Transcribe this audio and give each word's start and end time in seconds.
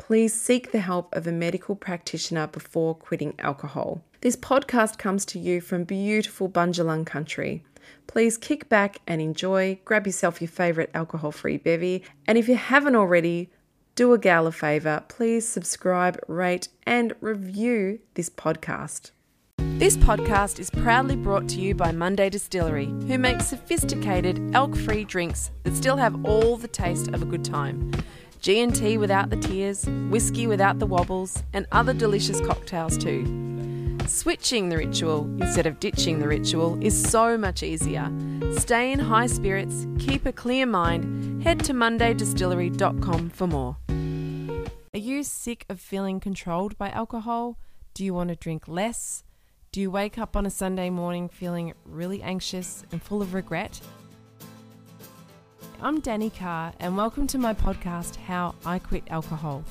please 0.00 0.32
seek 0.32 0.72
the 0.72 0.80
help 0.80 1.14
of 1.14 1.26
a 1.26 1.32
medical 1.32 1.76
practitioner 1.76 2.46
before 2.46 2.94
quitting 2.94 3.34
alcohol. 3.38 4.02
This 4.22 4.34
podcast 4.34 4.96
comes 4.96 5.26
to 5.26 5.38
you 5.38 5.60
from 5.60 5.84
beautiful 5.84 6.48
Bundjalung 6.48 7.04
country. 7.04 7.62
Please 8.06 8.38
kick 8.38 8.68
back 8.70 8.98
and 9.06 9.20
enjoy, 9.20 9.78
grab 9.84 10.06
yourself 10.06 10.40
your 10.40 10.48
favourite 10.48 10.90
alcohol 10.94 11.30
free 11.30 11.58
bevy, 11.58 12.02
and 12.26 12.38
if 12.38 12.48
you 12.48 12.56
haven't 12.56 12.96
already, 12.96 13.50
do 13.94 14.14
a 14.14 14.18
gal 14.18 14.46
a 14.46 14.52
favour, 14.52 15.04
please 15.08 15.46
subscribe, 15.46 16.18
rate, 16.26 16.68
and 16.84 17.12
review 17.20 18.00
this 18.14 18.30
podcast. 18.30 19.10
This 19.58 19.98
podcast 19.98 20.58
is 20.58 20.70
proudly 20.70 21.16
brought 21.16 21.48
to 21.50 21.60
you 21.60 21.74
by 21.74 21.92
Monday 21.92 22.30
Distillery, 22.30 22.86
who 22.86 23.18
makes 23.18 23.46
sophisticated 23.46 24.54
elk 24.54 24.74
free 24.76 25.04
drinks 25.04 25.50
that 25.64 25.76
still 25.76 25.96
have 25.96 26.24
all 26.24 26.56
the 26.56 26.68
taste 26.68 27.08
of 27.08 27.20
a 27.22 27.26
good 27.26 27.44
time. 27.44 27.92
G&T 28.40 28.96
without 28.96 29.28
the 29.28 29.36
tears, 29.36 29.84
whiskey 30.08 30.46
without 30.46 30.78
the 30.78 30.86
wobbles, 30.86 31.42
and 31.52 31.66
other 31.72 31.92
delicious 31.92 32.40
cocktails 32.40 32.96
too. 32.96 33.98
Switching 34.06 34.70
the 34.70 34.76
ritual 34.76 35.24
instead 35.40 35.66
of 35.66 35.78
ditching 35.78 36.18
the 36.18 36.26
ritual 36.26 36.78
is 36.82 37.00
so 37.00 37.36
much 37.36 37.62
easier. 37.62 38.10
Stay 38.56 38.92
in 38.92 38.98
high 38.98 39.26
spirits, 39.26 39.86
keep 39.98 40.26
a 40.26 40.32
clear 40.32 40.66
mind, 40.66 41.42
head 41.42 41.60
to 41.64 41.72
mondaydistillery.com 41.72 43.30
for 43.30 43.46
more. 43.46 43.76
Are 44.92 44.98
you 44.98 45.22
sick 45.22 45.64
of 45.68 45.78
feeling 45.78 46.18
controlled 46.18 46.76
by 46.76 46.90
alcohol? 46.90 47.58
Do 47.94 48.04
you 48.04 48.14
want 48.14 48.30
to 48.30 48.36
drink 48.36 48.66
less? 48.66 49.22
Do 49.70 49.80
you 49.80 49.90
wake 49.90 50.18
up 50.18 50.34
on 50.34 50.46
a 50.46 50.50
Sunday 50.50 50.90
morning 50.90 51.28
feeling 51.28 51.74
really 51.84 52.22
anxious 52.22 52.84
and 52.90 53.00
full 53.00 53.22
of 53.22 53.34
regret? 53.34 53.80
I'm 55.82 56.02
Danni 56.02 56.30
Carr, 56.36 56.74
and 56.78 56.94
welcome 56.94 57.26
to 57.28 57.38
my 57.38 57.54
podcast, 57.54 58.16
How 58.16 58.54
I 58.66 58.78
Quit 58.78 59.02
Alcohol. 59.08 59.64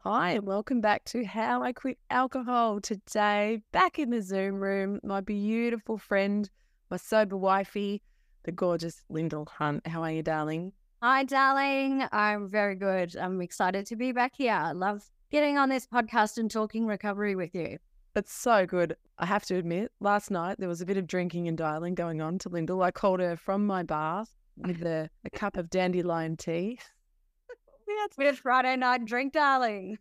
Hi, 0.00 0.30
and 0.30 0.44
welcome 0.44 0.80
back 0.80 1.04
to 1.04 1.24
How 1.24 1.62
I 1.62 1.72
Quit 1.72 1.98
Alcohol. 2.10 2.80
Today, 2.80 3.62
back 3.70 4.00
in 4.00 4.10
the 4.10 4.20
Zoom 4.20 4.56
room, 4.56 4.98
my 5.04 5.20
beautiful 5.20 5.96
friend, 5.96 6.50
my 6.90 6.96
sober 6.96 7.36
wifey, 7.36 8.02
the 8.42 8.50
gorgeous 8.50 9.04
Lyndal 9.08 9.48
Hunt. 9.48 9.86
How 9.86 10.02
are 10.02 10.10
you, 10.10 10.24
darling? 10.24 10.72
Hi, 11.00 11.22
darling. 11.22 12.02
I'm 12.10 12.48
very 12.48 12.74
good. 12.74 13.16
I'm 13.16 13.40
excited 13.42 13.86
to 13.86 13.96
be 13.96 14.10
back 14.10 14.32
here. 14.34 14.54
I 14.54 14.72
love 14.72 15.08
getting 15.30 15.56
on 15.56 15.68
this 15.68 15.86
podcast 15.86 16.36
and 16.36 16.50
talking 16.50 16.84
recovery 16.84 17.36
with 17.36 17.54
you. 17.54 17.78
It's 18.18 18.34
so 18.34 18.66
good. 18.66 18.96
I 19.20 19.26
have 19.26 19.44
to 19.44 19.54
admit, 19.54 19.92
last 20.00 20.28
night 20.28 20.56
there 20.58 20.68
was 20.68 20.80
a 20.80 20.86
bit 20.86 20.96
of 20.96 21.06
drinking 21.06 21.46
and 21.46 21.56
dialing 21.56 21.94
going 21.94 22.20
on 22.20 22.36
to 22.40 22.50
Lyndal. 22.50 22.84
I 22.84 22.90
called 22.90 23.20
her 23.20 23.36
from 23.36 23.64
my 23.64 23.84
bath 23.84 24.34
with 24.56 24.82
a, 24.82 25.08
a 25.24 25.30
cup 25.30 25.56
of 25.56 25.70
dandelion 25.70 26.36
tea. 26.36 26.80
It's 27.86 28.16
been 28.16 28.26
a 28.26 28.32
Friday 28.32 28.74
night 28.74 29.04
drink, 29.04 29.34
darling. 29.34 29.98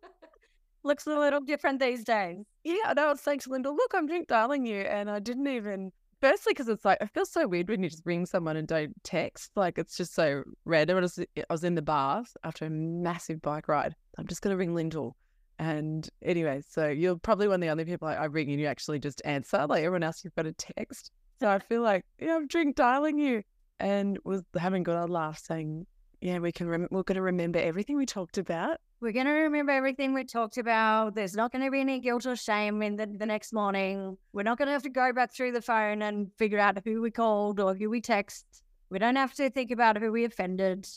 Looks 0.82 1.06
a 1.06 1.16
little 1.16 1.40
different 1.40 1.78
these 1.78 2.02
days. 2.02 2.44
Yeah, 2.64 2.78
I 2.86 2.94
know. 2.94 3.12
It's 3.12 3.22
saying 3.22 3.38
to 3.40 3.50
Lyndal, 3.50 3.76
look, 3.76 3.92
I'm 3.94 4.08
drink 4.08 4.26
dialing 4.26 4.66
you. 4.66 4.80
And 4.80 5.08
I 5.08 5.20
didn't 5.20 5.46
even, 5.46 5.92
firstly, 6.20 6.50
because 6.50 6.66
it's 6.66 6.84
like, 6.84 6.98
it 7.00 7.10
feels 7.14 7.30
so 7.30 7.46
weird 7.46 7.68
when 7.68 7.80
you 7.84 7.88
just 7.88 8.02
ring 8.04 8.26
someone 8.26 8.56
and 8.56 8.66
don't 8.66 8.92
text. 9.04 9.52
Like, 9.54 9.78
it's 9.78 9.96
just 9.96 10.16
so 10.16 10.42
random. 10.64 10.96
I 10.96 11.00
was, 11.02 11.20
I 11.20 11.44
was 11.48 11.62
in 11.62 11.76
the 11.76 11.82
bath 11.82 12.36
after 12.42 12.66
a 12.66 12.70
massive 12.70 13.40
bike 13.40 13.68
ride. 13.68 13.94
I'm 14.18 14.26
just 14.26 14.42
going 14.42 14.52
to 14.52 14.58
ring 14.58 14.74
Lyndal. 14.74 15.12
And 15.58 16.08
anyway, 16.22 16.62
so 16.68 16.88
you're 16.88 17.16
probably 17.16 17.48
one 17.48 17.56
of 17.56 17.60
the 17.62 17.68
only 17.68 17.84
people 17.84 18.08
I, 18.08 18.14
I 18.14 18.24
ring 18.26 18.50
and 18.50 18.60
you 18.60 18.66
actually 18.66 18.98
just 18.98 19.22
answer. 19.24 19.66
Like 19.66 19.82
everyone 19.82 20.02
else, 20.02 20.22
you've 20.22 20.34
got 20.34 20.46
a 20.46 20.52
text. 20.52 21.10
So 21.40 21.48
I 21.48 21.58
feel 21.58 21.82
like, 21.82 22.04
yeah, 22.18 22.36
I'm 22.36 22.46
drink 22.46 22.76
dialing 22.76 23.18
you. 23.18 23.42
And 23.78 24.18
was 24.24 24.42
having 24.58 24.82
good 24.82 24.96
old 24.96 25.10
laugh 25.10 25.38
saying, 25.38 25.86
yeah, 26.20 26.38
we 26.38 26.50
can, 26.50 26.66
rem- 26.66 26.88
we're 26.90 27.02
going 27.02 27.16
to 27.16 27.22
remember 27.22 27.58
everything 27.58 27.96
we 27.96 28.06
talked 28.06 28.38
about. 28.38 28.78
We're 29.00 29.12
going 29.12 29.26
to 29.26 29.32
remember 29.32 29.72
everything 29.72 30.14
we 30.14 30.24
talked 30.24 30.56
about. 30.56 31.14
There's 31.14 31.34
not 31.34 31.52
going 31.52 31.62
to 31.62 31.70
be 31.70 31.80
any 31.80 32.00
guilt 32.00 32.24
or 32.24 32.36
shame 32.36 32.80
in 32.80 32.96
the, 32.96 33.06
the 33.06 33.26
next 33.26 33.52
morning. 33.52 34.16
We're 34.32 34.42
not 34.42 34.56
going 34.56 34.68
to 34.68 34.72
have 34.72 34.82
to 34.84 34.88
go 34.88 35.12
back 35.12 35.34
through 35.34 35.52
the 35.52 35.60
phone 35.60 36.00
and 36.00 36.32
figure 36.38 36.58
out 36.58 36.78
who 36.84 37.02
we 37.02 37.10
called 37.10 37.60
or 37.60 37.74
who 37.74 37.90
we 37.90 38.00
text. 38.00 38.46
We 38.88 38.98
don't 38.98 39.16
have 39.16 39.34
to 39.34 39.50
think 39.50 39.70
about 39.70 39.98
who 39.98 40.10
we 40.10 40.24
offended. 40.24 40.88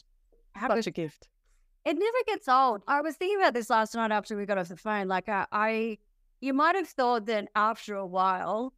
How 0.54 0.70
Such 0.70 0.88
a 0.88 0.92
gift. 0.92 1.28
It 1.90 1.98
never 1.98 2.18
gets 2.28 2.48
old. 2.48 2.84
I 2.88 3.02
was 3.02 3.16
thinking 3.16 3.40
about 3.40 3.56
this 3.56 3.68
last 3.68 3.96
night 3.96 4.12
after 4.12 4.38
we 4.38 4.46
got 4.46 4.60
off 4.60 4.68
the 4.68 4.78
phone. 4.78 5.08
Like, 5.08 5.28
uh, 5.28 5.48
I, 5.52 5.98
you 6.40 6.54
might 6.54 6.76
have 6.76 6.88
thought 6.88 7.26
that 7.26 7.48
after 7.56 7.96
a 7.96 8.06
while, 8.06 8.74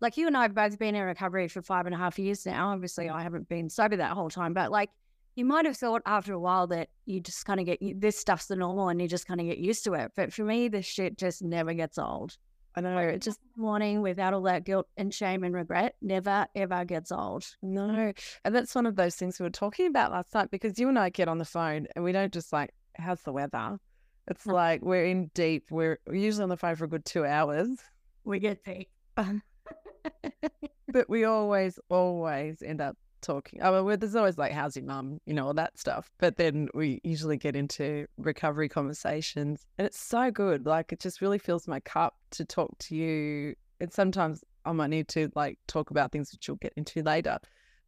like 0.00 0.16
you 0.16 0.26
and 0.26 0.34
I 0.34 0.44
have 0.44 0.54
both 0.54 0.78
been 0.78 0.94
in 0.94 1.02
recovery 1.02 1.46
for 1.48 1.60
five 1.60 1.84
and 1.84 1.94
a 1.94 1.98
half 1.98 2.18
years 2.18 2.46
now. 2.46 2.70
Obviously, 2.70 3.10
I 3.10 3.22
haven't 3.22 3.50
been 3.50 3.68
sober 3.68 3.96
that 3.96 4.12
whole 4.12 4.30
time, 4.30 4.54
but 4.54 4.70
like, 4.70 4.88
you 5.36 5.44
might 5.44 5.66
have 5.66 5.76
thought 5.76 6.00
after 6.06 6.32
a 6.32 6.38
while 6.38 6.66
that 6.68 6.88
you 7.04 7.20
just 7.20 7.44
kind 7.44 7.60
of 7.60 7.66
get 7.66 8.00
this 8.00 8.18
stuff's 8.18 8.46
the 8.46 8.56
normal 8.56 8.88
and 8.88 8.98
you 8.98 9.08
just 9.08 9.26
kind 9.26 9.42
of 9.42 9.46
get 9.46 9.58
used 9.58 9.84
to 9.84 9.92
it. 9.92 10.12
But 10.16 10.32
for 10.32 10.44
me, 10.44 10.68
this 10.68 10.86
shit 10.86 11.18
just 11.18 11.42
never 11.42 11.74
gets 11.74 11.98
old. 11.98 12.38
I 12.76 12.80
know. 12.80 13.16
Just 13.18 13.38
morning 13.56 14.02
without 14.02 14.34
all 14.34 14.42
that 14.42 14.64
guilt 14.64 14.88
and 14.96 15.14
shame 15.14 15.44
and 15.44 15.54
regret 15.54 15.94
never 16.02 16.46
ever 16.56 16.84
gets 16.84 17.12
old. 17.12 17.46
No. 17.62 18.12
And 18.44 18.54
that's 18.54 18.74
one 18.74 18.86
of 18.86 18.96
those 18.96 19.14
things 19.14 19.38
we 19.38 19.44
were 19.44 19.50
talking 19.50 19.86
about 19.86 20.10
last 20.10 20.34
night 20.34 20.50
because 20.50 20.78
you 20.78 20.88
and 20.88 20.98
I 20.98 21.10
get 21.10 21.28
on 21.28 21.38
the 21.38 21.44
phone 21.44 21.86
and 21.94 22.04
we 22.04 22.12
don't 22.12 22.32
just 22.32 22.52
like, 22.52 22.70
how's 22.96 23.22
the 23.22 23.32
weather? 23.32 23.78
It's 24.28 24.46
like 24.46 24.82
we're 24.82 25.04
in 25.04 25.30
deep. 25.34 25.70
We're 25.70 26.00
usually 26.10 26.42
on 26.42 26.48
the 26.48 26.56
phone 26.56 26.76
for 26.76 26.84
a 26.84 26.88
good 26.88 27.04
two 27.04 27.24
hours. 27.24 27.68
We 28.24 28.38
get 28.40 28.64
deep. 28.64 28.88
but 29.16 31.08
we 31.08 31.24
always, 31.24 31.78
always 31.88 32.62
end 32.62 32.80
up 32.80 32.96
talking. 33.24 33.60
Oh, 33.62 33.82
well, 33.82 33.96
there's 33.96 34.14
always 34.14 34.38
like, 34.38 34.52
how's 34.52 34.76
your 34.76 34.84
mum? 34.84 35.20
You 35.26 35.34
know, 35.34 35.46
all 35.46 35.54
that 35.54 35.78
stuff. 35.78 36.10
But 36.18 36.36
then 36.36 36.68
we 36.74 37.00
usually 37.02 37.36
get 37.36 37.56
into 37.56 38.06
recovery 38.16 38.68
conversations 38.68 39.66
and 39.78 39.86
it's 39.86 39.98
so 39.98 40.30
good. 40.30 40.66
Like, 40.66 40.92
it 40.92 41.00
just 41.00 41.20
really 41.20 41.38
fills 41.38 41.66
my 41.66 41.80
cup 41.80 42.14
to 42.32 42.44
talk 42.44 42.76
to 42.80 42.94
you. 42.94 43.54
And 43.80 43.92
sometimes 43.92 44.44
I 44.64 44.72
might 44.72 44.90
need 44.90 45.08
to 45.08 45.30
like 45.34 45.58
talk 45.66 45.90
about 45.90 46.12
things 46.12 46.32
which 46.32 46.46
you'll 46.46 46.58
get 46.58 46.72
into 46.76 47.02
later. 47.02 47.38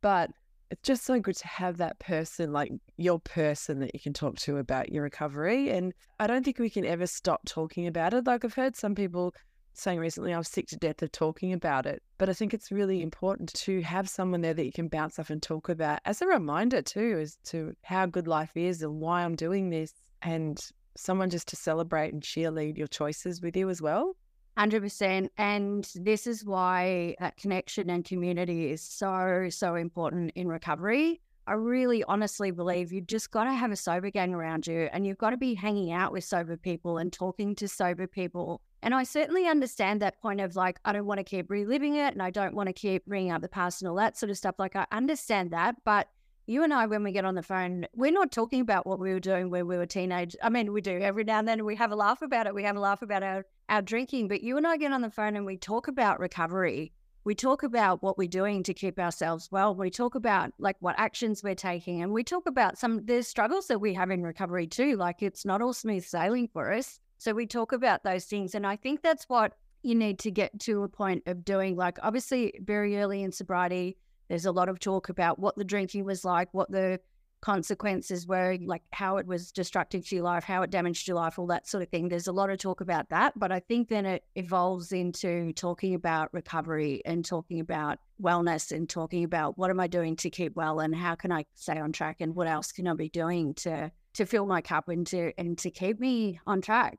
But 0.00 0.30
it's 0.70 0.82
just 0.82 1.04
so 1.04 1.20
good 1.20 1.36
to 1.36 1.46
have 1.46 1.76
that 1.76 1.98
person, 2.00 2.52
like 2.52 2.72
your 2.96 3.20
person 3.20 3.78
that 3.80 3.94
you 3.94 4.00
can 4.00 4.12
talk 4.12 4.36
to 4.38 4.56
about 4.56 4.90
your 4.90 5.04
recovery. 5.04 5.70
And 5.70 5.94
I 6.18 6.26
don't 6.26 6.44
think 6.44 6.58
we 6.58 6.70
can 6.70 6.84
ever 6.84 7.06
stop 7.06 7.42
talking 7.46 7.86
about 7.86 8.14
it. 8.14 8.26
Like 8.26 8.44
I've 8.44 8.54
heard 8.54 8.74
some 8.76 8.94
people 8.94 9.34
saying 9.78 9.98
recently, 9.98 10.32
I 10.32 10.38
was 10.38 10.48
sick 10.48 10.66
to 10.68 10.76
death 10.76 11.02
of 11.02 11.12
talking 11.12 11.52
about 11.52 11.86
it. 11.86 12.02
But 12.18 12.28
I 12.28 12.32
think 12.32 12.54
it's 12.54 12.72
really 12.72 13.02
important 13.02 13.52
to 13.54 13.82
have 13.82 14.08
someone 14.08 14.40
there 14.40 14.54
that 14.54 14.64
you 14.64 14.72
can 14.72 14.88
bounce 14.88 15.18
off 15.18 15.30
and 15.30 15.42
talk 15.42 15.68
about 15.68 16.00
as 16.04 16.22
a 16.22 16.26
reminder, 16.26 16.82
too, 16.82 17.18
as 17.20 17.36
to 17.44 17.74
how 17.82 18.06
good 18.06 18.26
life 18.26 18.56
is 18.56 18.82
and 18.82 19.00
why 19.00 19.22
I'm 19.22 19.36
doing 19.36 19.70
this. 19.70 19.92
And 20.22 20.58
someone 20.96 21.30
just 21.30 21.48
to 21.48 21.56
celebrate 21.56 22.12
and 22.12 22.22
cheerlead 22.22 22.78
your 22.78 22.86
choices 22.86 23.40
with 23.42 23.56
you 23.56 23.68
as 23.68 23.82
well. 23.82 24.16
100%. 24.58 25.28
And 25.36 25.88
this 25.94 26.26
is 26.26 26.44
why 26.44 27.14
that 27.20 27.36
connection 27.36 27.90
and 27.90 28.04
community 28.04 28.70
is 28.70 28.80
so, 28.80 29.48
so 29.50 29.74
important 29.74 30.32
in 30.34 30.48
recovery. 30.48 31.20
I 31.46 31.52
really 31.52 32.02
honestly 32.04 32.50
believe 32.50 32.92
you 32.92 33.00
just 33.02 33.30
got 33.30 33.44
to 33.44 33.52
have 33.52 33.70
a 33.70 33.76
sober 33.76 34.10
gang 34.10 34.34
around 34.34 34.66
you 34.66 34.88
and 34.92 35.06
you've 35.06 35.18
got 35.18 35.30
to 35.30 35.36
be 35.36 35.54
hanging 35.54 35.92
out 35.92 36.12
with 36.12 36.24
sober 36.24 36.56
people 36.56 36.98
and 36.98 37.12
talking 37.12 37.54
to 37.56 37.68
sober 37.68 38.06
people. 38.06 38.62
And 38.82 38.94
I 38.94 39.04
certainly 39.04 39.46
understand 39.46 40.00
that 40.02 40.20
point 40.20 40.40
of 40.40 40.54
like, 40.54 40.78
I 40.84 40.92
don't 40.92 41.06
want 41.06 41.18
to 41.18 41.24
keep 41.24 41.50
reliving 41.50 41.96
it 41.96 42.12
and 42.12 42.22
I 42.22 42.30
don't 42.30 42.54
want 42.54 42.68
to 42.68 42.72
keep 42.72 43.06
bringing 43.06 43.32
up 43.32 43.42
the 43.42 43.48
past 43.48 43.82
and 43.82 43.88
all 43.88 43.96
that 43.96 44.16
sort 44.16 44.30
of 44.30 44.36
stuff. 44.36 44.56
Like, 44.58 44.76
I 44.76 44.86
understand 44.92 45.50
that. 45.50 45.76
But 45.84 46.08
you 46.46 46.62
and 46.62 46.72
I, 46.72 46.86
when 46.86 47.02
we 47.02 47.10
get 47.10 47.24
on 47.24 47.34
the 47.34 47.42
phone, 47.42 47.86
we're 47.94 48.12
not 48.12 48.30
talking 48.30 48.60
about 48.60 48.86
what 48.86 49.00
we 49.00 49.12
were 49.12 49.20
doing 49.20 49.50
when 49.50 49.66
we 49.66 49.76
were 49.76 49.86
teenage. 49.86 50.36
I 50.42 50.48
mean, 50.48 50.72
we 50.72 50.80
do 50.80 50.98
every 51.00 51.24
now 51.24 51.40
and 51.40 51.48
then. 51.48 51.64
We 51.64 51.74
have 51.74 51.90
a 51.90 51.96
laugh 51.96 52.22
about 52.22 52.46
it. 52.46 52.54
We 52.54 52.62
have 52.62 52.76
a 52.76 52.80
laugh 52.80 53.02
about 53.02 53.24
our, 53.24 53.44
our 53.68 53.82
drinking. 53.82 54.28
But 54.28 54.42
you 54.42 54.56
and 54.56 54.66
I 54.66 54.76
get 54.76 54.92
on 54.92 55.02
the 55.02 55.10
phone 55.10 55.34
and 55.34 55.44
we 55.44 55.56
talk 55.56 55.88
about 55.88 56.20
recovery. 56.20 56.92
We 57.24 57.34
talk 57.34 57.64
about 57.64 58.04
what 58.04 58.16
we're 58.16 58.28
doing 58.28 58.62
to 58.62 58.72
keep 58.72 59.00
ourselves 59.00 59.48
well. 59.50 59.74
We 59.74 59.90
talk 59.90 60.14
about 60.14 60.52
like 60.60 60.76
what 60.78 60.94
actions 60.96 61.42
we're 61.42 61.56
taking, 61.56 62.00
and 62.00 62.12
we 62.12 62.22
talk 62.22 62.46
about 62.46 62.78
some 62.78 63.04
the 63.04 63.20
struggles 63.24 63.66
that 63.66 63.80
we 63.80 63.92
have 63.94 64.12
in 64.12 64.22
recovery 64.22 64.68
too. 64.68 64.96
Like 64.96 65.24
it's 65.24 65.44
not 65.44 65.60
all 65.60 65.72
smooth 65.72 66.04
sailing 66.04 66.46
for 66.46 66.72
us. 66.72 67.00
So 67.18 67.32
we 67.32 67.46
talk 67.46 67.72
about 67.72 68.04
those 68.04 68.24
things, 68.24 68.54
and 68.54 68.66
I 68.66 68.76
think 68.76 69.02
that's 69.02 69.28
what 69.28 69.54
you 69.82 69.94
need 69.94 70.18
to 70.20 70.30
get 70.30 70.58
to 70.60 70.82
a 70.82 70.88
point 70.88 71.22
of 71.26 71.44
doing. 71.44 71.76
Like 71.76 71.98
obviously, 72.02 72.52
very 72.62 72.98
early 72.98 73.22
in 73.22 73.32
sobriety 73.32 73.96
there's 74.28 74.46
a 74.46 74.52
lot 74.52 74.68
of 74.68 74.80
talk 74.80 75.08
about 75.08 75.38
what 75.38 75.56
the 75.56 75.64
drinking 75.64 76.04
was 76.04 76.24
like, 76.24 76.48
what 76.52 76.70
the 76.70 77.00
consequences 77.42 78.26
were, 78.26 78.56
like 78.64 78.82
how 78.92 79.18
it 79.18 79.26
was 79.26 79.52
destructive 79.52 80.06
to 80.08 80.16
your 80.16 80.24
life, 80.24 80.42
how 80.42 80.62
it 80.62 80.70
damaged 80.70 81.06
your 81.06 81.16
life, 81.16 81.38
all 81.38 81.46
that 81.46 81.68
sort 81.68 81.82
of 81.82 81.88
thing. 81.90 82.08
There's 82.08 82.26
a 82.26 82.32
lot 82.32 82.50
of 82.50 82.58
talk 82.58 82.80
about 82.80 83.08
that. 83.10 83.38
But 83.38 83.52
I 83.52 83.60
think 83.60 83.88
then 83.88 84.06
it 84.06 84.24
evolves 84.34 84.90
into 84.92 85.52
talking 85.52 85.94
about 85.94 86.32
recovery 86.32 87.02
and 87.04 87.24
talking 87.24 87.60
about 87.60 87.98
wellness 88.20 88.72
and 88.72 88.88
talking 88.88 89.22
about 89.22 89.56
what 89.58 89.70
am 89.70 89.78
I 89.78 89.86
doing 89.86 90.16
to 90.16 90.30
keep 90.30 90.56
well 90.56 90.80
and 90.80 90.94
how 90.94 91.14
can 91.14 91.30
I 91.30 91.44
stay 91.54 91.78
on 91.78 91.92
track 91.92 92.16
and 92.20 92.34
what 92.34 92.48
else 92.48 92.72
can 92.72 92.88
I 92.88 92.94
be 92.94 93.10
doing 93.10 93.54
to 93.54 93.92
to 94.16 94.26
fill 94.26 94.46
my 94.46 94.60
cup 94.60 94.88
and 94.88 95.06
to 95.08 95.32
and 95.38 95.56
to 95.58 95.70
keep 95.70 96.00
me 96.00 96.40
on 96.46 96.60
track. 96.60 96.98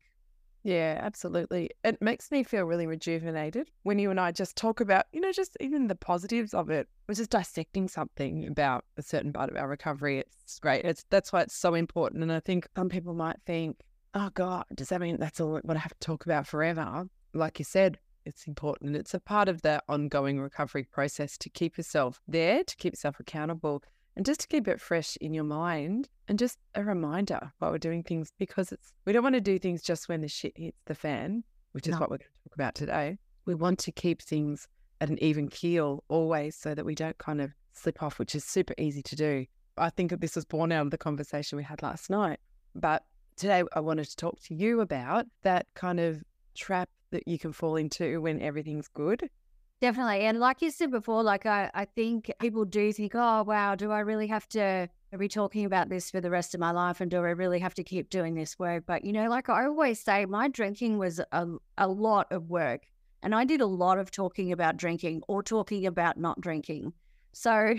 Yeah, 0.63 0.99
absolutely. 1.01 1.69
It 1.83 2.01
makes 2.01 2.29
me 2.29 2.43
feel 2.43 2.65
really 2.65 2.87
rejuvenated 2.87 3.69
when 3.83 3.99
you 3.99 4.11
and 4.11 4.19
I 4.19 4.31
just 4.31 4.57
talk 4.57 4.81
about, 4.81 5.05
you 5.13 5.21
know, 5.21 5.31
just 5.31 5.55
even 5.61 5.87
the 5.87 5.95
positives 5.95 6.53
of 6.53 6.69
it. 6.69 6.89
We're 7.07 7.15
just 7.15 7.29
dissecting 7.29 7.87
something 7.87 8.47
about 8.47 8.83
a 8.97 9.01
certain 9.01 9.31
part 9.31 9.49
of 9.49 9.55
our 9.55 9.67
recovery. 9.67 10.19
It's 10.19 10.59
great. 10.59 10.83
It's 10.83 11.05
that's 11.09 11.31
why 11.31 11.41
it's 11.41 11.55
so 11.55 11.73
important. 11.73 12.21
And 12.21 12.33
I 12.33 12.41
think 12.41 12.67
some 12.75 12.89
people 12.89 13.13
might 13.13 13.37
think, 13.45 13.77
oh 14.13 14.29
God, 14.33 14.65
does 14.75 14.89
that 14.89 14.99
mean 14.99 15.17
that's 15.19 15.39
all 15.39 15.59
what 15.63 15.77
I 15.77 15.79
have 15.79 15.93
to 15.93 16.05
talk 16.05 16.25
about 16.25 16.45
forever? 16.45 17.07
Like 17.33 17.59
you 17.59 17.65
said, 17.65 17.99
it's 18.25 18.45
important. 18.45 18.97
It's 18.97 19.13
a 19.13 19.21
part 19.21 19.47
of 19.47 19.61
the 19.61 19.81
ongoing 19.87 20.41
recovery 20.41 20.83
process 20.83 21.37
to 21.37 21.49
keep 21.49 21.77
yourself 21.77 22.19
there, 22.27 22.63
to 22.65 22.75
keep 22.75 22.91
yourself 22.93 23.21
accountable, 23.21 23.83
and 24.17 24.25
just 24.25 24.39
to 24.41 24.47
keep 24.47 24.67
it 24.67 24.81
fresh 24.81 25.15
in 25.21 25.31
your 25.31 25.43
mind 25.43 26.09
and 26.27 26.39
just 26.39 26.57
a 26.73 26.83
reminder 26.83 27.51
while 27.59 27.69
we're 27.69 27.77
doing 27.77 28.01
things 28.01 28.33
because 28.39 28.71
it's 28.71 28.91
we 29.05 29.13
don't 29.13 29.21
want 29.21 29.35
to 29.35 29.41
do 29.41 29.59
things 29.59 29.83
just 29.83 30.09
when 30.09 30.21
the 30.21 30.27
shit 30.27 30.57
hits 30.57 30.81
the 30.87 30.95
fan, 30.95 31.43
which 31.73 31.85
is 31.85 31.91
no. 31.91 31.99
what 31.99 32.09
we're 32.09 32.17
going 32.17 32.31
to 32.31 32.49
talk 32.49 32.55
about 32.55 32.73
today. 32.73 33.19
We 33.45 33.53
want 33.53 33.77
to 33.77 33.91
keep 33.91 34.23
things 34.23 34.67
at 35.01 35.09
an 35.09 35.21
even 35.23 35.49
keel 35.49 36.03
always 36.07 36.55
so 36.55 36.73
that 36.73 36.83
we 36.83 36.95
don't 36.95 37.17
kind 37.19 37.39
of 37.39 37.51
slip 37.73 38.01
off, 38.01 38.17
which 38.17 38.33
is 38.33 38.43
super 38.43 38.73
easy 38.79 39.03
to 39.03 39.15
do. 39.15 39.45
I 39.77 39.91
think 39.91 40.19
this 40.19 40.35
was 40.35 40.45
born 40.45 40.71
out 40.71 40.87
of 40.87 40.91
the 40.91 40.97
conversation 40.97 41.55
we 41.55 41.63
had 41.63 41.83
last 41.83 42.09
night. 42.09 42.39
But 42.73 43.03
today 43.35 43.63
I 43.73 43.79
wanted 43.79 44.05
to 44.05 44.15
talk 44.15 44.41
to 44.45 44.55
you 44.55 44.81
about 44.81 45.27
that 45.43 45.67
kind 45.75 45.99
of 45.99 46.23
trap 46.55 46.89
that 47.11 47.27
you 47.27 47.37
can 47.37 47.53
fall 47.53 47.75
into 47.75 48.19
when 48.19 48.41
everything's 48.41 48.87
good 48.87 49.29
Definitely. 49.79 50.21
And 50.21 50.39
like 50.39 50.61
you 50.63 50.71
said 50.71 50.89
before, 50.89 51.21
like 51.21 51.45
I, 51.45 51.69
I 51.73 51.85
think 51.85 52.31
people 52.39 52.65
do 52.65 52.91
think, 52.91 53.11
oh, 53.13 53.43
wow, 53.43 53.75
do 53.75 53.91
I 53.91 53.99
really 53.99 54.25
have 54.27 54.47
to 54.49 54.89
be 55.17 55.27
talking 55.27 55.65
about 55.65 55.89
this 55.89 56.09
for 56.09 56.19
the 56.19 56.31
rest 56.31 56.55
of 56.55 56.59
my 56.59 56.71
life? 56.71 56.99
And 56.99 57.11
do 57.11 57.17
I 57.17 57.29
really 57.29 57.59
have 57.59 57.75
to 57.75 57.83
keep 57.83 58.09
doing 58.09 58.33
this 58.33 58.57
work? 58.57 58.85
But, 58.87 59.05
you 59.05 59.13
know, 59.13 59.29
like 59.29 59.49
I 59.49 59.65
always 59.65 59.99
say, 59.99 60.25
my 60.25 60.47
drinking 60.47 60.97
was 60.97 61.21
a, 61.31 61.47
a 61.77 61.87
lot 61.87 62.31
of 62.31 62.49
work. 62.49 62.87
And 63.21 63.35
I 63.35 63.45
did 63.45 63.61
a 63.61 63.67
lot 63.67 63.99
of 63.99 64.09
talking 64.09 64.51
about 64.51 64.77
drinking 64.77 65.21
or 65.27 65.43
talking 65.43 65.85
about 65.85 66.17
not 66.17 66.41
drinking. 66.41 66.93
So 67.33 67.75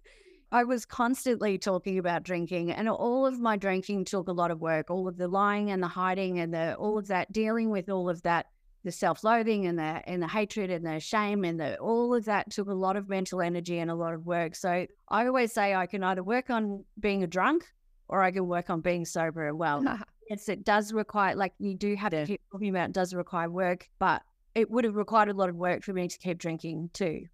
I 0.52 0.64
was 0.64 0.86
constantly 0.86 1.58
talking 1.58 1.98
about 1.98 2.22
drinking, 2.22 2.72
and 2.72 2.88
all 2.88 3.26
of 3.26 3.40
my 3.40 3.56
drinking 3.56 4.04
took 4.04 4.28
a 4.28 4.32
lot 4.32 4.50
of 4.50 4.60
work. 4.60 4.90
All 4.90 5.08
of 5.08 5.16
the 5.16 5.28
lying 5.28 5.70
and 5.70 5.82
the 5.82 5.88
hiding 5.88 6.38
and 6.40 6.52
the 6.52 6.74
all 6.76 6.98
of 6.98 7.08
that, 7.08 7.32
dealing 7.32 7.70
with 7.70 7.88
all 7.88 8.10
of 8.10 8.22
that 8.22 8.46
the 8.84 8.92
self-loathing 8.92 9.66
and 9.66 9.78
the 9.78 10.02
and 10.06 10.22
the 10.22 10.28
hatred 10.28 10.70
and 10.70 10.84
the 10.84 10.98
shame 10.98 11.44
and 11.44 11.58
the 11.58 11.76
all 11.78 12.14
of 12.14 12.24
that 12.24 12.50
took 12.50 12.68
a 12.68 12.74
lot 12.74 12.96
of 12.96 13.08
mental 13.08 13.40
energy 13.40 13.78
and 13.78 13.90
a 13.90 13.94
lot 13.94 14.14
of 14.14 14.26
work. 14.26 14.54
So 14.54 14.86
I 15.08 15.26
always 15.26 15.52
say 15.52 15.74
I 15.74 15.86
can 15.86 16.02
either 16.02 16.22
work 16.22 16.50
on 16.50 16.84
being 16.98 17.22
a 17.22 17.26
drunk 17.26 17.64
or 18.08 18.22
I 18.22 18.30
can 18.30 18.46
work 18.46 18.70
on 18.70 18.80
being 18.80 19.04
sober 19.04 19.46
and 19.48 19.58
well. 19.58 19.82
yes, 20.30 20.48
it 20.48 20.64
does 20.64 20.92
require 20.92 21.34
like 21.36 21.52
you 21.58 21.74
do 21.74 21.94
have 21.96 22.10
to 22.10 22.26
keep 22.26 22.40
talking 22.50 22.70
about 22.70 22.90
it 22.90 22.92
does 22.92 23.14
require 23.14 23.48
work, 23.48 23.88
but 23.98 24.22
it 24.54 24.70
would 24.70 24.84
have 24.84 24.96
required 24.96 25.28
a 25.28 25.34
lot 25.34 25.48
of 25.48 25.56
work 25.56 25.82
for 25.82 25.92
me 25.92 26.08
to 26.08 26.18
keep 26.18 26.38
drinking 26.38 26.90
too. 26.92 27.26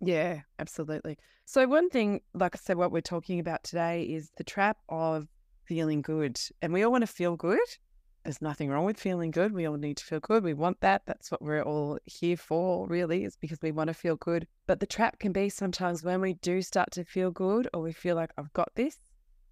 Yeah, 0.00 0.40
absolutely. 0.58 1.18
So 1.46 1.66
one 1.66 1.90
thing, 1.90 2.20
like 2.32 2.56
I 2.56 2.58
said, 2.58 2.76
what 2.76 2.90
we're 2.90 3.00
talking 3.00 3.38
about 3.38 3.64
today 3.64 4.04
is 4.04 4.30
the 4.36 4.44
trap 4.44 4.78
of 4.88 5.28
feeling 5.66 6.02
good. 6.02 6.38
And 6.62 6.72
we 6.72 6.82
all 6.82 6.92
want 6.92 7.02
to 7.02 7.06
feel 7.06 7.36
good. 7.36 7.58
There's 8.24 8.40
nothing 8.40 8.70
wrong 8.70 8.86
with 8.86 8.98
feeling 8.98 9.30
good. 9.30 9.52
We 9.52 9.66
all 9.66 9.76
need 9.76 9.98
to 9.98 10.04
feel 10.04 10.20
good. 10.20 10.42
We 10.42 10.54
want 10.54 10.80
that. 10.80 11.02
That's 11.04 11.30
what 11.30 11.42
we're 11.42 11.62
all 11.62 11.98
here 12.06 12.38
for, 12.38 12.86
really, 12.88 13.24
is 13.24 13.36
because 13.36 13.58
we 13.60 13.70
want 13.70 13.88
to 13.88 13.94
feel 13.94 14.16
good. 14.16 14.46
But 14.66 14.80
the 14.80 14.86
trap 14.86 15.18
can 15.18 15.32
be 15.32 15.50
sometimes 15.50 16.02
when 16.02 16.22
we 16.22 16.32
do 16.34 16.62
start 16.62 16.90
to 16.92 17.04
feel 17.04 17.30
good 17.30 17.68
or 17.74 17.82
we 17.82 17.92
feel 17.92 18.16
like, 18.16 18.30
I've 18.38 18.52
got 18.54 18.74
this, 18.76 18.96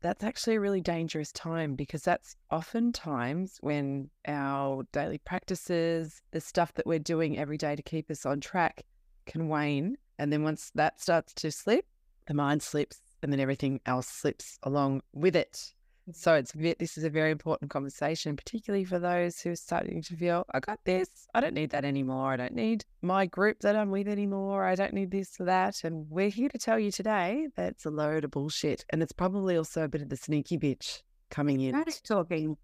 that's 0.01 0.25
actually 0.25 0.57
a 0.57 0.61
really 0.61 0.81
dangerous 0.81 1.33
time 1.33 1.75
because 1.75 2.03
that's 2.03 2.35
oftentimes 2.51 3.59
when 3.61 4.09
our 4.27 4.85
daily 4.91 5.19
practices, 5.19 6.23
the 6.31 6.41
stuff 6.41 6.73
that 6.75 6.87
we're 6.87 6.99
doing 6.99 7.39
every 7.39 7.59
day 7.59 7.77
to 7.77 7.83
keep 7.83 8.11
us 8.11 8.25
on 8.25 8.41
track, 8.41 8.85
can 9.27 9.49
wane. 9.49 9.97
And 10.19 10.33
then 10.33 10.45
once 10.45 10.73
that 10.75 10.99
starts 10.99 11.35
to 11.35 11.53
slip, 11.53 11.85
the 12.27 12.35
mind 12.35 12.63
slips 12.63 13.03
and 13.23 13.31
then 13.31 13.39
everything 13.39 13.81
else 13.85 14.09
slips 14.09 14.59
along 14.63 15.03
with 15.13 15.37
it. 15.37 15.75
So 16.11 16.35
it's 16.35 16.53
this 16.53 16.99
is 16.99 17.05
a 17.05 17.11
very 17.11 17.31
important 17.31 17.71
conversation, 17.71 18.37
particularly 18.37 18.85
for 18.85 18.99
those 18.99 19.41
who 19.41 19.51
are 19.51 19.57
starting 19.57 20.03
to 20.03 20.17
feel, 20.17 20.45
I 20.53 20.59
got 20.59 20.81
this. 20.85 21.09
I 21.33 21.41
don't 21.41 21.55
need 21.55 21.71
that 21.71 21.85
anymore. 21.85 22.33
I 22.33 22.37
don't 22.37 22.55
need 22.55 22.85
my 23.03 23.27
group 23.27 23.61
that 23.61 23.77
I'm 23.77 23.91
with 23.91 24.09
anymore. 24.09 24.65
I 24.65 24.75
don't 24.75 24.95
need 24.95 25.13
this 25.13 25.39
or 25.39 25.45
that. 25.47 25.85
And 25.85 26.11
we're 26.11 26.29
here 26.29 26.49
to 26.49 26.59
tell 26.59 26.79
you 26.79 26.91
today 26.91 27.47
that 27.57 27.73
it's 27.73 27.87
a 27.87 27.91
load 27.91 28.25
of 28.25 28.33
bullshit. 28.33 28.85
And 28.91 29.03
it's 29.03 29.13
probably 29.13 29.57
also 29.57 29.85
a 29.85 29.89
bit 29.89 30.03
of 30.03 30.09
the 30.09 30.17
sneaky 30.17 30.59
bitch 30.59 31.03
coming 31.31 31.61
in. 31.61 31.75
Addict 31.77 32.05
talking. 32.05 32.57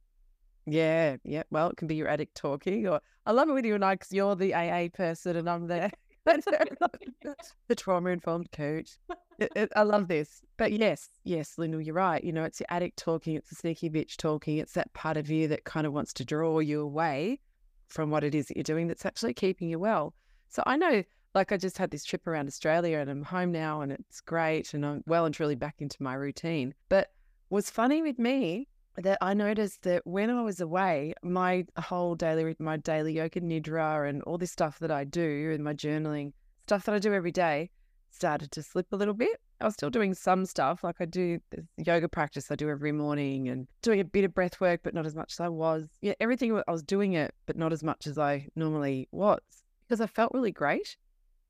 Yeah, 0.67 1.17
yeah. 1.23 1.45
Well, 1.51 1.71
it 1.71 1.77
can 1.77 1.87
be 1.89 1.95
your 1.95 2.09
addict 2.09 2.35
talking, 2.35 2.87
or 2.89 3.01
I 3.25 3.33
love 3.33 3.49
it 3.49 3.53
with 3.53 3.65
you 3.65 3.75
and 3.75 3.85
I 3.85 3.95
because 3.95 4.13
you're 4.13 4.37
the 4.37 4.55
AA 4.55 4.89
person 4.93 5.37
and 5.37 5.49
I'm 5.49 5.67
the 5.67 5.91
the 7.69 7.75
trauma 7.75 8.11
informed 8.11 8.51
coach. 8.53 8.99
It, 9.39 9.53
it, 9.55 9.73
I 9.77 9.83
love 9.83 10.09
this. 10.09 10.43
But 10.57 10.73
yes, 10.73 11.09
yes, 11.25 11.55
Lyndal, 11.59 11.85
you're 11.85 11.95
right. 11.95 12.23
You 12.23 12.33
know, 12.33 12.45
it's 12.45 12.59
the 12.59 12.73
addict 12.73 12.99
talking, 12.99 13.37
it's 13.37 13.51
the 13.51 13.57
sneaky 13.57 13.91
bitch 13.91 14.17
talking, 14.17 14.59
it's 14.59 14.73
that 14.73 14.93
part 14.95 15.17
of 15.17 15.31
you 15.31 15.49
that 15.49 15.65
kind 15.65 15.87
of 15.87 15.93
wants 15.93 16.13
to 16.15 16.25
draw 16.25 16.59
you 16.59 16.81
away 16.81 17.41
from 17.87 18.11
what 18.11 18.25
it 18.25 18.35
is 18.35 18.47
that 18.47 18.57
you're 18.57 18.65
doing 18.65 18.89
that's 18.89 19.07
actually 19.07 19.35
keeping 19.35 19.69
you 19.69 19.79
well. 19.79 20.15
So 20.49 20.63
I 20.67 20.77
know, 20.77 21.03
like, 21.35 21.53
I 21.53 21.57
just 21.57 21.79
had 21.79 21.91
this 21.91 22.05
trip 22.05 22.27
around 22.27 22.49
Australia 22.49 22.99
and 22.99 23.11
I'm 23.11 23.23
home 23.23 23.53
now 23.53 23.81
and 23.81 23.93
it's 23.93 24.21
great 24.21 24.75
and 24.75 24.85
I'm 24.85 25.03
well 25.07 25.25
and 25.25 25.35
truly 25.35 25.55
back 25.55 25.77
into 25.79 26.03
my 26.03 26.15
routine. 26.15 26.75
But 26.89 27.09
what's 27.49 27.71
funny 27.71 28.03
with 28.03 28.19
me 28.19 28.69
that 28.99 29.19
I 29.21 29.33
noticed 29.33 29.83
that 29.83 30.03
when 30.05 30.29
I 30.29 30.43
was 30.43 30.61
away, 30.61 31.15
my 31.23 31.65
whole 31.79 32.15
daily, 32.15 32.57
my 32.59 32.77
daily 32.77 33.15
yoga 33.15 33.41
nidra 33.41 34.09
and 34.09 34.23
all 34.23 34.39
this 34.39 34.51
stuff 34.51 34.79
that 34.81 34.91
I 34.91 35.05
do 35.05 35.53
and 35.55 35.63
my 35.63 35.73
journaling, 35.73 36.33
stuff 36.67 36.85
that 36.85 36.95
I 36.95 36.99
do 36.99 37.15
every 37.15 37.31
day, 37.31 37.71
started 38.11 38.51
to 38.53 38.63
slip 38.63 38.87
a 38.93 38.97
little 38.97 39.15
bit. 39.15 39.41
I 39.61 39.65
was 39.65 39.75
still 39.75 39.91
doing 39.91 40.15
some 40.15 40.47
stuff, 40.47 40.83
like 40.83 40.97
I 41.01 41.05
do 41.05 41.39
the 41.51 41.65
yoga 41.77 42.09
practice 42.09 42.51
I 42.51 42.57
do 42.57 42.69
every 42.69 42.93
morning 42.93 43.49
and 43.49 43.67
doing 43.83 44.01
a 44.01 44.05
bit 44.05 44.25
of 44.25 44.35
breath 44.35 44.61
work, 44.61 44.81
but 44.83 44.95
not 44.95 45.07
as 45.07 45.15
much 45.15 45.33
as 45.33 45.41
I 45.41 45.49
was. 45.49 45.89
Yeah, 46.01 46.15
everything 46.21 46.57
I 46.67 46.73
was 46.73 46.83
doing 46.83 47.13
it, 47.13 47.35
but 47.47 47.57
not 47.57 47.73
as 47.73 47.83
much 47.83 48.07
as 48.07 48.19
I 48.19 48.49
normally 48.57 49.09
was 49.13 49.41
because 49.87 50.01
I 50.01 50.07
felt 50.07 50.33
really 50.35 50.53
great. 50.53 50.97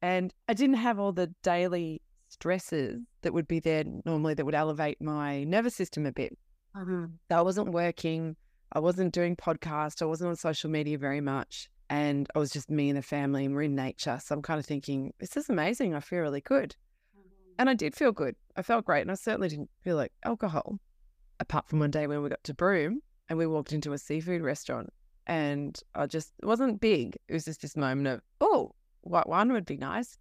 And 0.00 0.33
I 0.49 0.55
didn't 0.55 0.76
have 0.76 0.99
all 0.99 1.12
the 1.12 1.33
daily 1.43 2.02
stresses 2.28 3.00
that 3.23 3.33
would 3.33 3.49
be 3.49 3.59
there 3.59 3.85
normally 4.05 4.35
that 4.35 4.45
would 4.45 4.55
elevate 4.55 5.00
my 5.00 5.45
nervous 5.45 5.75
system 5.75 6.07
a 6.07 6.12
bit. 6.12 6.37
Mm-hmm. 6.76 7.04
I 7.30 7.42
wasn't 7.42 7.72
working, 7.72 8.37
I 8.72 8.80
wasn't 8.80 9.12
doing 9.12 9.37
podcasts, 9.37 10.02
I 10.02 10.06
wasn't 10.06 10.30
on 10.30 10.37
social 10.37 10.70
media 10.70 10.98
very 10.98 11.20
much. 11.20 11.68
And 11.90 12.28
I 12.34 12.38
was 12.38 12.50
just 12.50 12.70
me 12.70 12.90
and 12.90 12.98
the 12.98 13.02
family, 13.02 13.46
and 13.46 13.54
we're 13.54 13.62
in 13.62 13.75
nature. 13.75 14.20
So 14.22 14.34
I'm 14.34 14.42
kind 14.42 14.60
of 14.60 14.66
thinking, 14.66 15.14
this 15.20 15.37
is 15.38 15.48
amazing. 15.48 15.94
I 15.94 16.00
feel 16.00 16.20
really 16.20 16.42
good. 16.42 16.76
Mm-hmm. 17.16 17.52
And 17.58 17.70
I 17.70 17.75
did 17.75 17.96
feel 17.96 18.12
good. 18.12 18.37
I 18.56 18.62
felt 18.62 18.84
great. 18.84 19.00
And 19.00 19.10
I 19.10 19.14
certainly 19.14 19.48
didn't 19.48 19.70
feel 19.82 19.96
like 19.96 20.12
alcohol, 20.22 20.78
apart 21.40 21.66
from 21.66 21.78
one 21.78 21.90
day 21.90 22.06
when 22.06 22.22
we 22.22 22.28
got 22.28 22.44
to 22.44 22.52
Broome 22.52 23.00
and 23.28 23.38
we 23.38 23.46
walked 23.46 23.72
into 23.72 23.94
a 23.94 23.98
seafood 23.98 24.42
restaurant. 24.42 24.92
And 25.26 25.80
I 25.94 26.06
just, 26.06 26.32
it 26.42 26.46
wasn't 26.46 26.80
big. 26.80 27.16
It 27.28 27.32
was 27.32 27.46
just 27.46 27.62
this 27.62 27.76
moment 27.76 28.08
of, 28.08 28.20
oh, 28.42 28.72
white 29.00 29.28
wine 29.28 29.50
would 29.52 29.64
be 29.64 29.78
nice. 29.78 30.18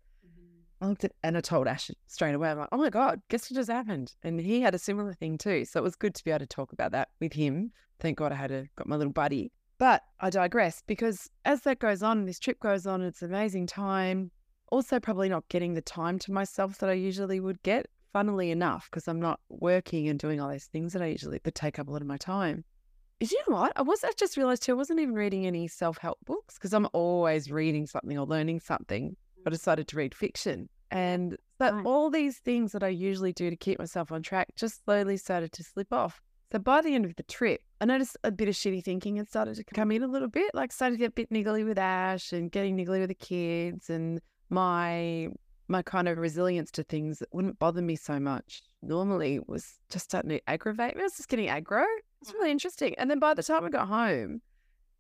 I 0.80 0.88
looked 0.88 1.04
at 1.04 1.14
and 1.24 1.38
I 1.38 1.42
told 1.42 1.68
Ash 1.68 1.90
straight 2.08 2.36
away, 2.36 2.52
I'm 2.52 2.60
like, 2.60 2.70
oh 2.72 2.78
my 2.78 2.90
God, 2.90 3.22
guess 3.30 3.50
what 3.50 3.56
just 3.56 3.70
happened? 3.70 4.14
And 4.24 4.40
he 4.40 4.62
had 4.62 4.76
a 4.76 4.80
similar 4.80 5.14
thing 5.14 5.38
too. 5.38 5.66
So 5.66 5.80
it 5.80 5.84
was 5.84 5.96
good 5.96 6.14
to 6.16 6.24
be 6.24 6.32
able 6.32 6.40
to 6.40 6.46
talk 6.46 6.72
about 6.72 6.92
that 6.92 7.10
with 7.20 7.34
him. 7.34 7.72
Thank 8.00 8.18
God 8.18 8.32
I 8.32 8.36
had 8.36 8.52
a, 8.52 8.66
got 8.76 8.88
my 8.88 8.96
little 8.96 9.14
buddy. 9.14 9.52
But 9.80 10.04
I 10.20 10.30
digress 10.30 10.84
because 10.88 11.30
as 11.46 11.62
that 11.62 11.80
goes 11.80 12.04
on, 12.04 12.26
this 12.26 12.40
trip 12.40 12.60
goes 12.60 12.86
on, 12.86 13.02
it's 13.02 13.22
an 13.22 13.30
amazing 13.30 13.68
time. 13.68 14.32
Also, 14.70 15.00
probably 15.00 15.30
not 15.30 15.48
getting 15.50 15.74
the 15.74 15.82
time 15.82 16.20
to 16.20 16.32
myself 16.32 16.80
that 16.80 16.90
I 16.90 16.94
usually 16.94 17.40
would 17.40 17.62
get, 17.64 17.88
funnily 18.12 18.52
enough, 18.52 18.88
because 18.90 19.08
I'm 19.08 19.20
not 19.20 19.40
working 19.50 20.10
and 20.10 20.20
doing 20.20 20.42
all 20.42 20.50
those 20.50 20.66
things 20.66 20.94
that 20.94 21.02
I 21.02 21.08
usually 21.08 21.40
that 21.44 21.56
take 21.56 21.80
up 21.80 21.88
a 21.88 21.92
lot 21.92 22.02
of 22.02 22.08
my 22.08 22.18
time. 22.18 22.66
You 23.20 23.44
know 23.48 23.56
what? 23.56 23.74
I 23.76 23.82
was 23.82 24.04
I 24.04 24.12
just 24.18 24.38
realized 24.38 24.64
too, 24.64 24.74
I 24.74 24.76
wasn't 24.76 25.00
even 25.00 25.16
reading 25.16 25.48
any 25.48 25.68
self 25.68 25.98
help 25.98 26.20
books 26.26 26.56
because 26.56 26.74
I'm 26.74 26.88
always 26.94 27.50
reading 27.50 27.88
something 27.88 28.18
or 28.18 28.26
learning 28.26 28.60
something. 28.60 29.16
I 29.48 29.50
decided 29.50 29.88
to 29.88 29.98
read 29.98 30.14
fiction. 30.14 30.70
And 30.92 31.38
that 31.60 31.74
right. 31.74 31.86
all 31.86 32.10
these 32.10 32.38
things 32.38 32.72
that 32.72 32.84
I 32.84 32.90
usually 32.90 33.34
do 33.34 33.50
to 33.50 33.56
keep 33.56 33.80
myself 33.80 34.12
on 34.12 34.22
track 34.22 34.50
just 34.56 34.84
slowly 34.86 35.18
started 35.18 35.52
to 35.54 35.64
slip 35.64 35.92
off. 35.92 36.22
So 36.52 36.60
by 36.60 36.82
the 36.82 36.96
end 36.96 37.06
of 37.06 37.16
the 37.16 37.24
trip, 37.24 37.62
I 37.82 37.86
noticed 37.86 38.18
a 38.24 38.32
bit 38.32 38.48
of 38.48 38.56
shitty 38.56 38.84
thinking 38.84 39.18
had 39.18 39.28
started 39.28 39.56
to 39.56 39.64
come 39.64 39.92
in 39.92 40.04
a 40.04 40.08
little 40.08 40.30
bit, 40.30 40.52
like 40.54 40.72
started 40.72 40.96
to 40.96 41.00
get 41.00 41.10
a 41.10 41.14
bit 41.14 41.30
niggly 41.30 41.66
with 41.66 41.78
Ash 41.78 42.32
and 42.32 42.52
getting 42.52 42.78
niggly 42.78 43.00
with 43.00 43.10
the 43.10 43.16
kids 43.16 43.90
and 43.90 44.22
my 44.50 45.30
my 45.70 45.82
kind 45.82 46.08
of 46.08 46.18
resilience 46.18 46.72
to 46.72 46.84
things 46.84 47.20
that 47.20 47.28
wouldn't 47.34 47.60
bother 47.60 47.82
me 47.82 47.98
so 47.98 48.20
much 48.20 48.62
normally 48.82 49.40
was 49.48 49.78
just 49.90 50.06
starting 50.06 50.30
to 50.30 50.50
aggravate 50.50 50.96
me. 50.96 51.02
I 51.02 51.04
was 51.04 51.18
just 51.18 51.28
getting 51.28 51.50
aggro. 51.50 51.84
It's 52.22 52.34
really 52.34 52.50
mm. 52.50 52.54
interesting. 52.54 52.96
And 52.98 53.12
then 53.12 53.20
by 53.20 53.34
the 53.34 53.44
time 53.44 53.66
we 53.66 53.70
got 53.70 53.90
home 53.90 54.42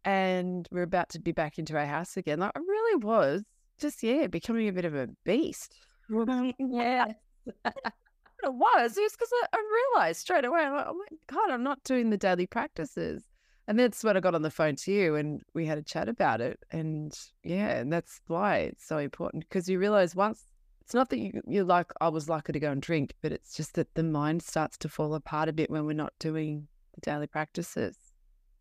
and 0.03 0.67
we 0.69 0.81
are 0.81 0.83
about 0.83 1.07
to 1.09 1.19
be 1.19 1.31
back 1.31 1.57
into 1.57 1.77
our 1.77 1.85
house 1.85 2.17
again, 2.17 2.39
like 2.39 2.51
I 2.53 2.59
really 2.59 2.97
was 2.97 3.43
just, 3.79 4.03
yeah, 4.03 4.27
becoming 4.27 4.67
a 4.67 4.73
bit 4.73 4.85
of 4.85 4.95
a 4.95 5.09
beast. 5.23 5.75
yeah. 6.09 7.13
it 7.65 8.53
was. 8.53 8.97
It 8.97 9.01
was 9.01 9.13
because 9.13 9.29
I, 9.33 9.45
I, 9.53 9.91
realized 9.93 10.21
straight 10.21 10.45
away, 10.45 10.61
I'm 10.61 10.73
like, 10.73 10.85
oh 10.87 10.93
my 10.93 11.17
God, 11.27 11.51
I'm 11.51 11.63
not 11.63 11.83
doing 11.83 12.09
the 12.09 12.17
daily 12.17 12.47
practices. 12.47 13.23
And 13.67 13.77
that's 13.77 14.03
when 14.03 14.15
I 14.15 14.21
got 14.21 14.35
on 14.35 14.43
the 14.43 14.49
phone 14.49 14.77
to 14.77 14.91
you 14.91 15.15
and 15.15 15.41
we 15.53 15.65
had 15.65 15.77
a 15.77 15.83
chat 15.83 16.07
about 16.07 16.39
it. 16.39 16.59
And 16.71 17.17
yeah, 17.43 17.77
and 17.77 17.91
that's 17.91 18.21
why 18.27 18.59
it's 18.59 18.85
so 18.85 18.97
important 18.97 19.43
because 19.47 19.67
you 19.67 19.77
realize 19.77 20.15
once 20.15 20.43
it's 20.81 20.93
not 20.93 21.09
that 21.09 21.19
you, 21.19 21.41
you're 21.45 21.65
like, 21.65 21.91
I 21.99 22.07
was 22.07 22.29
lucky 22.29 22.53
to 22.53 22.61
go 22.61 22.71
and 22.71 22.81
drink, 22.81 23.13
but 23.21 23.33
it's 23.33 23.53
just 23.53 23.73
that 23.73 23.93
the 23.95 24.03
mind 24.03 24.41
starts 24.41 24.77
to 24.77 24.89
fall 24.89 25.13
apart 25.15 25.49
a 25.49 25.53
bit 25.53 25.69
when 25.69 25.85
we're 25.85 25.91
not 25.91 26.13
doing 26.17 26.69
the 26.95 27.01
daily 27.01 27.27
practices. 27.27 27.97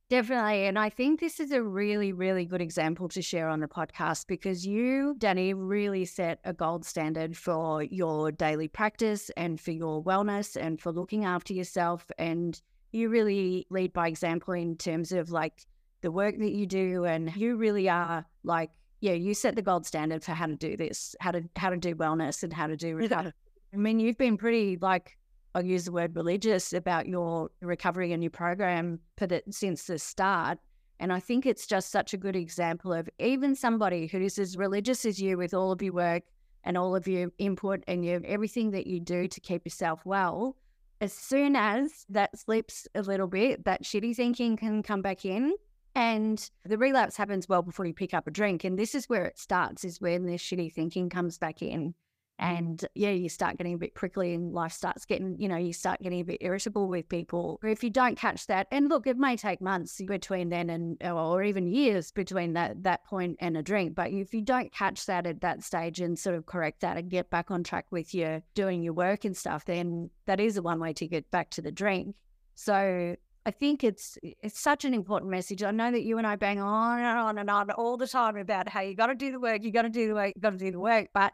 Definitely. 0.08 0.66
And 0.66 0.78
I 0.78 0.88
think 0.88 1.18
this 1.18 1.40
is 1.40 1.50
a 1.50 1.60
really, 1.60 2.12
really 2.12 2.44
good 2.44 2.60
example 2.60 3.08
to 3.08 3.20
share 3.20 3.48
on 3.48 3.58
the 3.58 3.66
podcast 3.66 4.28
because 4.28 4.64
you, 4.64 5.16
Danni, 5.18 5.52
really 5.56 6.04
set 6.04 6.38
a 6.44 6.52
gold 6.52 6.84
standard 6.84 7.36
for 7.36 7.82
your 7.82 8.30
daily 8.30 8.68
practice 8.68 9.30
and 9.36 9.60
for 9.60 9.72
your 9.72 10.00
wellness 10.04 10.54
and 10.54 10.80
for 10.80 10.92
looking 10.92 11.24
after 11.24 11.52
yourself. 11.52 12.08
And 12.18 12.60
you 12.92 13.08
really 13.08 13.66
lead 13.68 13.92
by 13.92 14.06
example 14.06 14.54
in 14.54 14.76
terms 14.76 15.10
of 15.10 15.32
like 15.32 15.66
the 16.02 16.12
work 16.12 16.38
that 16.38 16.52
you 16.52 16.66
do. 16.66 17.04
And 17.04 17.34
you 17.34 17.56
really 17.56 17.88
are 17.88 18.24
like, 18.44 18.70
yeah, 19.00 19.14
you 19.14 19.34
set 19.34 19.56
the 19.56 19.62
gold 19.62 19.86
standard 19.86 20.22
for 20.22 20.32
how 20.32 20.46
to 20.46 20.54
do 20.54 20.76
this, 20.76 21.16
how 21.18 21.32
to 21.32 21.42
how 21.56 21.70
to 21.70 21.76
do 21.76 21.96
wellness 21.96 22.44
and 22.44 22.52
how 22.52 22.68
to 22.68 22.76
do 22.76 22.94
recovery. 22.94 23.32
I 23.74 23.76
mean, 23.76 23.98
you've 23.98 24.18
been 24.18 24.36
pretty 24.36 24.78
like 24.80 25.18
I'll 25.56 25.64
use 25.64 25.86
the 25.86 25.92
word 25.92 26.14
religious 26.14 26.74
about 26.74 27.08
your 27.08 27.50
recovery 27.62 28.12
and 28.12 28.22
your 28.22 28.30
program 28.30 29.00
for 29.16 29.26
the, 29.26 29.42
since 29.50 29.84
the 29.84 29.98
start. 29.98 30.58
And 31.00 31.10
I 31.10 31.18
think 31.18 31.46
it's 31.46 31.66
just 31.66 31.90
such 31.90 32.12
a 32.12 32.18
good 32.18 32.36
example 32.36 32.92
of 32.92 33.08
even 33.18 33.54
somebody 33.54 34.06
who 34.06 34.20
is 34.20 34.38
as 34.38 34.58
religious 34.58 35.06
as 35.06 35.18
you 35.18 35.38
with 35.38 35.54
all 35.54 35.72
of 35.72 35.80
your 35.80 35.94
work 35.94 36.24
and 36.64 36.76
all 36.76 36.94
of 36.94 37.08
your 37.08 37.30
input 37.38 37.82
and 37.88 38.04
your 38.04 38.20
everything 38.26 38.70
that 38.72 38.86
you 38.86 39.00
do 39.00 39.28
to 39.28 39.40
keep 39.40 39.64
yourself 39.64 40.04
well. 40.04 40.56
As 41.00 41.14
soon 41.14 41.56
as 41.56 42.04
that 42.10 42.38
slips 42.38 42.86
a 42.94 43.00
little 43.00 43.26
bit, 43.26 43.64
that 43.64 43.82
shitty 43.82 44.14
thinking 44.14 44.58
can 44.58 44.82
come 44.82 45.00
back 45.00 45.24
in. 45.24 45.54
And 45.94 46.50
the 46.66 46.76
relapse 46.76 47.16
happens 47.16 47.48
well 47.48 47.62
before 47.62 47.86
you 47.86 47.94
pick 47.94 48.12
up 48.12 48.26
a 48.26 48.30
drink. 48.30 48.62
And 48.62 48.78
this 48.78 48.94
is 48.94 49.08
where 49.08 49.24
it 49.24 49.38
starts, 49.38 49.86
is 49.86 50.02
when 50.02 50.26
this 50.26 50.42
shitty 50.42 50.70
thinking 50.74 51.08
comes 51.08 51.38
back 51.38 51.62
in. 51.62 51.94
Mm. 52.40 52.58
And 52.58 52.88
yeah, 52.94 53.10
you 53.10 53.28
start 53.28 53.56
getting 53.56 53.74
a 53.74 53.78
bit 53.78 53.94
prickly 53.94 54.34
and 54.34 54.52
life 54.52 54.72
starts 54.72 55.04
getting, 55.04 55.36
you 55.38 55.48
know, 55.48 55.56
you 55.56 55.72
start 55.72 56.00
getting 56.00 56.20
a 56.20 56.24
bit 56.24 56.38
irritable 56.40 56.88
with 56.88 57.08
people. 57.08 57.58
If 57.62 57.82
you 57.82 57.90
don't 57.90 58.16
catch 58.16 58.46
that, 58.46 58.66
and 58.70 58.88
look, 58.88 59.06
it 59.06 59.16
may 59.16 59.36
take 59.36 59.60
months 59.60 60.00
between 60.06 60.48
then 60.48 60.70
and, 60.70 61.02
or 61.02 61.42
even 61.42 61.66
years 61.66 62.12
between 62.12 62.52
that, 62.54 62.82
that 62.82 63.04
point 63.04 63.36
and 63.40 63.56
a 63.56 63.62
drink. 63.62 63.94
But 63.94 64.10
if 64.10 64.34
you 64.34 64.42
don't 64.42 64.72
catch 64.72 65.06
that 65.06 65.26
at 65.26 65.40
that 65.40 65.62
stage 65.62 66.00
and 66.00 66.18
sort 66.18 66.36
of 66.36 66.46
correct 66.46 66.80
that 66.80 66.96
and 66.96 67.10
get 67.10 67.30
back 67.30 67.50
on 67.50 67.64
track 67.64 67.86
with 67.90 68.14
your 68.14 68.42
doing 68.54 68.82
your 68.82 68.92
work 68.92 69.24
and 69.24 69.36
stuff, 69.36 69.64
then 69.64 70.10
that 70.26 70.40
is 70.40 70.56
a 70.56 70.62
one 70.62 70.80
way 70.80 70.92
to 70.94 71.06
get 71.06 71.30
back 71.30 71.50
to 71.50 71.62
the 71.62 71.72
drink. 71.72 72.14
So 72.54 73.16
I 73.44 73.50
think 73.52 73.84
it's 73.84 74.18
it's 74.22 74.58
such 74.58 74.84
an 74.84 74.92
important 74.92 75.30
message. 75.30 75.62
I 75.62 75.70
know 75.70 75.92
that 75.92 76.02
you 76.02 76.18
and 76.18 76.26
I 76.26 76.34
bang 76.34 76.60
on 76.60 76.98
and 76.98 77.18
on 77.18 77.38
and 77.38 77.48
on 77.48 77.70
all 77.70 77.96
the 77.96 78.08
time 78.08 78.36
about 78.36 78.68
how 78.68 78.80
you 78.80 78.94
got 78.94 79.06
to 79.06 79.14
do 79.14 79.30
the 79.30 79.38
work, 79.38 79.62
you 79.62 79.70
got 79.70 79.82
to 79.82 79.88
do 79.88 80.08
the 80.08 80.14
work, 80.14 80.32
you 80.34 80.42
got 80.42 80.50
to 80.50 80.58
do 80.58 80.72
the 80.72 80.80
work, 80.80 81.08
but 81.14 81.32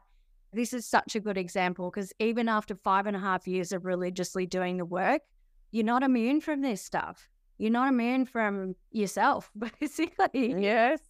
this 0.52 0.73
is 0.73 0.87
such 0.87 1.16
a 1.16 1.21
good 1.21 1.38
example 1.38 1.90
because 1.90 2.12
even 2.18 2.49
after 2.49 2.75
five 2.75 3.06
and 3.06 3.16
a 3.16 3.21
half 3.21 3.47
years 3.47 3.73
of 3.73 3.85
religiously 3.85 4.47
doing 4.47 4.76
the 4.76 4.85
work, 4.85 5.23
you're 5.71 5.85
not 5.85 6.02
immune 6.02 6.40
from 6.40 6.61
this 6.61 6.82
stuff. 6.82 7.28
You're 7.59 7.71
not 7.71 7.88
immune 7.88 8.26
from 8.26 8.75
yourself, 8.90 9.50
basically. 9.80 10.54
Yes. 10.61 11.00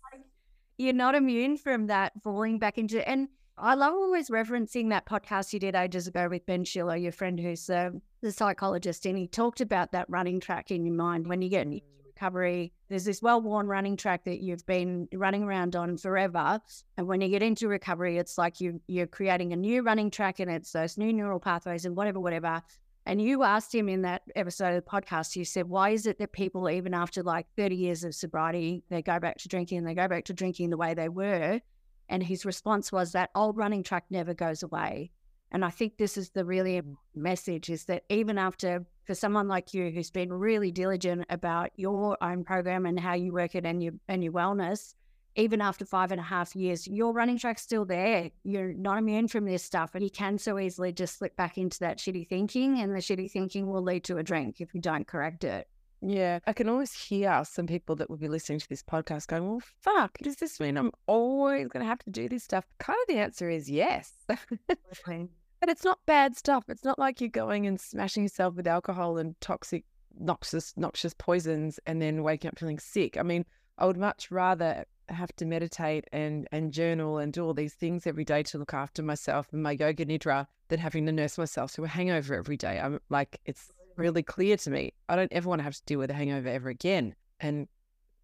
You're 0.79 0.93
not 0.93 1.15
immune 1.15 1.57
from 1.57 1.87
that 1.89 2.13
falling 2.23 2.59
back 2.59 2.79
into 2.79 3.07
and 3.09 3.29
I 3.59 3.75
love 3.75 3.93
always 3.93 4.31
referencing 4.31 4.89
that 4.91 5.07
podcast 5.07 5.53
you 5.53 5.61
did 5.61 5.75
ages 5.75 6.07
ago 6.07 6.27
with 6.29 6.47
Ben 6.47 6.65
Schiller, 6.65 6.97
your 6.97 7.13
friend 7.13 7.39
who's 7.39 7.69
uh, 7.69 7.91
the 8.23 8.33
psychologist, 8.33 9.05
and 9.05 9.17
he 9.17 9.29
talked 9.29 9.61
about 9.61 9.93
that 9.93 10.09
running 10.09 10.41
track 10.41 10.71
in 10.71 10.87
your 10.87 10.95
mind 10.95 11.27
when 11.27 11.43
you 11.43 11.51
get 11.51 11.67
into 11.67 11.81
recovery. 12.23 12.73
There's 12.89 13.05
this 13.05 13.21
well 13.21 13.41
worn 13.41 13.67
running 13.67 13.97
track 13.97 14.25
that 14.25 14.41
you've 14.41 14.65
been 14.67 15.09
running 15.13 15.43
around 15.43 15.75
on 15.75 15.97
forever. 15.97 16.61
And 16.97 17.09
when 17.09 17.21
you 17.21 17.29
get 17.29 17.43
into 17.43 17.67
recovery, 17.67 18.17
it's 18.19 18.39
like 18.39 18.61
you, 18.61 18.81
you're 18.87 19.09
creating 19.09 19.53
a 19.53 19.57
new 19.57 19.83
running 19.83 20.11
track 20.11 20.39
and 20.39 20.51
it's 20.51 20.71
those 20.71 20.97
new 20.97 21.13
neural 21.13 21.41
pathways 21.41 21.85
and 21.85 21.97
whatever, 21.97 22.21
whatever. 22.21 22.63
And 23.07 23.21
you 23.21 23.43
asked 23.43 23.75
him 23.75 23.89
in 23.89 24.03
that 24.03 24.23
episode 24.37 24.77
of 24.77 24.85
the 24.85 24.91
podcast, 24.91 25.35
you 25.35 25.45
said, 25.45 25.69
why 25.69 25.91
is 25.91 26.07
it 26.07 26.19
that 26.21 26.31
people, 26.31 26.71
even 26.71 26.95
after 26.95 27.25
like 27.25 27.47
30 27.57 27.75
years 27.75 28.05
of 28.05 28.15
sobriety, 28.15 28.85
they 28.89 29.03
go 29.03 29.19
back 29.19 29.39
to 29.39 29.49
drinking 29.49 29.79
and 29.79 29.87
they 29.87 29.95
go 29.95 30.07
back 30.07 30.27
to 30.27 30.33
drinking 30.33 30.71
the 30.71 30.77
way 30.77 30.95
they 30.95 31.09
were? 31.09 31.61
And 32.09 32.23
his 32.23 32.45
response 32.45 32.93
was 32.93 33.13
that 33.13 33.31
old 33.35 33.57
running 33.57 33.83
track 33.83 34.05
never 34.11 34.35
goes 34.35 34.63
away. 34.63 35.11
And 35.51 35.65
I 35.65 35.71
think 35.71 35.97
this 35.97 36.17
is 36.17 36.31
the 36.31 36.45
really 36.45 36.81
mm. 36.81 36.97
message 37.17 37.69
is 37.69 37.85
that 37.87 38.05
even 38.09 38.39
after, 38.39 38.87
for 39.05 39.15
someone 39.15 39.49
like 39.49 39.75
you 39.75 39.91
who's 39.91 40.11
been 40.11 40.33
really 40.33 40.71
diligent 40.71 41.25
about 41.31 41.71
your 41.77 42.17
own 42.23 42.45
program 42.45 42.87
and 42.87 42.99
how 42.99 43.15
you 43.15 43.33
work 43.33 43.55
it 43.55 43.67
and 43.67 43.83
your, 43.83 43.95
and 44.09 44.23
your 44.23 44.33
wellness, 44.33 44.95
even 45.35 45.61
after 45.61 45.85
five 45.85 46.13
and 46.13 46.21
a 46.21 46.25
half 46.25 46.55
years, 46.55 46.87
your 46.87 47.13
running 47.13 47.39
track's 47.39 47.63
still 47.63 47.85
there. 47.85 48.31
You're 48.45 48.75
not 48.75 48.99
immune 48.99 49.29
from 49.29 49.45
this 49.45 49.63
stuff. 49.63 49.95
And 49.95 50.05
you 50.05 50.11
can 50.11 50.39
so 50.39 50.59
easily 50.59 50.93
just 50.93 51.19
slip 51.19 51.37
back 51.37 51.59
into 51.59 51.79
that 51.81 51.99
shitty 51.99 52.29
thinking, 52.29 52.81
and 52.81 52.95
the 52.95 52.99
shitty 52.99 53.31
thinking 53.31 53.67
will 53.67 53.83
lead 53.83 54.05
to 54.05 54.19
a 54.19 54.23
drink 54.23 54.61
if 54.61 54.75
you 54.75 54.81
don't 54.81 55.07
correct 55.07 55.45
it. 55.45 55.69
Yeah, 56.05 56.41
I 56.47 56.53
can 56.53 56.69
always 56.69 56.93
hear 56.93 57.43
some 57.45 57.67
people 57.67 57.95
that 57.97 58.11
will 58.11 58.17
be 58.17 58.29
listening 58.29 58.59
to 58.59 58.69
this 58.69 58.83
podcast 58.83 59.29
going, 59.29 59.49
well, 59.49 59.63
fuck, 59.81 60.19
does 60.19 60.37
this 60.37 60.59
mean 60.59 60.77
I'm 60.77 60.91
always 61.07 61.69
going 61.69 61.83
to 61.83 61.89
have 61.89 62.01
to 62.01 62.11
do 62.11 62.29
this 62.29 62.43
stuff? 62.43 62.67
Kind 62.79 62.99
of 63.03 63.15
the 63.15 63.21
answer 63.21 63.49
is 63.49 63.71
yes. 63.71 64.13
But 65.63 65.69
it's 65.69 65.85
not 65.85 66.01
bad 66.07 66.37
stuff. 66.37 66.65
It's 66.69 66.83
not 66.83 66.99
like 66.99 67.21
you're 67.21 67.31
going 67.31 67.69
and 67.69 67.81
smashing 67.81 68.25
yourself 68.25 68.57
with 68.57 68.67
alcohol 68.67 69.17
and 69.17 69.41
toxic, 69.41 69.85
noxious, 70.19 70.75
noxious 70.77 71.15
poisons 71.17 71.79
and 71.87 72.03
then 72.03 72.25
waking 72.25 72.49
up 72.49 72.59
feeling 72.59 72.81
sick. 72.81 73.17
I 73.17 73.23
mean, 73.23 73.45
I 73.79 73.87
would 73.87 73.97
much 73.97 74.33
rather 74.33 74.85
have 75.09 75.31
to 75.37 75.45
meditate 75.45 76.09
and 76.11 76.49
and 76.51 76.73
journal 76.73 77.19
and 77.19 77.33
do 77.33 77.45
all 77.45 77.55
these 77.55 77.75
things 77.75 78.09
every 78.09 78.25
day 78.25 78.43
to 78.43 78.59
look 78.59 78.75
after 78.75 79.05
myself 79.05 79.53
and 79.53 79.63
my 79.63 79.71
yoga 79.71 80.05
nidra 80.05 80.49
than 80.67 80.81
having 80.81 81.07
to 81.07 81.13
nurse 81.13 81.39
myself 81.39 81.71
to 81.75 81.85
a 81.85 81.87
hangover 81.87 82.35
every 82.35 82.57
day. 82.57 82.81
I'm 82.81 82.99
like, 83.09 83.41
it's 83.45 83.71
really 83.95 84.25
clear 84.25 84.57
to 84.57 84.71
me. 84.71 84.93
I 85.09 85.15
don't 85.15 85.33
ever 85.33 85.49
want 85.49 85.61
to 85.61 85.65
have 85.65 85.77
to 85.77 85.83
deal 85.87 86.01
with 86.01 86.11
a 86.11 86.15
hangover 86.15 86.49
ever 86.49 86.71
again. 86.71 87.15
And 87.39 87.69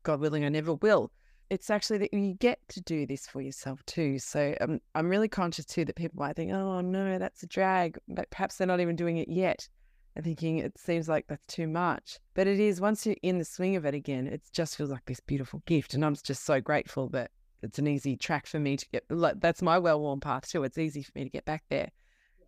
God 0.02 0.18
willing, 0.18 0.44
I 0.44 0.48
never 0.48 0.74
will. 0.74 1.12
It's 1.50 1.70
actually 1.70 1.98
that 1.98 2.12
you 2.12 2.34
get 2.34 2.58
to 2.68 2.80
do 2.82 3.06
this 3.06 3.26
for 3.26 3.40
yourself 3.40 3.84
too. 3.86 4.18
So 4.18 4.54
um, 4.60 4.80
I'm 4.94 5.08
really 5.08 5.28
conscious 5.28 5.64
too 5.64 5.84
that 5.86 5.96
people 5.96 6.20
might 6.20 6.36
think, 6.36 6.52
oh 6.52 6.80
no, 6.80 7.18
that's 7.18 7.42
a 7.42 7.46
drag. 7.46 7.98
But 8.08 8.30
perhaps 8.30 8.56
they're 8.56 8.66
not 8.66 8.80
even 8.80 8.96
doing 8.96 9.16
it 9.16 9.28
yet 9.28 9.68
and 10.14 10.24
thinking 10.24 10.58
it 10.58 10.76
seems 10.76 11.08
like 11.08 11.26
that's 11.28 11.46
too 11.46 11.68
much. 11.68 12.18
But 12.34 12.48
it 12.48 12.58
is, 12.58 12.80
once 12.80 13.06
you're 13.06 13.16
in 13.22 13.38
the 13.38 13.44
swing 13.44 13.76
of 13.76 13.86
it 13.86 13.94
again, 13.94 14.26
it 14.26 14.42
just 14.52 14.76
feels 14.76 14.90
like 14.90 15.04
this 15.06 15.20
beautiful 15.20 15.62
gift. 15.64 15.94
And 15.94 16.04
I'm 16.04 16.16
just 16.16 16.44
so 16.44 16.60
grateful 16.60 17.08
that 17.10 17.30
it's 17.62 17.78
an 17.78 17.86
easy 17.86 18.16
track 18.16 18.46
for 18.46 18.58
me 18.58 18.76
to 18.76 18.86
get, 18.90 19.04
like, 19.10 19.40
that's 19.40 19.62
my 19.62 19.78
well 19.78 20.00
worn 20.00 20.20
path 20.20 20.48
too. 20.48 20.64
It's 20.64 20.76
easy 20.76 21.02
for 21.02 21.12
me 21.14 21.24
to 21.24 21.30
get 21.30 21.44
back 21.44 21.64
there. 21.70 21.90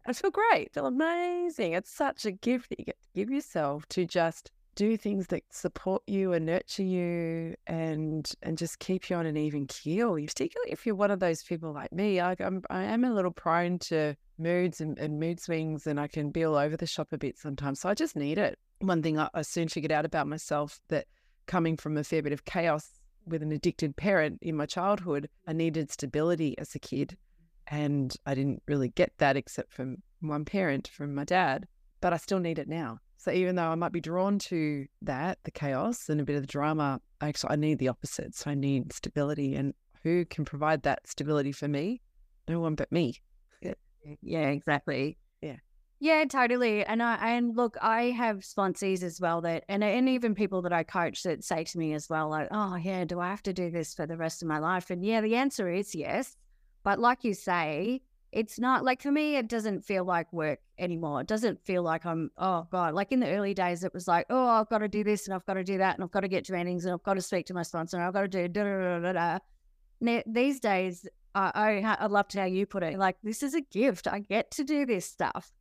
I 0.06 0.12
feel 0.12 0.30
great, 0.30 0.72
feel 0.74 0.86
amazing. 0.86 1.74
It's 1.74 1.90
such 1.90 2.24
a 2.24 2.32
gift 2.32 2.70
that 2.70 2.80
you 2.80 2.86
get 2.86 3.00
to 3.00 3.08
give 3.14 3.30
yourself 3.30 3.86
to 3.90 4.04
just 4.04 4.50
do 4.80 4.96
things 4.96 5.26
that 5.26 5.42
support 5.50 6.02
you 6.06 6.32
and 6.32 6.46
nurture 6.46 6.82
you 6.82 7.54
and 7.66 8.32
and 8.42 8.56
just 8.56 8.78
keep 8.78 9.10
you 9.10 9.16
on 9.16 9.26
an 9.26 9.36
even 9.36 9.66
keel. 9.66 10.14
Particularly 10.14 10.72
if 10.72 10.86
you're 10.86 10.94
one 10.94 11.10
of 11.10 11.20
those 11.20 11.42
people 11.42 11.74
like 11.74 11.92
me, 11.92 12.18
I, 12.18 12.34
I'm 12.40 12.62
I 12.70 12.84
am 12.84 13.04
a 13.04 13.12
little 13.12 13.30
prone 13.30 13.78
to 13.90 14.16
moods 14.38 14.80
and, 14.80 14.98
and 14.98 15.20
mood 15.20 15.38
swings, 15.38 15.86
and 15.86 16.00
I 16.00 16.06
can 16.06 16.30
be 16.30 16.44
all 16.44 16.56
over 16.56 16.78
the 16.78 16.86
shop 16.86 17.08
a 17.12 17.18
bit 17.18 17.38
sometimes. 17.38 17.80
So 17.80 17.90
I 17.90 17.94
just 17.94 18.16
need 18.16 18.38
it. 18.38 18.58
One 18.78 19.02
thing 19.02 19.18
I, 19.18 19.28
I 19.34 19.42
soon 19.42 19.68
figured 19.68 19.92
out 19.92 20.06
about 20.06 20.26
myself 20.26 20.80
that 20.88 21.06
coming 21.44 21.76
from 21.76 21.98
a 21.98 22.04
fair 22.04 22.22
bit 22.22 22.32
of 22.32 22.46
chaos 22.46 22.88
with 23.26 23.42
an 23.42 23.52
addicted 23.52 23.96
parent 23.96 24.38
in 24.40 24.56
my 24.56 24.64
childhood, 24.64 25.28
I 25.46 25.52
needed 25.52 25.92
stability 25.92 26.56
as 26.56 26.74
a 26.74 26.78
kid. 26.78 27.18
And 27.66 28.16
I 28.24 28.34
didn't 28.34 28.62
really 28.66 28.88
get 28.88 29.12
that 29.18 29.36
except 29.36 29.74
from 29.74 29.98
one 30.20 30.46
parent, 30.46 30.88
from 30.88 31.14
my 31.14 31.24
dad, 31.24 31.68
but 32.00 32.14
I 32.14 32.16
still 32.16 32.40
need 32.40 32.58
it 32.58 32.66
now. 32.66 32.98
So 33.20 33.30
even 33.30 33.54
though 33.56 33.68
I 33.68 33.74
might 33.74 33.92
be 33.92 34.00
drawn 34.00 34.38
to 34.38 34.86
that, 35.02 35.38
the 35.44 35.50
chaos 35.50 36.08
and 36.08 36.22
a 36.22 36.24
bit 36.24 36.36
of 36.36 36.42
the 36.42 36.46
drama, 36.46 37.02
actually 37.20 37.52
I 37.52 37.56
need 37.56 37.78
the 37.78 37.88
opposite. 37.88 38.34
So 38.34 38.50
I 38.50 38.54
need 38.54 38.94
stability. 38.94 39.54
And 39.56 39.74
who 40.02 40.24
can 40.24 40.46
provide 40.46 40.84
that 40.84 41.06
stability 41.06 41.52
for 41.52 41.68
me? 41.68 42.00
No 42.48 42.60
one 42.60 42.76
but 42.76 42.90
me. 42.90 43.20
Yeah, 44.22 44.48
exactly. 44.48 45.18
Yeah. 45.42 45.56
Yeah, 45.98 46.24
totally. 46.24 46.82
And 46.82 47.02
I 47.02 47.16
and 47.16 47.54
look, 47.54 47.76
I 47.82 48.04
have 48.04 48.38
sponsees 48.38 49.02
as 49.02 49.20
well 49.20 49.42
that 49.42 49.64
and 49.68 49.84
and 49.84 50.08
even 50.08 50.34
people 50.34 50.62
that 50.62 50.72
I 50.72 50.82
coach 50.82 51.22
that 51.24 51.44
say 51.44 51.64
to 51.64 51.78
me 51.78 51.92
as 51.92 52.08
well, 52.08 52.30
like, 52.30 52.48
oh 52.50 52.76
yeah, 52.76 53.04
do 53.04 53.20
I 53.20 53.28
have 53.28 53.42
to 53.42 53.52
do 53.52 53.70
this 53.70 53.92
for 53.92 54.06
the 54.06 54.16
rest 54.16 54.40
of 54.40 54.48
my 54.48 54.58
life? 54.58 54.88
And 54.88 55.04
yeah, 55.04 55.20
the 55.20 55.36
answer 55.36 55.68
is 55.68 55.94
yes. 55.94 56.38
But 56.84 56.98
like 56.98 57.22
you 57.22 57.34
say, 57.34 58.00
it's 58.32 58.58
not 58.58 58.84
like 58.84 59.02
for 59.02 59.10
me, 59.10 59.36
it 59.36 59.48
doesn't 59.48 59.84
feel 59.84 60.04
like 60.04 60.32
work 60.32 60.60
anymore. 60.78 61.20
It 61.20 61.26
doesn't 61.26 61.64
feel 61.64 61.82
like 61.82 62.06
I'm, 62.06 62.30
oh 62.38 62.66
God, 62.70 62.94
like 62.94 63.10
in 63.10 63.20
the 63.20 63.28
early 63.28 63.54
days, 63.54 63.82
it 63.82 63.92
was 63.92 64.06
like, 64.06 64.26
oh, 64.30 64.46
I've 64.46 64.68
got 64.68 64.78
to 64.78 64.88
do 64.88 65.02
this 65.02 65.26
and 65.26 65.34
I've 65.34 65.44
got 65.46 65.54
to 65.54 65.64
do 65.64 65.78
that 65.78 65.96
and 65.96 66.04
I've 66.04 66.12
got 66.12 66.20
to 66.20 66.28
get 66.28 66.44
to 66.44 66.54
and 66.54 66.86
I've 66.86 67.02
got 67.02 67.14
to 67.14 67.22
speak 67.22 67.46
to 67.46 67.54
my 67.54 67.62
sponsor 67.62 67.96
and 67.96 68.06
I've 68.06 68.12
got 68.12 68.22
to 68.22 68.28
do 68.28 68.48
da 68.48 68.62
da 68.62 68.78
da 68.78 68.98
da 69.00 69.12
da. 69.12 69.38
Now, 70.00 70.22
these 70.26 70.60
days, 70.60 71.06
I, 71.34 71.50
I, 71.54 71.96
I 72.04 72.06
loved 72.06 72.32
how 72.34 72.44
you 72.44 72.66
put 72.66 72.82
it. 72.82 72.98
Like, 72.98 73.16
this 73.22 73.42
is 73.42 73.54
a 73.54 73.60
gift. 73.60 74.06
I 74.06 74.20
get 74.20 74.50
to 74.52 74.64
do 74.64 74.86
this 74.86 75.06
stuff. 75.06 75.52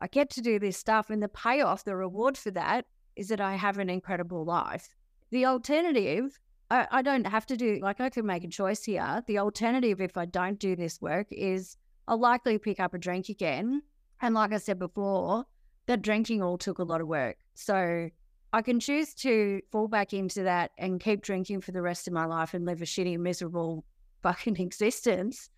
I 0.00 0.06
get 0.06 0.30
to 0.30 0.40
do 0.40 0.58
this 0.58 0.76
stuff. 0.76 1.10
And 1.10 1.22
the 1.22 1.28
payoff, 1.28 1.84
the 1.84 1.94
reward 1.94 2.36
for 2.36 2.50
that 2.52 2.86
is 3.16 3.28
that 3.28 3.40
I 3.40 3.54
have 3.54 3.78
an 3.78 3.90
incredible 3.90 4.44
life. 4.44 4.88
The 5.30 5.46
alternative, 5.46 6.38
I, 6.70 6.88
I 6.90 7.02
don't 7.02 7.26
have 7.26 7.46
to 7.46 7.56
do, 7.56 7.78
like, 7.82 8.00
I 8.00 8.10
can 8.10 8.26
make 8.26 8.44
a 8.44 8.48
choice 8.48 8.82
here. 8.82 9.22
The 9.26 9.38
alternative, 9.38 10.00
if 10.00 10.16
I 10.16 10.24
don't 10.24 10.58
do 10.58 10.74
this 10.74 11.00
work, 11.00 11.28
is 11.30 11.76
I'll 12.06 12.18
likely 12.18 12.58
pick 12.58 12.80
up 12.80 12.94
a 12.94 12.98
drink 12.98 13.28
again. 13.28 13.82
And 14.20 14.34
like 14.34 14.52
I 14.52 14.58
said 14.58 14.78
before, 14.78 15.44
that 15.86 16.02
drinking 16.02 16.42
all 16.42 16.58
took 16.58 16.78
a 16.78 16.84
lot 16.84 17.00
of 17.00 17.08
work. 17.08 17.36
So 17.54 18.10
I 18.52 18.62
can 18.62 18.80
choose 18.80 19.14
to 19.14 19.60
fall 19.70 19.88
back 19.88 20.12
into 20.12 20.42
that 20.44 20.72
and 20.78 21.00
keep 21.00 21.22
drinking 21.22 21.60
for 21.60 21.72
the 21.72 21.82
rest 21.82 22.06
of 22.06 22.12
my 22.12 22.24
life 22.24 22.54
and 22.54 22.64
live 22.64 22.82
a 22.82 22.84
shitty, 22.84 23.18
miserable 23.18 23.84
fucking 24.22 24.58
existence. 24.58 25.50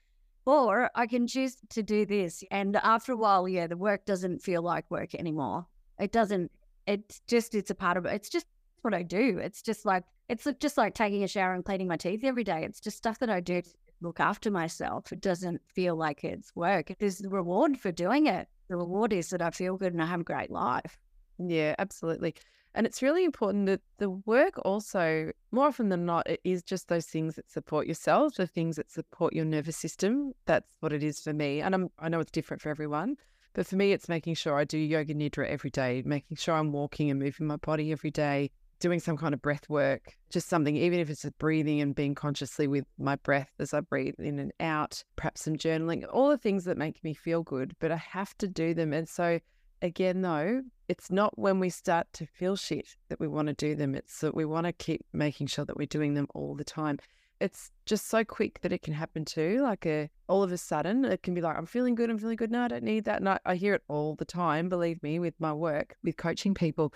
Or 0.45 0.91
I 0.95 1.07
can 1.07 1.27
choose 1.27 1.57
to 1.71 1.83
do 1.83 2.07
this. 2.07 2.45
And 2.51 2.77
after 2.77 3.13
a 3.13 3.17
while, 3.17 3.49
yeah, 3.49 3.67
the 3.67 3.77
work 3.77 4.07
doesn't 4.07 4.43
feel 4.43 4.63
like 4.63 4.89
work 4.91 5.15
anymore. 5.15 5.67
It 5.99 6.13
doesn't, 6.13 6.53
it's 6.87 7.21
just, 7.27 7.55
it's 7.57 7.71
a 7.71 7.75
part 7.75 7.97
of 7.97 8.07
it. 8.07 8.15
It's 8.15 8.29
just 8.29 8.47
what 8.83 8.95
I 8.95 9.03
do. 9.03 9.39
It's 9.39 9.61
just 9.61 9.85
like, 9.85 10.05
it's 10.29 10.47
just 10.61 10.77
like 10.77 10.95
taking 10.95 11.25
a 11.25 11.29
shower 11.29 11.53
and 11.53 11.65
cleaning 11.65 11.89
my 11.89 11.97
teeth 11.97 12.23
every 12.23 12.45
day. 12.45 12.65
It's 12.65 12.81
just 12.81 12.97
stuff 12.97 13.19
that 13.19 13.31
I 13.31 13.41
do 13.41 13.63
look 14.01 14.21
after 14.21 14.51
myself. 14.51 15.13
It 15.13 15.21
doesn't 15.21 15.61
feel 15.67 15.97
like 15.97 16.25
it's 16.25 16.55
work. 16.55 16.93
There's 16.99 17.19
the 17.19 17.29
reward 17.29 17.79
for 17.79 17.93
doing 17.93 18.27
it. 18.27 18.49
The 18.69 18.77
reward 18.77 19.13
is 19.13 19.31
that 19.31 19.43
I 19.43 19.51
feel 19.51 19.77
good 19.77 19.93
and 19.93 20.03
I 20.03 20.07
have 20.07 20.21
a 20.21 20.25
great 20.25 20.51
life. 20.51 20.99
Yeah, 21.39 21.75
absolutely. 21.79 22.35
And 22.75 22.87
it's 22.87 23.01
really 23.01 23.25
important 23.25 23.67
that 23.67 23.81
the 23.97 24.11
work 24.11 24.55
also, 24.65 25.33
more 25.51 25.69
often 25.69 25.89
than 25.89 26.05
not, 26.05 26.29
it 26.29 26.41
is 26.45 26.63
just 26.63 26.89
those 26.89 27.07
things 27.07 27.37
that 27.37 27.51
support 27.51 27.87
yourself, 27.87 28.35
the 28.35 28.47
things 28.47 28.77
that 28.77 28.91
support 28.91 29.33
your 29.33 29.47
nervous 29.47 29.79
system. 29.79 30.33
That's 30.45 30.77
what 30.81 30.93
it 30.93 31.03
is 31.03 31.21
for 31.21 31.33
me. 31.33 31.63
And 31.63 31.75
I'm, 31.75 31.89
I 31.99 32.11
know 32.11 32.21
it's 32.21 32.31
different 32.31 32.61
for 32.61 32.69
everyone. 32.69 33.17
But 33.55 33.67
for 33.67 33.77
me, 33.77 33.93
it's 33.93 34.11
making 34.11 34.35
sure 34.35 34.59
I 34.59 34.65
do 34.65 34.77
yoga 34.77 35.15
nidra 35.15 35.49
every 35.49 35.71
day, 35.71 36.03
making 36.05 36.37
sure 36.37 36.55
I'm 36.55 36.73
walking 36.73 37.11
and 37.11 37.19
moving 37.19 37.47
my 37.47 37.57
body 37.57 37.93
every 37.93 38.11
day, 38.11 38.51
doing 38.79 39.01
some 39.01 39.17
kind 39.17 39.35
of 39.35 39.43
breath 39.43 39.69
work, 39.69 40.17
just 40.31 40.49
something, 40.49 40.77
even 40.77 41.01
if 41.01 41.09
it's 41.09 41.23
just 41.23 41.39
breathing 41.39 41.81
and 41.81 41.95
being 41.95 42.15
consciously 42.15 42.67
with 42.67 42.85
my 42.99 43.17
breath 43.17 43.51
as 43.59 43.73
I 43.73 43.81
breathe 43.81 44.15
in 44.19 44.39
and 44.39 44.53
out, 44.61 45.03
perhaps 45.17 45.43
some 45.43 45.57
journaling, 45.57 46.05
all 46.13 46.29
the 46.29 46.39
things 46.39 46.65
that 46.65 46.77
make 46.77 47.03
me 47.03 47.15
feel 47.15 47.43
good, 47.43 47.75
but 47.81 47.91
I 47.91 47.97
have 47.97 48.37
to 48.39 48.49
do 48.49 48.75
them. 48.75 48.93
And 48.93 49.09
so, 49.09 49.41
again, 49.83 50.23
though, 50.23 50.63
it's 50.89 51.11
not 51.11 51.39
when 51.39 51.59
we 51.59 51.71
start 51.71 52.07
to 52.15 52.27
feel 52.27 52.57
shit 52.57 52.97
that 53.09 53.21
we 53.21 53.29
want 53.29 53.49
to 53.49 53.55
do 53.55 53.75
them. 53.75 53.95
It's 53.95 54.21
that 54.21 54.35
we 54.35 54.45
want 54.45 54.67
to 54.67 54.73
keep 54.73 55.05
making 55.13 55.49
sure 55.49 55.65
that 55.65 55.77
we're 55.77 55.87
doing 55.87 56.15
them 56.15 56.29
all 56.35 56.55
the 56.55 56.65
time. 56.65 56.99
It's 57.41 57.71
just 57.85 58.09
so 58.09 58.25
quick 58.25 58.61
that 58.63 58.73
it 58.73 58.83
can 58.83 58.95
happen 58.95 59.25
too. 59.25 59.61
Like 59.63 59.85
a 59.85 60.09
all 60.27 60.43
of 60.43 60.53
a 60.53 60.59
sudden, 60.59 61.05
it 61.05 61.23
can 61.23 61.35
be 61.35 61.43
like, 61.43 61.57
I'm 61.57 61.67
feeling 61.67 61.95
good, 61.95 62.09
I'm 62.09 62.19
feeling 62.19 62.37
good. 62.37 62.51
No, 62.51 62.63
I 62.63 62.69
don't 62.69 62.83
need 62.83 63.05
that. 63.05 63.19
And 63.19 63.29
I, 63.29 63.39
I 63.45 63.57
hear 63.57 63.75
it 63.75 63.83
all 63.89 64.15
the 64.15 64.25
time, 64.25 64.69
believe 64.69 65.03
me, 65.03 65.19
with 65.19 65.35
my 65.39 65.53
work, 65.53 65.97
with 66.03 66.17
coaching 66.17 66.55
people 66.55 66.95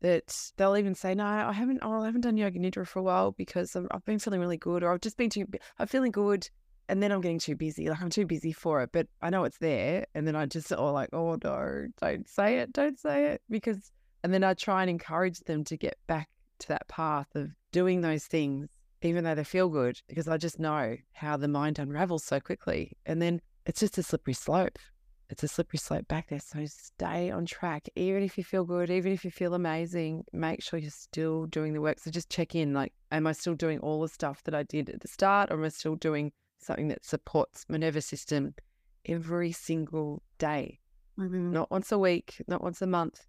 that 0.00 0.52
they'll 0.56 0.76
even 0.76 0.94
say, 0.94 1.14
"No, 1.14 1.24
I 1.24 1.52
haven't. 1.52 1.80
Oh, 1.82 2.02
I 2.02 2.06
haven't 2.06 2.22
done 2.22 2.36
yoga 2.36 2.58
nidra 2.58 2.86
for 2.86 2.98
a 2.98 3.02
while 3.02 3.32
because 3.32 3.74
i 3.74 3.80
have 3.90 4.04
been 4.04 4.18
feeling 4.18 4.40
really 4.40 4.56
good, 4.56 4.82
or 4.82 4.92
I've 4.92 5.00
just 5.00 5.16
been 5.16 5.30
too. 5.30 5.46
I'm 5.78 5.86
feeling 5.86 6.12
good, 6.12 6.48
and 6.88 7.02
then 7.02 7.12
I'm 7.12 7.20
getting 7.20 7.38
too 7.38 7.56
busy. 7.56 7.88
Like 7.88 8.02
I'm 8.02 8.10
too 8.10 8.26
busy 8.26 8.52
for 8.52 8.82
it, 8.82 8.90
but 8.92 9.06
I 9.22 9.30
know 9.30 9.44
it's 9.44 9.58
there, 9.58 10.06
and 10.14 10.26
then 10.26 10.36
I 10.36 10.46
just 10.46 10.72
oh 10.72 10.92
like, 10.92 11.10
oh 11.12 11.38
no, 11.42 11.86
don't 12.00 12.28
say 12.28 12.58
it, 12.58 12.72
don't 12.72 12.98
say 12.98 13.26
it, 13.26 13.42
because, 13.48 13.90
and 14.22 14.32
then 14.32 14.44
I 14.44 14.54
try 14.54 14.82
and 14.82 14.90
encourage 14.90 15.40
them 15.40 15.64
to 15.64 15.76
get 15.76 15.96
back 16.06 16.28
to 16.60 16.68
that 16.68 16.88
path 16.88 17.28
of 17.34 17.50
doing 17.72 18.00
those 18.00 18.24
things, 18.24 18.68
even 19.02 19.24
though 19.24 19.34
they 19.34 19.44
feel 19.44 19.68
good, 19.68 20.00
because 20.08 20.28
I 20.28 20.36
just 20.36 20.58
know 20.58 20.96
how 21.12 21.36
the 21.36 21.48
mind 21.48 21.78
unravels 21.78 22.24
so 22.24 22.40
quickly, 22.40 22.96
and 23.06 23.20
then 23.20 23.40
it's 23.64 23.80
just 23.80 23.98
a 23.98 24.02
slippery 24.02 24.34
slope 24.34 24.78
it's 25.28 25.42
a 25.42 25.48
slippery 25.48 25.78
slope 25.78 26.06
back 26.08 26.28
there. 26.28 26.40
So 26.40 26.64
stay 26.66 27.30
on 27.30 27.46
track. 27.46 27.88
Even 27.96 28.22
if 28.22 28.38
you 28.38 28.44
feel 28.44 28.64
good, 28.64 28.90
even 28.90 29.12
if 29.12 29.24
you 29.24 29.30
feel 29.30 29.54
amazing, 29.54 30.24
make 30.32 30.62
sure 30.62 30.78
you're 30.78 30.90
still 30.90 31.46
doing 31.46 31.72
the 31.72 31.80
work. 31.80 31.98
So 31.98 32.10
just 32.10 32.30
check 32.30 32.54
in 32.54 32.72
like, 32.72 32.92
am 33.10 33.26
I 33.26 33.32
still 33.32 33.54
doing 33.54 33.78
all 33.80 34.02
the 34.02 34.08
stuff 34.08 34.42
that 34.44 34.54
I 34.54 34.62
did 34.62 34.90
at 34.90 35.00
the 35.00 35.08
start, 35.08 35.50
or 35.50 35.54
am 35.54 35.64
I 35.64 35.68
still 35.68 35.96
doing 35.96 36.32
something 36.58 36.88
that 36.88 37.04
supports 37.04 37.66
my 37.68 37.78
nervous 37.78 38.06
system 38.06 38.54
every 39.04 39.52
single 39.52 40.22
day? 40.38 40.78
Mm-hmm. 41.18 41.52
Not 41.52 41.70
once 41.70 41.92
a 41.92 41.98
week, 41.98 42.42
not 42.46 42.62
once 42.62 42.82
a 42.82 42.86
month, 42.86 43.26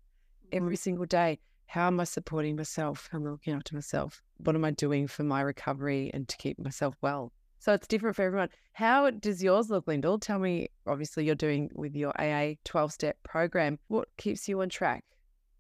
every 0.52 0.76
mm-hmm. 0.76 0.76
single 0.76 1.06
day. 1.06 1.40
How 1.66 1.88
am 1.88 2.00
I 2.00 2.06
supporting 2.06 2.56
myself? 2.56 3.10
How 3.12 3.18
am 3.18 3.28
I 3.28 3.32
looking 3.32 3.54
after 3.54 3.76
myself? 3.76 4.22
What 4.38 4.56
am 4.56 4.64
I 4.64 4.72
doing 4.72 5.08
for 5.08 5.24
my 5.24 5.42
recovery 5.42 6.12
and 6.14 6.28
to 6.30 6.38
keep 6.38 6.58
myself 6.60 6.96
well? 7.02 7.34
So 7.68 7.74
it's 7.74 7.86
different 7.86 8.16
for 8.16 8.22
everyone. 8.22 8.48
How 8.72 9.10
does 9.10 9.44
yours 9.44 9.70
look, 9.70 9.88
Lyndal? 9.88 10.22
Tell 10.22 10.40
me, 10.40 10.70
obviously, 10.86 11.26
you're 11.26 11.36
doing 11.36 11.70
with 11.76 11.98
your 11.98 12.14
AA 12.18 12.54
12 12.64 12.94
step 12.94 13.18
program. 13.24 13.78
What 13.90 14.08
keeps 14.16 14.48
you 14.48 14.62
on 14.62 14.70
track? 14.70 15.04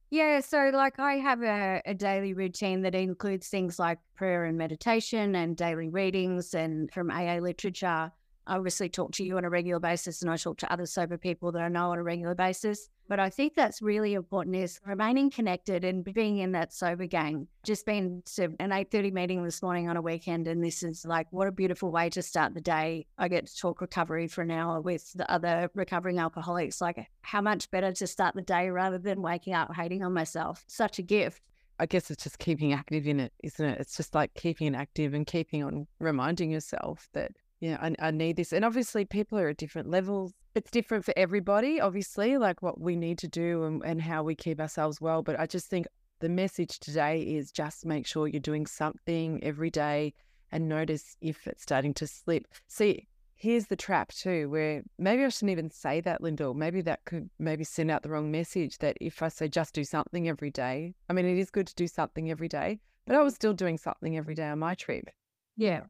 Yeah, 0.09 0.39
so 0.39 0.71
like 0.73 0.99
I 0.99 1.15
have 1.15 1.43
a, 1.43 1.81
a, 1.85 1.93
daily 1.93 2.33
routine 2.33 2.81
that 2.83 2.95
includes 2.95 3.49
things 3.49 3.77
like 3.77 3.99
prayer 4.15 4.45
and 4.45 4.57
meditation 4.57 5.35
and 5.35 5.57
daily 5.57 5.89
readings 5.89 6.53
and 6.53 6.89
from 6.93 7.11
AA 7.11 7.39
literature. 7.39 8.09
I 8.47 8.55
obviously 8.55 8.87
talk 8.87 9.11
to 9.15 9.25
you 9.25 9.35
on 9.35 9.43
a 9.43 9.49
regular 9.49 9.81
basis 9.81 10.21
and 10.21 10.31
I 10.31 10.37
talk 10.37 10.59
to 10.59 10.71
other 10.71 10.85
sober 10.85 11.17
people 11.17 11.51
that 11.51 11.61
I 11.61 11.67
know 11.67 11.91
on 11.91 11.97
a 11.97 12.03
regular 12.03 12.35
basis. 12.35 12.87
But 13.07 13.19
I 13.19 13.29
think 13.29 13.55
that's 13.55 13.81
really 13.81 14.13
important 14.13 14.55
is 14.55 14.79
remaining 14.85 15.29
connected 15.29 15.83
and 15.83 16.03
being 16.03 16.39
in 16.39 16.51
that 16.51 16.73
sober 16.73 17.05
gang. 17.05 17.47
Just 17.63 17.85
been 17.85 18.21
to 18.35 18.45
an 18.59 18.71
8.30 18.71 19.13
meeting 19.13 19.43
this 19.43 19.61
morning 19.61 19.89
on 19.89 19.97
a 19.97 20.01
weekend 20.01 20.47
and 20.47 20.63
this 20.63 20.83
is 20.83 21.05
like, 21.05 21.27
what 21.31 21.47
a 21.47 21.51
beautiful 21.51 21.91
way 21.91 22.09
to 22.09 22.21
start 22.21 22.53
the 22.53 22.61
day. 22.61 23.05
I 23.17 23.27
get 23.27 23.47
to 23.47 23.57
talk 23.57 23.81
recovery 23.81 24.27
for 24.27 24.41
an 24.41 24.51
hour 24.51 24.81
with 24.81 25.13
the 25.13 25.29
other 25.31 25.69
recovering 25.73 26.19
alcoholics. 26.19 26.81
Like 26.81 27.07
how 27.21 27.41
much 27.41 27.71
better 27.71 27.91
to 27.93 28.07
start 28.07 28.35
the 28.35 28.41
day 28.41 28.69
rather 28.69 28.97
than 28.97 29.21
waking 29.21 29.53
up 29.53 29.73
hating 29.73 30.03
on 30.03 30.13
myself. 30.13 30.63
Such 30.67 30.99
a 30.99 31.03
gift. 31.03 31.41
I 31.79 31.85
guess 31.85 32.09
it's 32.09 32.23
just 32.23 32.39
keeping 32.39 32.73
active 32.73 33.07
in 33.07 33.19
it, 33.19 33.33
isn't 33.43 33.65
it? 33.65 33.79
It's 33.79 33.95
just 33.95 34.15
like 34.15 34.33
keeping 34.33 34.73
it 34.73 34.75
active 34.75 35.13
and 35.13 35.27
keeping 35.27 35.63
on 35.63 35.87
reminding 35.99 36.51
yourself 36.51 37.07
that, 37.13 37.31
yeah, 37.59 37.77
I, 37.81 37.95
I 37.99 38.11
need 38.11 38.35
this. 38.35 38.53
And 38.53 38.63
obviously, 38.63 39.05
people 39.05 39.39
are 39.39 39.49
at 39.49 39.57
different 39.57 39.89
levels. 39.89 40.33
It's 40.55 40.71
different 40.71 41.05
for 41.05 41.13
everybody, 41.17 41.79
obviously, 41.79 42.37
like 42.37 42.61
what 42.61 42.79
we 42.79 42.95
need 42.95 43.17
to 43.19 43.27
do 43.27 43.63
and, 43.63 43.83
and 43.83 44.01
how 44.01 44.23
we 44.23 44.35
keep 44.35 44.59
ourselves 44.59 45.01
well. 45.01 45.23
But 45.23 45.39
I 45.39 45.45
just 45.45 45.67
think 45.67 45.87
the 46.19 46.29
message 46.29 46.79
today 46.79 47.21
is 47.21 47.51
just 47.51 47.85
make 47.85 48.05
sure 48.05 48.27
you're 48.27 48.39
doing 48.39 48.65
something 48.65 49.43
every 49.43 49.69
day 49.69 50.13
and 50.51 50.67
notice 50.69 51.15
if 51.21 51.45
it's 51.47 51.63
starting 51.63 51.93
to 51.95 52.07
slip. 52.07 52.47
See, 52.67 53.07
here's 53.35 53.67
the 53.67 53.75
trap 53.75 54.11
too, 54.11 54.49
where 54.49 54.83
maybe 54.97 55.23
I 55.23 55.29
shouldn't 55.29 55.51
even 55.51 55.69
say 55.69 56.01
that, 56.01 56.21
Lyndal. 56.21 56.55
Maybe 56.55 56.81
that 56.81 57.05
could 57.05 57.29
maybe 57.39 57.63
send 57.63 57.91
out 57.91 58.03
the 58.03 58.09
wrong 58.09 58.31
message 58.31 58.77
that 58.79 58.97
if 59.01 59.21
I 59.21 59.29
say 59.29 59.47
just 59.47 59.73
do 59.73 59.83
something 59.83 60.27
every 60.27 60.51
day, 60.51 60.95
I 61.09 61.13
mean, 61.13 61.25
it 61.25 61.37
is 61.37 61.51
good 61.51 61.67
to 61.67 61.75
do 61.75 61.87
something 61.87 62.31
every 62.31 62.47
day, 62.47 62.79
but 63.05 63.15
I 63.15 63.21
was 63.21 63.35
still 63.35 63.53
doing 63.53 63.77
something 63.77 64.17
every 64.17 64.35
day 64.35 64.47
on 64.47 64.59
my 64.59 64.75
trip. 64.75 65.09
Yeah. 65.55 65.81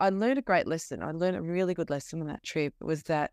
I 0.00 0.08
learned 0.08 0.38
a 0.38 0.42
great 0.42 0.66
lesson. 0.66 1.02
I 1.02 1.12
learned 1.12 1.36
a 1.36 1.42
really 1.42 1.74
good 1.74 1.90
lesson 1.90 2.20
on 2.20 2.26
that 2.28 2.42
trip 2.42 2.74
was 2.80 3.02
that 3.04 3.32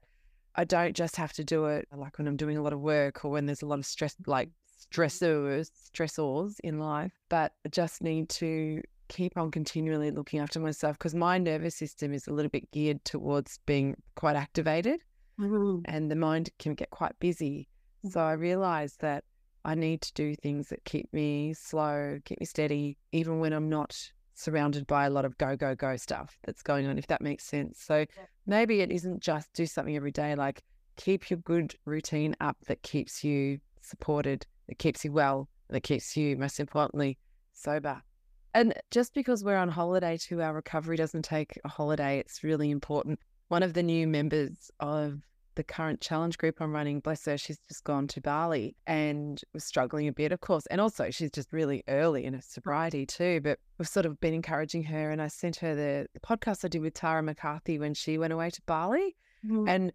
I 0.55 0.65
don't 0.65 0.95
just 0.95 1.15
have 1.15 1.33
to 1.33 1.43
do 1.43 1.65
it 1.65 1.87
like 1.95 2.17
when 2.17 2.27
I'm 2.27 2.35
doing 2.35 2.57
a 2.57 2.61
lot 2.61 2.73
of 2.73 2.81
work 2.81 3.23
or 3.23 3.31
when 3.31 3.45
there's 3.45 3.61
a 3.61 3.67
lot 3.67 3.79
of 3.79 3.85
stress, 3.85 4.15
like 4.25 4.49
stressors, 4.91 5.69
stressors 5.93 6.55
in 6.63 6.79
life, 6.79 7.13
but 7.29 7.53
I 7.65 7.69
just 7.69 8.03
need 8.03 8.29
to 8.29 8.81
keep 9.07 9.37
on 9.37 9.51
continually 9.51 10.11
looking 10.11 10.39
after 10.39 10.59
myself 10.59 10.97
because 10.97 11.15
my 11.15 11.37
nervous 11.37 11.75
system 11.75 12.13
is 12.13 12.27
a 12.27 12.33
little 12.33 12.49
bit 12.49 12.69
geared 12.71 13.05
towards 13.05 13.59
being 13.65 13.95
quite 14.15 14.35
activated 14.35 14.99
mm-hmm. 15.39 15.79
and 15.85 16.11
the 16.11 16.15
mind 16.15 16.49
can 16.59 16.73
get 16.73 16.89
quite 16.89 17.17
busy. 17.19 17.69
Mm. 18.05 18.11
So 18.11 18.19
I 18.19 18.33
realized 18.33 18.99
that 19.01 19.23
I 19.63 19.75
need 19.75 20.01
to 20.01 20.13
do 20.13 20.35
things 20.35 20.69
that 20.69 20.83
keep 20.85 21.11
me 21.13 21.53
slow, 21.53 22.19
keep 22.25 22.39
me 22.39 22.45
steady, 22.45 22.97
even 23.11 23.39
when 23.39 23.53
I'm 23.53 23.69
not 23.69 24.11
surrounded 24.37 24.85
by 24.85 25.07
a 25.07 25.09
lot 25.09 25.25
of 25.25 25.37
go, 25.37 25.55
go, 25.55 25.73
go 25.73 25.97
stuff 25.97 26.37
that's 26.45 26.61
going 26.61 26.85
on, 26.87 26.97
if 26.97 27.07
that 27.07 27.21
makes 27.21 27.43
sense. 27.43 27.81
So 27.81 28.05
maybe 28.45 28.81
it 28.81 28.91
isn't 28.91 29.21
just 29.21 29.51
do 29.53 29.65
something 29.65 29.95
every 29.95 30.11
day, 30.11 30.35
like 30.35 30.63
keep 30.95 31.29
your 31.29 31.39
good 31.39 31.73
routine 31.85 32.35
up 32.39 32.55
that 32.67 32.81
keeps 32.83 33.23
you 33.23 33.59
supported, 33.81 34.45
that 34.67 34.77
keeps 34.77 35.03
you 35.03 35.11
well, 35.11 35.49
that 35.69 35.81
keeps 35.81 36.15
you, 36.15 36.37
most 36.37 36.59
importantly, 36.59 37.17
sober. 37.53 38.01
And 38.53 38.73
just 38.91 39.13
because 39.13 39.43
we're 39.43 39.57
on 39.57 39.69
holiday 39.69 40.17
too, 40.17 40.41
our 40.41 40.53
recovery 40.53 40.97
doesn't 40.97 41.23
take 41.23 41.59
a 41.65 41.67
holiday. 41.67 42.19
It's 42.19 42.43
really 42.43 42.69
important. 42.69 43.19
One 43.47 43.63
of 43.63 43.73
the 43.73 43.83
new 43.83 44.07
members 44.07 44.69
of 44.79 45.21
the 45.57 45.63
current 45.63 45.99
challenge 45.99 46.37
group 46.37 46.61
I'm 46.61 46.71
running, 46.71 47.01
bless 47.01 47.25
her, 47.25 47.37
she's 47.37 47.57
just 47.67 47.83
gone 47.83 48.07
to 48.09 48.21
Bali 48.21 48.75
and 48.85 49.41
was 49.53 49.65
struggling 49.65 50.07
a 50.07 50.13
bit, 50.13 50.31
of 50.31 50.39
course. 50.39 50.65
And 50.67 50.79
also, 50.79 51.09
she's 51.09 51.31
just 51.31 51.51
really 51.51 51.83
early 51.89 52.23
in 52.23 52.35
her 52.35 52.41
sobriety 52.41 53.05
too. 53.05 53.41
But 53.43 53.59
we've 53.77 53.87
sort 53.87 54.05
of 54.05 54.19
been 54.21 54.33
encouraging 54.33 54.83
her. 54.83 55.11
And 55.11 55.21
I 55.21 55.27
sent 55.27 55.57
her 55.57 55.75
the, 55.75 56.07
the 56.13 56.19
podcast 56.19 56.63
I 56.63 56.69
did 56.69 56.81
with 56.81 56.93
Tara 56.93 57.21
McCarthy 57.21 57.79
when 57.79 57.93
she 57.93 58.17
went 58.17 58.31
away 58.31 58.51
to 58.51 58.61
Bali. 58.67 59.17
Mm-hmm. 59.45 59.67
And 59.67 59.93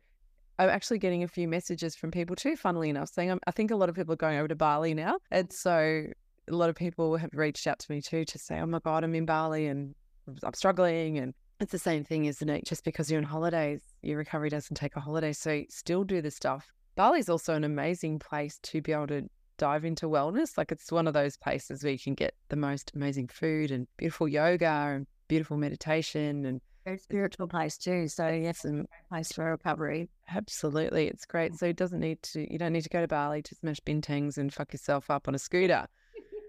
I'm 0.58 0.68
actually 0.68 0.98
getting 0.98 1.22
a 1.22 1.28
few 1.28 1.48
messages 1.48 1.94
from 1.94 2.10
people 2.10 2.36
too, 2.36 2.56
funnily 2.56 2.90
enough, 2.90 3.08
saying 3.08 3.38
I 3.46 3.50
think 3.52 3.70
a 3.70 3.76
lot 3.76 3.88
of 3.88 3.94
people 3.94 4.12
are 4.12 4.18
going 4.18 4.38
over 4.38 4.48
to 4.48 4.56
Bali 4.56 4.94
now. 4.94 5.16
And 5.30 5.50
so 5.52 6.04
a 6.48 6.54
lot 6.54 6.68
of 6.70 6.74
people 6.74 7.16
have 7.16 7.30
reached 7.32 7.66
out 7.68 7.78
to 7.78 7.92
me 7.92 8.02
too 8.02 8.24
to 8.24 8.38
say, 8.38 8.58
oh 8.58 8.66
my 8.66 8.80
God, 8.80 9.04
I'm 9.04 9.14
in 9.14 9.26
Bali 9.26 9.66
and 9.66 9.94
I'm 10.42 10.54
struggling. 10.54 11.18
And 11.18 11.34
it's 11.62 11.72
the 11.72 11.78
same 11.78 12.04
thing, 12.04 12.26
isn't 12.26 12.48
it? 12.48 12.64
Just 12.64 12.84
because 12.84 13.10
you're 13.10 13.20
on 13.20 13.24
holidays, 13.24 13.82
your 14.02 14.18
recovery 14.18 14.50
doesn't 14.50 14.76
take 14.76 14.96
a 14.96 15.00
holiday. 15.00 15.32
So 15.32 15.62
still 15.68 16.04
do 16.04 16.20
the 16.20 16.30
stuff. 16.30 16.72
Bali 16.96 17.20
is 17.20 17.28
also 17.28 17.54
an 17.54 17.64
amazing 17.64 18.18
place 18.18 18.58
to 18.64 18.82
be 18.82 18.92
able 18.92 19.06
to 19.08 19.28
dive 19.58 19.84
into 19.84 20.06
wellness. 20.06 20.58
Like 20.58 20.72
it's 20.72 20.90
one 20.90 21.06
of 21.06 21.14
those 21.14 21.36
places 21.36 21.82
where 21.82 21.92
you 21.92 21.98
can 21.98 22.14
get 22.14 22.34
the 22.48 22.56
most 22.56 22.92
amazing 22.94 23.28
food 23.28 23.70
and 23.70 23.86
beautiful 23.96 24.28
yoga 24.28 24.66
and 24.66 25.06
beautiful 25.28 25.56
meditation 25.56 26.44
and 26.44 26.60
very 26.84 26.98
spiritual 26.98 27.46
place 27.46 27.78
too. 27.78 28.08
So 28.08 28.28
yes, 28.28 28.64
a 28.64 28.84
place 29.08 29.32
for 29.32 29.52
recovery. 29.52 30.08
Absolutely, 30.28 31.06
it's 31.06 31.24
great. 31.24 31.52
Mm. 31.52 31.58
So 31.58 31.66
it 31.66 31.76
doesn't 31.76 32.00
need 32.00 32.20
to. 32.22 32.52
You 32.52 32.58
don't 32.58 32.72
need 32.72 32.82
to 32.82 32.88
go 32.88 33.00
to 33.00 33.08
Bali 33.08 33.40
to 33.42 33.54
smash 33.54 33.78
bintangs 33.80 34.36
and 34.36 34.52
fuck 34.52 34.72
yourself 34.72 35.10
up 35.10 35.28
on 35.28 35.34
a 35.34 35.38
scooter. 35.38 35.86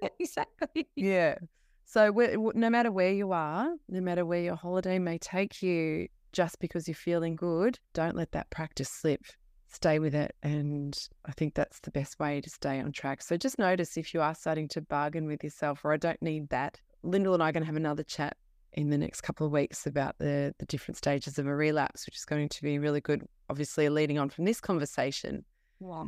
exactly. 0.19 0.88
Yeah. 0.95 1.36
So 1.85 2.11
no 2.55 2.69
matter 2.69 2.91
where 2.91 3.11
you 3.11 3.31
are, 3.31 3.73
no 3.89 4.01
matter 4.01 4.25
where 4.25 4.41
your 4.41 4.55
holiday 4.55 4.99
may 4.99 5.17
take 5.17 5.61
you, 5.61 6.07
just 6.31 6.59
because 6.59 6.87
you're 6.87 6.95
feeling 6.95 7.35
good, 7.35 7.77
don't 7.93 8.15
let 8.15 8.31
that 8.31 8.49
practice 8.49 8.89
slip. 8.89 9.21
Stay 9.67 9.99
with 9.99 10.15
it. 10.15 10.35
And 10.43 10.97
I 11.25 11.31
think 11.31 11.53
that's 11.53 11.79
the 11.79 11.91
best 11.91 12.19
way 12.19 12.41
to 12.41 12.49
stay 12.49 12.79
on 12.79 12.91
track. 12.91 13.21
So 13.21 13.37
just 13.37 13.59
notice 13.59 13.97
if 13.97 14.13
you 14.13 14.21
are 14.21 14.35
starting 14.35 14.67
to 14.69 14.81
bargain 14.81 15.25
with 15.25 15.43
yourself, 15.43 15.83
or 15.83 15.93
I 15.93 15.97
don't 15.97 16.21
need 16.21 16.49
that. 16.49 16.79
Lyndal 17.03 17.33
and 17.33 17.43
I 17.43 17.49
are 17.49 17.51
going 17.51 17.63
to 17.63 17.67
have 17.67 17.75
another 17.75 18.03
chat 18.03 18.37
in 18.73 18.89
the 18.89 18.97
next 18.97 19.21
couple 19.21 19.45
of 19.45 19.51
weeks 19.51 19.85
about 19.85 20.15
the, 20.17 20.53
the 20.57 20.65
different 20.65 20.97
stages 20.97 21.37
of 21.37 21.45
a 21.45 21.55
relapse, 21.55 22.05
which 22.07 22.17
is 22.17 22.25
going 22.25 22.49
to 22.49 22.61
be 22.63 22.79
really 22.79 23.01
good, 23.01 23.23
obviously, 23.49 23.89
leading 23.89 24.17
on 24.17 24.29
from 24.29 24.45
this 24.45 24.59
conversation. 24.59 25.45
Yeah. 25.79 26.05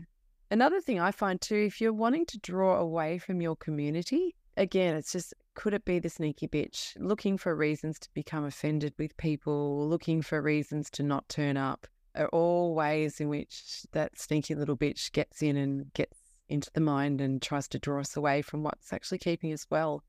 Another 0.50 0.80
thing 0.80 1.00
I 1.00 1.12
find 1.12 1.40
too, 1.42 1.66
if 1.68 1.82
you're 1.82 1.94
wanting 1.94 2.26
to 2.28 2.40
draw 2.40 2.78
away 2.80 3.18
from 3.18 3.42
your 3.42 3.56
community, 3.56 4.36
again, 4.58 4.96
it's 4.96 5.12
just 5.12 5.34
could 5.56 5.74
it 5.74 5.86
be 5.86 6.00
the 6.00 6.10
sneaky 6.10 6.48
bitch 6.48 6.94
looking 7.00 7.38
for 7.38 7.56
reasons 7.56 7.98
to 8.00 8.10
become 8.14 8.46
offended 8.46 8.94
with 9.00 9.18
people, 9.18 9.88
looking 9.88 10.22
for 10.22 10.42
reasons 10.42 10.90
to 10.92 11.04
not 11.04 11.28
turn 11.30 11.58
up, 11.58 11.88
are 12.16 12.28
all 12.30 12.76
ways 12.76 13.20
in 13.20 13.30
which 13.30 13.84
that 13.92 14.20
sneaky 14.20 14.56
little 14.56 14.78
bitch 14.78 15.12
gets 15.12 15.42
in 15.42 15.58
and 15.58 15.92
gets 15.94 16.18
into 16.48 16.70
the 16.74 16.82
mind 16.82 17.22
and 17.22 17.42
tries 17.42 17.68
to 17.70 17.80
draw 17.80 18.00
us 18.00 18.16
away 18.16 18.42
from 18.42 18.64
what's 18.64 18.94
actually 18.94 19.18
keeping 19.18 19.52
us 19.52 19.66
well. 19.70 20.04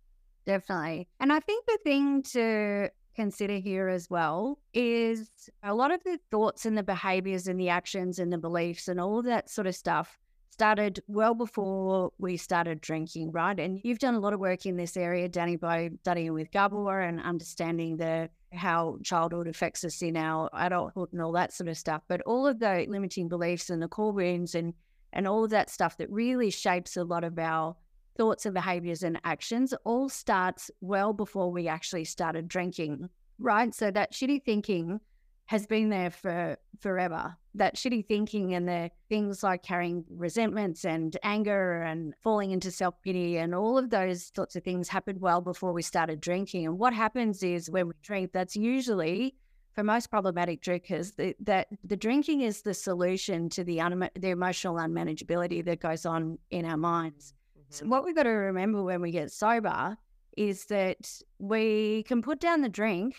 Definitely. 0.44 1.08
And 1.18 1.32
I 1.32 1.40
think 1.40 1.64
the 1.66 1.78
thing 1.82 2.22
to 2.34 2.90
consider 3.14 3.54
here 3.54 3.88
as 3.88 4.10
well 4.10 4.58
is 4.74 5.30
a 5.62 5.74
lot 5.74 5.90
of 5.90 6.04
the 6.04 6.18
thoughts 6.30 6.66
and 6.66 6.76
the 6.76 6.82
behaviors 6.82 7.46
and 7.46 7.58
the 7.58 7.70
actions 7.70 8.18
and 8.18 8.32
the 8.32 8.38
beliefs 8.38 8.88
and 8.88 9.00
all 9.00 9.18
of 9.18 9.24
that 9.24 9.48
sort 9.48 9.66
of 9.66 9.74
stuff 9.74 10.18
started 10.50 11.00
well 11.06 11.34
before 11.34 12.12
we 12.18 12.36
started 12.36 12.80
drinking, 12.80 13.32
right? 13.32 13.58
And 13.58 13.80
you've 13.84 13.98
done 13.98 14.14
a 14.14 14.20
lot 14.20 14.32
of 14.32 14.40
work 14.40 14.66
in 14.66 14.76
this 14.76 14.96
area, 14.96 15.28
Danni, 15.28 15.58
by 15.58 15.90
studying 16.00 16.32
with 16.32 16.50
Gabor 16.50 17.00
and 17.00 17.20
understanding 17.20 17.96
the 17.96 18.30
how 18.52 18.98
childhood 19.02 19.48
affects 19.48 19.84
us 19.84 20.00
in 20.02 20.16
our 20.16 20.48
adulthood 20.54 21.12
and 21.12 21.20
all 21.20 21.32
that 21.32 21.52
sort 21.52 21.68
of 21.68 21.76
stuff. 21.76 22.02
But 22.08 22.22
all 22.22 22.46
of 22.46 22.58
the 22.58 22.86
limiting 22.88 23.28
beliefs 23.28 23.70
and 23.70 23.82
the 23.82 23.88
core 23.88 24.12
wounds 24.12 24.54
and 24.54 24.72
and 25.12 25.26
all 25.26 25.44
of 25.44 25.50
that 25.50 25.70
stuff 25.70 25.96
that 25.96 26.10
really 26.10 26.50
shapes 26.50 26.96
a 26.96 27.04
lot 27.04 27.24
of 27.24 27.38
our 27.38 27.76
thoughts 28.16 28.44
and 28.44 28.54
behaviors 28.54 29.02
and 29.02 29.20
actions 29.24 29.72
all 29.84 30.08
starts 30.08 30.70
well 30.80 31.12
before 31.12 31.50
we 31.50 31.68
actually 31.68 32.04
started 32.04 32.48
drinking, 32.48 33.08
right? 33.38 33.74
So 33.74 33.90
that 33.90 34.12
shitty 34.12 34.44
thinking 34.44 35.00
has 35.46 35.66
been 35.66 35.90
there 35.90 36.10
for 36.10 36.58
forever. 36.80 37.36
That 37.56 37.76
shitty 37.76 38.06
thinking 38.06 38.54
and 38.54 38.68
the 38.68 38.90
things 39.08 39.42
like 39.42 39.62
carrying 39.62 40.04
resentments 40.10 40.84
and 40.84 41.16
anger 41.22 41.82
and 41.82 42.14
falling 42.22 42.50
into 42.50 42.70
self 42.70 43.00
pity 43.02 43.38
and 43.38 43.54
all 43.54 43.78
of 43.78 43.90
those 43.90 44.30
sorts 44.34 44.56
of 44.56 44.62
things 44.62 44.88
happened 44.88 45.20
well 45.20 45.40
before 45.40 45.72
we 45.72 45.82
started 45.82 46.20
drinking. 46.20 46.66
And 46.66 46.78
what 46.78 46.92
happens 46.92 47.42
is 47.42 47.70
when 47.70 47.88
we 47.88 47.94
drink, 48.02 48.32
that's 48.32 48.56
usually 48.56 49.34
for 49.76 49.84
most 49.84 50.10
problematic 50.10 50.62
drinkers 50.62 51.12
the, 51.12 51.34
that 51.40 51.68
the 51.84 51.96
drinking 51.96 52.40
is 52.40 52.62
the 52.62 52.72
solution 52.72 53.48
to 53.50 53.62
the 53.62 53.80
un- 53.80 54.08
the 54.18 54.30
emotional 54.30 54.76
unmanageability 54.76 55.64
that 55.64 55.80
goes 55.80 56.06
on 56.06 56.38
in 56.50 56.64
our 56.64 56.78
minds. 56.78 57.34
Mm-hmm. 57.58 57.62
So 57.70 57.86
what 57.86 58.04
we've 58.04 58.16
got 58.16 58.24
to 58.24 58.30
remember 58.30 58.82
when 58.82 59.02
we 59.02 59.10
get 59.10 59.30
sober 59.30 59.96
is 60.36 60.64
that 60.66 61.10
we 61.38 62.04
can 62.04 62.22
put 62.22 62.40
down 62.40 62.62
the 62.62 62.68
drink, 62.68 63.16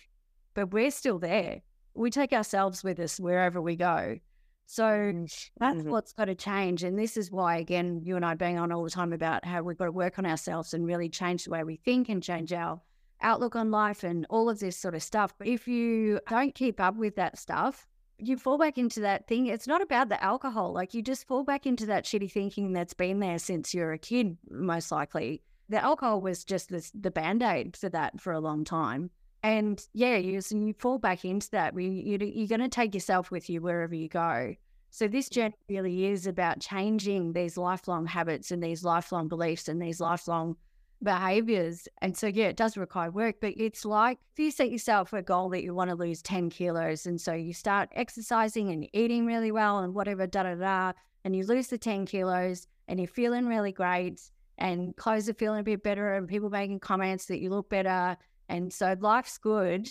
but 0.55 0.71
we're 0.71 0.91
still 0.91 1.19
there 1.19 1.61
we 1.97 2.11
take 2.11 2.31
ourselves 2.33 2.83
with 2.83 2.99
us 2.99 3.19
wherever 3.19 3.61
we 3.61 3.75
go. 3.75 4.19
So 4.67 4.83
mm, 4.83 5.49
that's 5.59 5.77
mm-hmm. 5.77 5.89
what's 5.89 6.13
got 6.13 6.25
to 6.25 6.35
change. 6.35 6.83
And 6.83 6.99
this 6.99 7.17
is 7.17 7.31
why, 7.31 7.57
again, 7.57 8.01
you 8.03 8.15
and 8.15 8.25
I 8.25 8.35
bang 8.35 8.59
on 8.59 8.71
all 8.71 8.83
the 8.83 8.89
time 8.89 9.13
about 9.13 9.45
how 9.45 9.63
we've 9.63 9.77
got 9.77 9.85
to 9.85 9.91
work 9.91 10.19
on 10.19 10.25
ourselves 10.25 10.73
and 10.73 10.85
really 10.85 11.09
change 11.09 11.45
the 11.45 11.51
way 11.51 11.63
we 11.63 11.77
think 11.77 12.09
and 12.09 12.21
change 12.21 12.53
our 12.53 12.81
outlook 13.21 13.55
on 13.55 13.71
life 13.71 14.03
and 14.03 14.27
all 14.29 14.49
of 14.49 14.59
this 14.59 14.77
sort 14.77 14.93
of 14.93 15.01
stuff. 15.01 15.33
But 15.37 15.47
if 15.47 15.67
you 15.67 16.19
don't 16.29 16.53
keep 16.53 16.79
up 16.79 16.95
with 16.97 17.15
that 17.15 17.37
stuff, 17.37 17.87
you 18.19 18.37
fall 18.37 18.57
back 18.57 18.77
into 18.77 18.99
that 19.01 19.27
thing. 19.27 19.47
It's 19.47 19.67
not 19.67 19.81
about 19.81 20.09
the 20.09 20.21
alcohol. 20.23 20.73
Like 20.73 20.93
you 20.93 21.01
just 21.01 21.27
fall 21.27 21.43
back 21.43 21.65
into 21.65 21.85
that 21.87 22.03
shitty 22.03 22.31
thinking 22.31 22.73
that's 22.73 22.93
been 22.93 23.19
there 23.19 23.39
since 23.39 23.73
you're 23.73 23.93
a 23.93 23.97
kid, 23.97 24.37
most 24.49 24.91
likely. 24.91 25.41
The 25.69 25.83
alcohol 25.83 26.21
was 26.21 26.43
just 26.43 26.69
this, 26.69 26.91
the 26.93 27.11
band 27.11 27.41
aid 27.41 27.77
for 27.77 27.89
that 27.89 28.19
for 28.19 28.33
a 28.33 28.39
long 28.39 28.63
time. 28.63 29.11
And 29.43 29.81
yeah, 29.93 30.17
you, 30.17 30.41
you 30.51 30.73
fall 30.77 30.97
back 30.97 31.23
into 31.23 31.49
that. 31.51 31.79
You, 31.79 32.17
you're 32.19 32.47
going 32.47 32.61
to 32.61 32.69
take 32.69 32.93
yourself 32.93 33.31
with 33.31 33.49
you 33.49 33.61
wherever 33.61 33.95
you 33.95 34.09
go. 34.09 34.55
So 34.89 35.07
this 35.07 35.29
journey 35.29 35.53
really 35.69 36.05
is 36.05 36.27
about 36.27 36.59
changing 36.59 37.33
these 37.33 37.57
lifelong 37.57 38.05
habits 38.05 38.51
and 38.51 38.63
these 38.63 38.83
lifelong 38.83 39.27
beliefs 39.27 39.67
and 39.67 39.81
these 39.81 39.99
lifelong 39.99 40.55
behaviors. 41.03 41.87
And 42.01 42.17
so, 42.17 42.27
yeah, 42.27 42.47
it 42.47 42.55
does 42.55 42.77
require 42.77 43.11
work, 43.11 43.35
but 43.41 43.53
it's 43.57 43.85
like 43.85 44.17
if 44.33 44.39
you 44.39 44.51
set 44.51 44.71
yourself 44.71 45.13
a 45.13 45.21
goal 45.21 45.49
that 45.49 45.63
you 45.63 45.73
want 45.73 45.89
to 45.89 45.95
lose 45.95 46.21
10 46.21 46.49
kilos, 46.49 47.05
and 47.05 47.19
so 47.19 47.33
you 47.33 47.53
start 47.53 47.89
exercising 47.93 48.71
and 48.71 48.89
eating 48.93 49.25
really 49.25 49.51
well 49.51 49.79
and 49.79 49.93
whatever, 49.93 50.25
da 50.25 50.43
da 50.43 50.55
da, 50.55 50.93
and 51.23 51.35
you 51.35 51.45
lose 51.45 51.67
the 51.67 51.77
10 51.77 52.05
kilos 52.05 52.67
and 52.87 52.99
you're 52.99 53.07
feeling 53.07 53.45
really 53.45 53.71
great 53.71 54.21
and 54.57 54.95
clothes 54.95 55.29
are 55.29 55.33
feeling 55.33 55.59
a 55.59 55.63
bit 55.63 55.83
better 55.83 56.13
and 56.13 56.27
people 56.27 56.49
making 56.49 56.79
comments 56.79 57.25
that 57.25 57.39
you 57.39 57.49
look 57.49 57.69
better. 57.69 58.17
And 58.49 58.71
so 58.71 58.95
life's 58.99 59.37
good. 59.37 59.89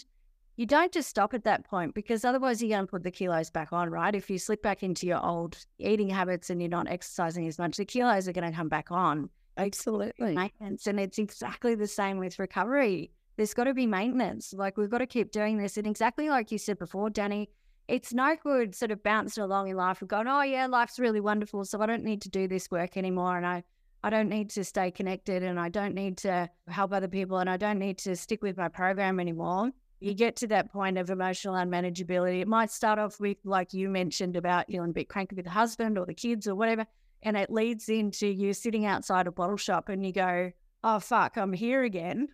You 0.56 0.64
don't 0.64 0.92
just 0.92 1.10
stop 1.10 1.34
at 1.34 1.44
that 1.44 1.64
point 1.64 1.94
because 1.94 2.24
otherwise 2.24 2.62
you're 2.62 2.70
going 2.70 2.86
to 2.86 2.90
put 2.90 3.02
the 3.02 3.10
kilos 3.10 3.50
back 3.50 3.72
on, 3.72 3.90
right? 3.90 4.14
If 4.14 4.30
you 4.30 4.38
slip 4.38 4.62
back 4.62 4.82
into 4.82 5.06
your 5.06 5.24
old 5.24 5.58
eating 5.78 6.08
habits 6.08 6.48
and 6.48 6.62
you're 6.62 6.70
not 6.70 6.88
exercising 6.88 7.46
as 7.46 7.58
much, 7.58 7.76
the 7.76 7.84
kilos 7.84 8.26
are 8.26 8.32
going 8.32 8.50
to 8.50 8.56
come 8.56 8.68
back 8.68 8.90
on. 8.90 9.28
Absolutely. 9.58 10.34
Maintenance. 10.34 10.86
And 10.86 10.98
it's 10.98 11.18
exactly 11.18 11.74
the 11.74 11.86
same 11.86 12.18
with 12.18 12.38
recovery. 12.38 13.10
There's 13.36 13.52
got 13.52 13.64
to 13.64 13.74
be 13.74 13.86
maintenance. 13.86 14.54
Like 14.54 14.78
we've 14.78 14.90
got 14.90 14.98
to 14.98 15.06
keep 15.06 15.30
doing 15.30 15.58
this. 15.58 15.76
And 15.76 15.86
exactly 15.86 16.30
like 16.30 16.50
you 16.50 16.56
said 16.56 16.78
before, 16.78 17.10
Danni, 17.10 17.48
it's 17.88 18.14
no 18.14 18.34
good 18.42 18.74
sort 18.74 18.90
of 18.90 19.02
bouncing 19.02 19.44
along 19.44 19.68
in 19.68 19.76
life 19.76 20.00
and 20.00 20.08
going, 20.08 20.26
oh, 20.26 20.42
yeah, 20.42 20.66
life's 20.66 20.98
really 20.98 21.20
wonderful. 21.20 21.64
So 21.64 21.80
I 21.80 21.86
don't 21.86 22.02
need 22.02 22.22
to 22.22 22.30
do 22.30 22.48
this 22.48 22.70
work 22.70 22.96
anymore. 22.96 23.36
And 23.36 23.46
I, 23.46 23.62
I 24.02 24.10
don't 24.10 24.28
need 24.28 24.50
to 24.50 24.64
stay 24.64 24.90
connected 24.90 25.42
and 25.42 25.58
I 25.58 25.68
don't 25.68 25.94
need 25.94 26.16
to 26.18 26.48
help 26.68 26.92
other 26.92 27.08
people 27.08 27.38
and 27.38 27.50
I 27.50 27.56
don't 27.56 27.78
need 27.78 27.98
to 27.98 28.14
stick 28.14 28.42
with 28.42 28.56
my 28.56 28.68
program 28.68 29.18
anymore. 29.18 29.72
You 30.00 30.14
get 30.14 30.36
to 30.36 30.46
that 30.48 30.70
point 30.70 30.98
of 30.98 31.10
emotional 31.10 31.54
unmanageability. 31.54 32.40
It 32.40 32.48
might 32.48 32.70
start 32.70 32.98
off 32.98 33.18
with, 33.18 33.38
like 33.44 33.72
you 33.72 33.88
mentioned, 33.88 34.36
about 34.36 34.66
feeling 34.66 34.90
a 34.90 34.92
bit 34.92 35.08
cranky 35.08 35.34
with 35.34 35.46
the 35.46 35.50
husband 35.50 35.98
or 35.98 36.04
the 36.04 36.14
kids 36.14 36.46
or 36.46 36.54
whatever. 36.54 36.86
And 37.22 37.36
it 37.36 37.50
leads 37.50 37.88
into 37.88 38.26
you 38.26 38.52
sitting 38.52 38.84
outside 38.84 39.26
a 39.26 39.32
bottle 39.32 39.56
shop 39.56 39.88
and 39.88 40.04
you 40.04 40.12
go, 40.12 40.52
oh, 40.84 41.00
fuck, 41.00 41.36
I'm 41.36 41.52
here 41.52 41.82
again. 41.82 42.28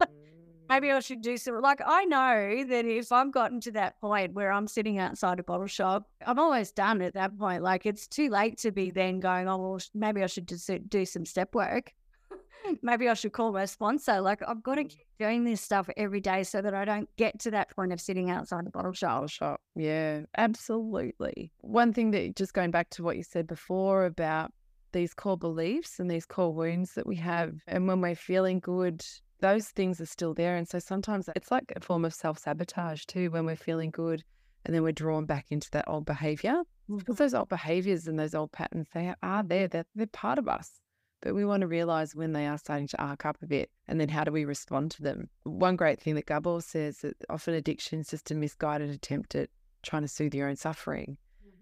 Mm. 0.00 0.31
Maybe 0.72 0.90
I 0.90 1.00
should 1.00 1.20
do 1.20 1.36
some. 1.36 1.60
Like, 1.60 1.80
I 1.84 2.04
know 2.04 2.64
that 2.64 2.84
if 2.84 3.12
I've 3.12 3.30
gotten 3.30 3.60
to 3.60 3.72
that 3.72 4.00
point 4.00 4.32
where 4.32 4.50
I'm 4.50 4.66
sitting 4.66 4.98
outside 4.98 5.38
a 5.38 5.42
bottle 5.42 5.66
shop, 5.66 6.08
I'm 6.26 6.38
almost 6.38 6.74
done 6.76 7.02
at 7.02 7.14
that 7.14 7.38
point. 7.38 7.62
Like, 7.62 7.84
it's 7.84 8.06
too 8.06 8.30
late 8.30 8.58
to 8.58 8.72
be 8.72 8.90
then 8.90 9.20
going, 9.20 9.48
oh, 9.48 9.58
well, 9.58 9.80
maybe 9.94 10.22
I 10.22 10.26
should 10.26 10.48
just 10.48 10.68
uh, 10.70 10.78
do 10.88 11.04
some 11.04 11.26
step 11.26 11.54
work. 11.54 11.92
maybe 12.82 13.08
I 13.08 13.14
should 13.14 13.32
call 13.32 13.52
my 13.52 13.66
sponsor. 13.66 14.20
Like, 14.20 14.42
I've 14.46 14.62
got 14.62 14.76
to 14.76 14.84
mm. 14.84 14.88
keep 14.88 15.06
doing 15.18 15.44
this 15.44 15.60
stuff 15.60 15.90
every 15.96 16.20
day 16.20 16.42
so 16.42 16.62
that 16.62 16.74
I 16.74 16.84
don't 16.84 17.08
get 17.16 17.38
to 17.40 17.50
that 17.50 17.74
point 17.74 17.92
of 17.92 18.00
sitting 18.00 18.30
outside 18.30 18.66
a 18.66 18.70
bottle 18.70 18.92
shop. 18.92 19.10
Bottle 19.16 19.28
shop. 19.28 19.60
Yeah, 19.74 20.22
absolutely. 20.38 21.52
One 21.60 21.92
thing 21.92 22.12
that 22.12 22.34
just 22.36 22.54
going 22.54 22.70
back 22.70 22.88
to 22.90 23.02
what 23.02 23.16
you 23.16 23.22
said 23.22 23.46
before 23.46 24.06
about 24.06 24.52
these 24.92 25.14
core 25.14 25.38
beliefs 25.38 25.98
and 25.98 26.10
these 26.10 26.26
core 26.26 26.52
wounds 26.52 26.94
that 26.94 27.06
we 27.06 27.16
have. 27.16 27.54
And 27.66 27.88
when 27.88 28.00
we're 28.00 28.14
feeling 28.14 28.60
good, 28.60 29.04
those 29.42 29.68
things 29.68 30.00
are 30.00 30.06
still 30.06 30.32
there. 30.32 30.56
And 30.56 30.66
so 30.66 30.78
sometimes 30.78 31.28
it's 31.36 31.50
like 31.50 31.72
a 31.76 31.80
form 31.80 32.04
of 32.04 32.14
self 32.14 32.38
sabotage 32.38 33.04
too 33.04 33.30
when 33.30 33.44
we're 33.44 33.56
feeling 33.56 33.90
good 33.90 34.24
and 34.64 34.74
then 34.74 34.82
we're 34.82 34.92
drawn 34.92 35.26
back 35.26 35.46
into 35.50 35.70
that 35.72 35.88
old 35.88 36.06
behavior. 36.06 36.62
Mm-hmm. 36.88 36.98
Because 36.98 37.16
those 37.16 37.34
old 37.34 37.48
behaviors 37.48 38.06
and 38.06 38.18
those 38.18 38.34
old 38.34 38.52
patterns, 38.52 38.86
they 38.94 39.12
are 39.22 39.42
there, 39.42 39.68
they're, 39.68 39.84
they're 39.94 40.06
part 40.06 40.38
of 40.38 40.48
us. 40.48 40.80
But 41.20 41.34
we 41.34 41.44
want 41.44 41.60
to 41.60 41.66
realize 41.66 42.14
when 42.14 42.32
they 42.32 42.46
are 42.46 42.58
starting 42.58 42.88
to 42.88 43.02
arc 43.02 43.26
up 43.26 43.36
a 43.42 43.46
bit 43.46 43.70
and 43.86 44.00
then 44.00 44.08
how 44.08 44.24
do 44.24 44.32
we 44.32 44.44
respond 44.44 44.92
to 44.92 45.02
them. 45.02 45.28
One 45.44 45.76
great 45.76 46.00
thing 46.00 46.14
that 46.14 46.26
Gabor 46.26 46.60
says 46.60 46.98
that 46.98 47.16
often 47.28 47.54
addiction 47.54 48.00
is 48.00 48.08
just 48.08 48.30
a 48.30 48.34
misguided 48.34 48.90
attempt 48.90 49.34
at 49.34 49.50
trying 49.82 50.02
to 50.02 50.08
soothe 50.08 50.34
your 50.34 50.48
own 50.48 50.56
suffering. 50.56 51.16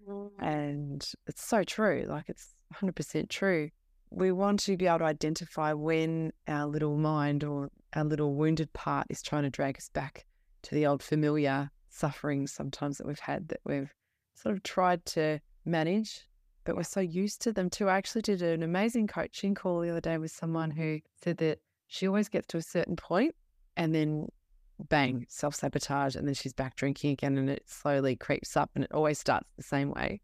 Mm-hmm. 0.07 0.43
And 0.43 1.11
it's 1.27 1.43
so 1.43 1.63
true. 1.63 2.05
Like 2.07 2.25
it's 2.27 2.53
100% 2.75 3.29
true 3.29 3.69
we 4.11 4.31
want 4.31 4.59
to 4.59 4.77
be 4.77 4.85
able 4.87 4.99
to 4.99 5.05
identify 5.05 5.73
when 5.73 6.31
our 6.47 6.67
little 6.67 6.97
mind 6.97 7.43
or 7.43 7.71
our 7.93 8.03
little 8.03 8.35
wounded 8.35 8.71
part 8.73 9.07
is 9.09 9.21
trying 9.21 9.43
to 9.43 9.49
drag 9.49 9.77
us 9.77 9.89
back 9.89 10.25
to 10.63 10.75
the 10.75 10.85
old 10.85 11.01
familiar 11.01 11.71
sufferings 11.89 12.51
sometimes 12.51 12.97
that 12.97 13.07
we've 13.07 13.19
had 13.19 13.47
that 13.47 13.61
we've 13.65 13.93
sort 14.35 14.55
of 14.55 14.63
tried 14.63 15.05
to 15.05 15.39
manage, 15.65 16.27
but 16.65 16.75
we're 16.75 16.83
so 16.83 16.99
used 16.99 17.41
to 17.41 17.53
them 17.53 17.69
too. 17.69 17.87
I 17.87 17.97
actually 17.97 18.21
did 18.21 18.41
an 18.41 18.63
amazing 18.63 19.07
coaching 19.07 19.55
call 19.55 19.79
the 19.81 19.89
other 19.89 20.01
day 20.01 20.17
with 20.17 20.31
someone 20.31 20.71
who 20.71 20.99
said 21.15 21.37
that 21.37 21.59
she 21.87 22.07
always 22.07 22.29
gets 22.29 22.47
to 22.47 22.57
a 22.57 22.61
certain 22.61 22.95
point 22.95 23.35
and 23.77 23.95
then 23.95 24.27
bang, 24.89 25.25
self 25.29 25.55
sabotage, 25.55 26.15
and 26.15 26.27
then 26.27 26.33
she's 26.33 26.53
back 26.53 26.75
drinking 26.75 27.11
again 27.11 27.37
and 27.37 27.49
it 27.49 27.63
slowly 27.67 28.15
creeps 28.15 28.57
up 28.57 28.71
and 28.75 28.83
it 28.83 28.91
always 28.91 29.19
starts 29.19 29.47
the 29.55 29.63
same 29.63 29.91
way 29.91 30.21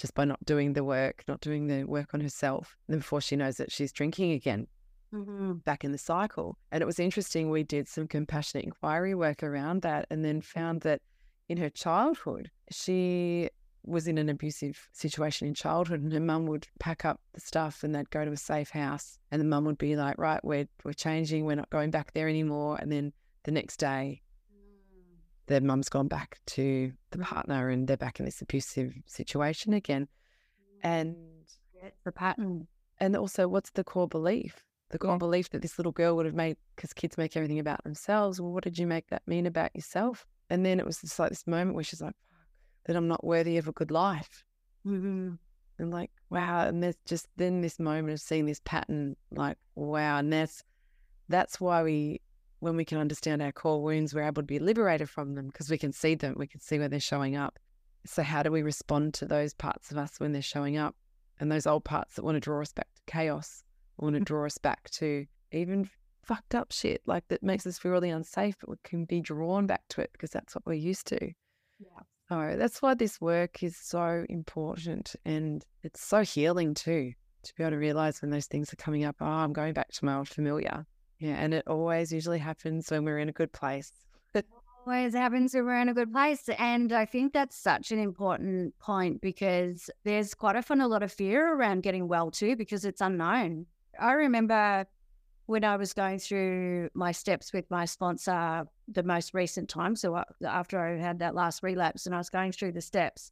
just 0.00 0.14
by 0.14 0.24
not 0.24 0.42
doing 0.46 0.72
the 0.72 0.82
work, 0.82 1.22
not 1.28 1.40
doing 1.40 1.66
the 1.66 1.84
work 1.84 2.14
on 2.14 2.20
herself. 2.20 2.76
And 2.88 2.98
before 2.98 3.20
she 3.20 3.36
knows 3.36 3.60
it, 3.60 3.70
she's 3.70 3.92
drinking 3.92 4.32
again, 4.32 4.66
mm-hmm. 5.12 5.54
back 5.66 5.84
in 5.84 5.92
the 5.92 5.98
cycle. 5.98 6.56
And 6.72 6.80
it 6.82 6.86
was 6.86 6.98
interesting. 6.98 7.50
We 7.50 7.64
did 7.64 7.86
some 7.86 8.08
compassionate 8.08 8.64
inquiry 8.64 9.14
work 9.14 9.42
around 9.42 9.82
that 9.82 10.06
and 10.10 10.24
then 10.24 10.40
found 10.40 10.80
that 10.82 11.02
in 11.50 11.58
her 11.58 11.68
childhood, 11.68 12.50
she 12.70 13.50
was 13.84 14.08
in 14.08 14.16
an 14.16 14.30
abusive 14.30 14.88
situation 14.92 15.46
in 15.46 15.54
childhood 15.54 16.00
and 16.00 16.12
her 16.12 16.20
mum 16.20 16.46
would 16.46 16.66
pack 16.78 17.04
up 17.04 17.20
the 17.34 17.40
stuff 17.40 17.82
and 17.82 17.94
they'd 17.94 18.10
go 18.10 18.24
to 18.24 18.32
a 18.32 18.36
safe 18.36 18.70
house 18.70 19.18
and 19.30 19.40
the 19.40 19.46
mum 19.46 19.64
would 19.64 19.78
be 19.78 19.96
like, 19.96 20.16
right, 20.18 20.42
we're, 20.42 20.66
we're 20.82 20.92
changing, 20.92 21.44
we're 21.44 21.54
not 21.54 21.70
going 21.70 21.90
back 21.90 22.12
there 22.14 22.28
anymore. 22.28 22.78
And 22.80 22.90
then 22.90 23.12
the 23.44 23.50
next 23.50 23.78
day 23.78 24.22
their 25.50 25.60
mum's 25.60 25.88
gone 25.88 26.06
back 26.06 26.38
to 26.46 26.92
the 27.10 27.18
partner 27.18 27.70
and 27.70 27.88
they're 27.88 27.96
back 27.96 28.20
in 28.20 28.24
this 28.24 28.40
abusive 28.40 28.94
situation 29.06 29.74
again. 29.74 30.06
And 30.82 31.16
the 32.04 32.12
pattern. 32.12 32.68
And 32.98 33.16
also, 33.16 33.48
what's 33.48 33.70
the 33.70 33.82
core 33.82 34.06
belief? 34.06 34.62
The 34.90 34.98
core 34.98 35.12
yeah. 35.12 35.18
belief 35.18 35.50
that 35.50 35.60
this 35.60 35.76
little 35.78 35.92
girl 35.92 36.14
would 36.16 36.26
have 36.26 36.36
made, 36.36 36.56
because 36.76 36.92
kids 36.92 37.18
make 37.18 37.36
everything 37.36 37.58
about 37.58 37.82
themselves. 37.82 38.40
Well, 38.40 38.52
what 38.52 38.62
did 38.62 38.78
you 38.78 38.86
make 38.86 39.08
that 39.08 39.22
mean 39.26 39.46
about 39.46 39.74
yourself? 39.74 40.24
And 40.50 40.64
then 40.64 40.78
it 40.78 40.86
was 40.86 41.00
just 41.00 41.18
like 41.18 41.30
this 41.30 41.46
moment 41.46 41.74
where 41.74 41.84
she's 41.84 42.00
like, 42.00 42.14
that 42.86 42.96
I'm 42.96 43.08
not 43.08 43.24
worthy 43.24 43.56
of 43.58 43.66
a 43.66 43.72
good 43.72 43.90
life. 43.90 44.44
Mm-hmm. 44.86 45.32
And 45.78 45.90
like, 45.90 46.10
wow. 46.30 46.62
And 46.66 46.82
there's 46.82 46.96
just 47.06 47.26
then 47.36 47.60
this 47.60 47.80
moment 47.80 48.12
of 48.12 48.20
seeing 48.20 48.46
this 48.46 48.60
pattern, 48.64 49.16
like, 49.32 49.58
wow. 49.74 50.18
And 50.18 50.32
that's, 50.32 50.62
that's 51.28 51.60
why 51.60 51.82
we 51.82 52.20
when 52.60 52.76
we 52.76 52.84
can 52.84 52.98
understand 52.98 53.42
our 53.42 53.52
core 53.52 53.82
wounds, 53.82 54.14
we're 54.14 54.22
able 54.22 54.42
to 54.42 54.46
be 54.46 54.58
liberated 54.58 55.08
from 55.08 55.34
them 55.34 55.46
because 55.46 55.70
we 55.70 55.78
can 55.78 55.92
see 55.92 56.14
them, 56.14 56.34
we 56.38 56.46
can 56.46 56.60
see 56.60 56.78
where 56.78 56.88
they're 56.88 57.00
showing 57.00 57.36
up. 57.36 57.58
So, 58.06 58.22
how 58.22 58.42
do 58.42 58.50
we 58.50 58.62
respond 58.62 59.14
to 59.14 59.26
those 59.26 59.52
parts 59.54 59.90
of 59.90 59.98
us 59.98 60.20
when 60.20 60.32
they're 60.32 60.42
showing 60.42 60.76
up? 60.76 60.94
And 61.38 61.50
those 61.50 61.66
old 61.66 61.84
parts 61.84 62.14
that 62.14 62.24
want 62.24 62.36
to 62.36 62.40
draw 62.40 62.60
us 62.60 62.72
back 62.72 62.88
to 62.94 63.02
chaos, 63.06 63.64
want 63.98 64.14
to 64.14 64.20
draw 64.20 64.46
us 64.46 64.58
back 64.58 64.90
to 64.90 65.26
even 65.52 65.88
fucked 66.22 66.54
up 66.54 66.70
shit, 66.70 67.02
like 67.06 67.26
that 67.28 67.42
makes 67.42 67.66
us 67.66 67.78
feel 67.78 67.92
really 67.92 68.10
unsafe, 68.10 68.56
but 68.60 68.68
we 68.68 68.76
can 68.84 69.04
be 69.04 69.20
drawn 69.20 69.66
back 69.66 69.82
to 69.90 70.02
it 70.02 70.10
because 70.12 70.30
that's 70.30 70.54
what 70.54 70.64
we're 70.66 70.74
used 70.74 71.06
to. 71.08 71.32
Yeah. 71.78 72.02
So, 72.28 72.56
that's 72.58 72.80
why 72.82 72.94
this 72.94 73.20
work 73.20 73.62
is 73.62 73.76
so 73.76 74.24
important 74.28 75.16
and 75.24 75.64
it's 75.82 76.02
so 76.02 76.22
healing 76.22 76.74
too, 76.74 77.12
to 77.42 77.54
be 77.54 77.62
able 77.62 77.72
to 77.72 77.78
realize 77.78 78.20
when 78.20 78.30
those 78.30 78.46
things 78.46 78.72
are 78.72 78.76
coming 78.76 79.04
up, 79.04 79.16
oh, 79.20 79.26
I'm 79.26 79.54
going 79.54 79.72
back 79.72 79.90
to 79.92 80.04
my 80.04 80.16
old 80.16 80.28
familiar 80.28 80.86
yeah, 81.20 81.34
and 81.34 81.52
it 81.52 81.64
always 81.66 82.12
usually 82.12 82.38
happens 82.38 82.90
when 82.90 83.04
we're 83.04 83.18
in 83.18 83.28
a 83.28 83.32
good 83.32 83.52
place. 83.52 83.92
always 84.86 85.14
happens 85.14 85.52
when 85.52 85.66
we're 85.66 85.80
in 85.80 85.90
a 85.90 85.94
good 85.94 86.10
place. 86.10 86.48
And 86.58 86.92
I 86.92 87.04
think 87.04 87.34
that's 87.34 87.56
such 87.56 87.92
an 87.92 87.98
important 87.98 88.78
point 88.78 89.20
because 89.20 89.90
there's 90.04 90.32
quite 90.32 90.56
often 90.56 90.80
a 90.80 90.88
lot 90.88 91.02
of 91.02 91.12
fear 91.12 91.54
around 91.54 91.82
getting 91.82 92.08
well 92.08 92.30
too 92.30 92.56
because 92.56 92.86
it's 92.86 93.02
unknown. 93.02 93.66
I 94.00 94.12
remember 94.12 94.86
when 95.44 95.62
I 95.62 95.76
was 95.76 95.92
going 95.92 96.18
through 96.18 96.88
my 96.94 97.12
steps 97.12 97.52
with 97.52 97.70
my 97.70 97.84
sponsor 97.84 98.64
the 98.88 99.02
most 99.02 99.34
recent 99.34 99.68
time. 99.68 99.96
So 99.96 100.14
uh, 100.14 100.24
after 100.46 100.80
I 100.80 100.98
had 100.98 101.18
that 101.18 101.34
last 101.34 101.62
relapse 101.62 102.06
and 102.06 102.14
I 102.14 102.18
was 102.18 102.30
going 102.30 102.52
through 102.52 102.72
the 102.72 102.80
steps, 102.80 103.30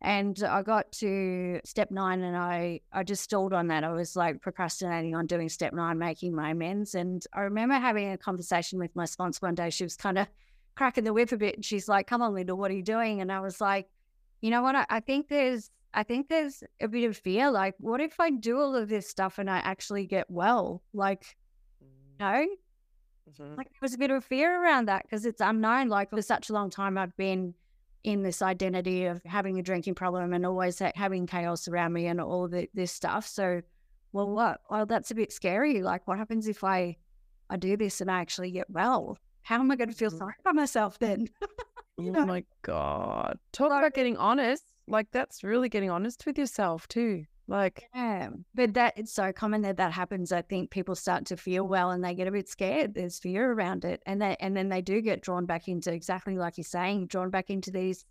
and 0.00 0.40
I 0.44 0.62
got 0.62 0.92
to 0.92 1.60
step 1.64 1.90
nine 1.90 2.22
and 2.22 2.36
I, 2.36 2.80
I 2.92 3.02
just 3.02 3.24
stalled 3.24 3.52
on 3.52 3.66
that. 3.68 3.82
I 3.82 3.90
was 3.90 4.14
like 4.14 4.40
procrastinating 4.40 5.16
on 5.16 5.26
doing 5.26 5.48
step 5.48 5.72
nine, 5.72 5.98
making 5.98 6.34
my 6.34 6.50
amends. 6.50 6.94
And 6.94 7.24
I 7.32 7.40
remember 7.40 7.74
having 7.74 8.12
a 8.12 8.18
conversation 8.18 8.78
with 8.78 8.94
my 8.94 9.06
sponsor 9.06 9.40
one 9.40 9.56
day. 9.56 9.70
She 9.70 9.82
was 9.82 9.96
kind 9.96 10.18
of 10.18 10.28
cracking 10.76 11.02
the 11.02 11.12
whip 11.12 11.32
a 11.32 11.36
bit. 11.36 11.56
And 11.56 11.64
she's 11.64 11.88
like, 11.88 12.06
come 12.06 12.22
on, 12.22 12.34
Linda, 12.34 12.54
what 12.54 12.70
are 12.70 12.74
you 12.74 12.82
doing? 12.82 13.20
And 13.20 13.32
I 13.32 13.40
was 13.40 13.60
like, 13.60 13.88
you 14.40 14.50
know 14.50 14.62
what? 14.62 14.76
I, 14.76 14.86
I 14.88 15.00
think 15.00 15.28
there's, 15.28 15.68
I 15.92 16.04
think 16.04 16.28
there's 16.28 16.62
a 16.80 16.86
bit 16.86 17.08
of 17.08 17.16
fear. 17.16 17.50
Like, 17.50 17.74
what 17.78 18.00
if 18.00 18.20
I 18.20 18.30
do 18.30 18.60
all 18.60 18.76
of 18.76 18.88
this 18.88 19.08
stuff 19.08 19.38
and 19.38 19.50
I 19.50 19.58
actually 19.58 20.06
get 20.06 20.30
well? 20.30 20.80
Like, 20.92 21.36
no, 22.20 22.46
mm-hmm. 23.30 23.54
like 23.56 23.66
there 23.66 23.78
was 23.82 23.94
a 23.94 23.98
bit 23.98 24.12
of 24.12 24.24
fear 24.24 24.62
around 24.62 24.86
that 24.86 25.02
because 25.02 25.26
it's 25.26 25.40
unknown. 25.40 25.88
Like 25.88 26.10
for 26.10 26.22
such 26.22 26.50
a 26.50 26.52
long 26.52 26.70
time, 26.70 26.96
I've 26.96 27.16
been 27.16 27.54
in 28.08 28.22
this 28.22 28.40
identity 28.40 29.04
of 29.04 29.22
having 29.24 29.58
a 29.58 29.62
drinking 29.62 29.94
problem 29.94 30.32
and 30.32 30.46
always 30.46 30.80
having 30.94 31.26
chaos 31.26 31.68
around 31.68 31.92
me 31.92 32.06
and 32.06 32.22
all 32.22 32.48
the, 32.48 32.66
this 32.72 32.90
stuff. 32.90 33.26
So, 33.26 33.60
well, 34.14 34.30
what? 34.30 34.62
Well, 34.70 34.86
that's 34.86 35.10
a 35.10 35.14
bit 35.14 35.30
scary. 35.30 35.82
Like, 35.82 36.08
what 36.08 36.16
happens 36.16 36.48
if 36.48 36.64
I 36.64 36.96
I 37.50 37.58
do 37.58 37.76
this 37.76 38.00
and 38.00 38.10
I 38.10 38.20
actually 38.20 38.50
get 38.50 38.70
well? 38.70 39.18
How 39.42 39.60
am 39.60 39.70
I 39.70 39.76
going 39.76 39.90
to 39.90 39.94
feel 39.94 40.10
mm. 40.10 40.16
sorry 40.16 40.32
for 40.42 40.54
myself 40.54 40.98
then? 40.98 41.28
oh 42.00 42.24
my 42.24 42.44
god! 42.62 43.38
Talk 43.52 43.66
about 43.66 43.92
getting 43.92 44.16
honest. 44.16 44.64
Like 44.86 45.10
that's 45.10 45.44
really 45.44 45.68
getting 45.68 45.90
honest 45.90 46.24
with 46.24 46.38
yourself 46.38 46.88
too. 46.88 47.26
Like, 47.48 47.88
yeah, 47.94 48.28
but 48.54 48.74
that 48.74 48.98
it's 48.98 49.12
so 49.12 49.32
common 49.32 49.62
that 49.62 49.78
that 49.78 49.92
happens. 49.92 50.32
I 50.32 50.42
think 50.42 50.70
people 50.70 50.94
start 50.94 51.24
to 51.26 51.36
feel 51.36 51.66
well 51.66 51.90
and 51.90 52.04
they 52.04 52.14
get 52.14 52.28
a 52.28 52.30
bit 52.30 52.46
scared. 52.46 52.92
There's 52.92 53.18
fear 53.18 53.50
around 53.50 53.86
it, 53.86 54.02
and 54.04 54.20
they 54.20 54.36
and 54.38 54.54
then 54.54 54.68
they 54.68 54.82
do 54.82 55.00
get 55.00 55.22
drawn 55.22 55.46
back 55.46 55.66
into 55.66 55.90
exactly 55.90 56.36
like 56.36 56.58
you're 56.58 56.64
saying, 56.64 57.06
drawn 57.06 57.30
back 57.30 57.48
into 57.48 57.70
these 57.70 58.04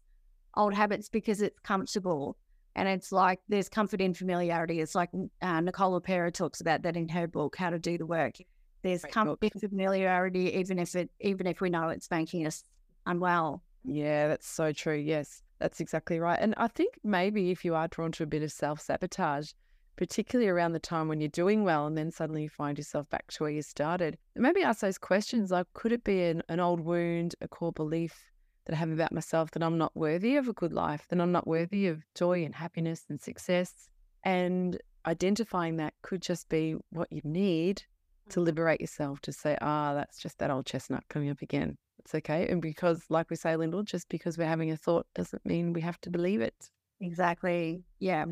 old 0.55 0.73
habits 0.73 1.07
because 1.07 1.41
it's 1.41 1.59
comfortable. 1.59 2.35
And 2.75 2.87
it's 2.87 3.11
like 3.11 3.39
there's 3.47 3.69
comfort 3.69 4.01
in 4.01 4.15
familiarity. 4.15 4.81
It's 4.81 4.95
like 4.95 5.09
uh, 5.41 5.61
Nicole 5.61 5.99
LePera 5.99 6.33
talks 6.33 6.61
about 6.61 6.81
that 6.81 6.97
in 6.97 7.07
her 7.09 7.27
book, 7.27 7.55
How 7.55 7.69
to 7.69 7.79
Do 7.79 7.97
the 7.97 8.05
Work. 8.05 8.35
There's 8.81 9.01
Great 9.01 9.13
comfort 9.13 9.39
in 9.41 9.69
familiarity, 9.69 10.53
even 10.55 10.79
if 10.79 10.95
it 10.95 11.11
even 11.19 11.45
if 11.45 11.61
we 11.61 11.69
know 11.69 11.89
it's 11.89 12.09
making 12.09 12.47
us 12.47 12.63
unwell. 13.05 13.61
Yeah, 13.83 14.27
that's 14.29 14.47
so 14.47 14.73
true. 14.73 14.97
Yes, 14.97 15.43
that's 15.59 15.79
exactly 15.79 16.19
right. 16.19 16.39
And 16.39 16.53
I 16.57 16.67
think 16.67 16.99
maybe 17.03 17.51
if 17.51 17.65
you 17.65 17.75
are 17.75 17.87
drawn 17.87 18.11
to 18.13 18.23
a 18.23 18.27
bit 18.27 18.43
of 18.43 18.51
self 18.51 18.81
sabotage, 18.81 19.51
particularly 19.95 20.49
around 20.49 20.73
the 20.73 20.79
time 20.79 21.07
when 21.07 21.19
you're 21.19 21.29
doing 21.29 21.63
well 21.63 21.87
and 21.87 21.97
then 21.97 22.11
suddenly 22.11 22.43
you 22.43 22.49
find 22.49 22.77
yourself 22.77 23.09
back 23.09 23.27
to 23.31 23.43
where 23.43 23.51
you 23.51 23.61
started, 23.61 24.17
maybe 24.35 24.61
ask 24.61 24.81
those 24.81 24.97
questions 24.97 25.51
like, 25.51 25.65
could 25.73 25.91
it 25.91 26.03
be 26.03 26.23
an, 26.23 26.43
an 26.49 26.59
old 26.59 26.79
wound, 26.79 27.35
a 27.41 27.47
core 27.47 27.71
belief 27.71 28.31
that 28.65 28.73
I 28.73 28.77
have 28.77 28.91
about 28.91 29.11
myself 29.11 29.51
that 29.51 29.63
I'm 29.63 29.77
not 29.77 29.95
worthy 29.95 30.35
of 30.35 30.47
a 30.47 30.53
good 30.53 30.73
life, 30.73 31.07
that 31.09 31.19
I'm 31.19 31.31
not 31.31 31.47
worthy 31.47 31.87
of 31.87 32.03
joy 32.13 32.43
and 32.43 32.53
happiness 32.53 33.05
and 33.09 33.19
success? 33.19 33.89
And 34.23 34.77
identifying 35.05 35.77
that 35.77 35.93
could 36.03 36.21
just 36.21 36.47
be 36.49 36.75
what 36.91 37.11
you 37.11 37.21
need 37.23 37.81
to 38.29 38.41
liberate 38.41 38.81
yourself 38.81 39.21
to 39.21 39.31
say, 39.31 39.57
ah, 39.61 39.93
that's 39.93 40.19
just 40.19 40.37
that 40.39 40.51
old 40.51 40.65
chestnut 40.65 41.03
coming 41.09 41.29
up 41.29 41.41
again. 41.41 41.77
It's 42.07 42.15
okay. 42.15 42.47
And 42.47 42.61
because, 42.61 43.03
like 43.09 43.29
we 43.29 43.35
say, 43.35 43.57
Lyndal, 43.57 43.83
just 43.83 44.07
because 44.07 44.37
we're 44.37 44.47
having 44.47 44.71
a 44.71 44.77
thought 44.77 45.05
doesn't 45.13 45.45
mean 45.45 45.73
we 45.73 45.81
have 45.81 45.99
to 46.01 46.09
believe 46.09 46.39
it. 46.39 46.69
Exactly. 47.01 47.83
Yeah. 47.99 48.23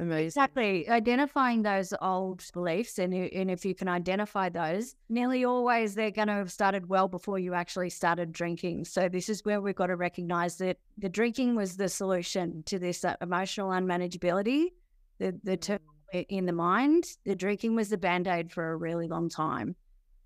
Amazing. 0.00 0.26
Exactly. 0.26 0.88
Identifying 0.88 1.62
those 1.62 1.94
old 2.02 2.44
beliefs, 2.52 2.98
and, 2.98 3.14
and 3.14 3.48
if 3.48 3.64
you 3.64 3.76
can 3.76 3.86
identify 3.86 4.48
those, 4.48 4.96
nearly 5.08 5.44
always 5.44 5.94
they're 5.94 6.10
going 6.10 6.26
to 6.26 6.34
have 6.34 6.50
started 6.50 6.88
well 6.88 7.06
before 7.06 7.38
you 7.38 7.54
actually 7.54 7.90
started 7.90 8.32
drinking. 8.32 8.86
So, 8.86 9.08
this 9.08 9.28
is 9.28 9.44
where 9.44 9.60
we've 9.60 9.76
got 9.76 9.86
to 9.86 9.96
recognize 9.96 10.56
that 10.56 10.78
the 10.98 11.08
drinking 11.08 11.54
was 11.54 11.76
the 11.76 11.88
solution 11.88 12.64
to 12.64 12.80
this 12.80 13.04
uh, 13.04 13.14
emotional 13.22 13.70
unmanageability, 13.70 14.72
the, 15.20 15.38
the 15.44 15.56
turmoil 15.56 15.78
in 16.12 16.46
the 16.46 16.52
mind. 16.52 17.04
The 17.24 17.36
drinking 17.36 17.76
was 17.76 17.88
the 17.88 17.98
band 17.98 18.26
aid 18.26 18.50
for 18.50 18.72
a 18.72 18.76
really 18.76 19.06
long 19.06 19.28
time. 19.28 19.76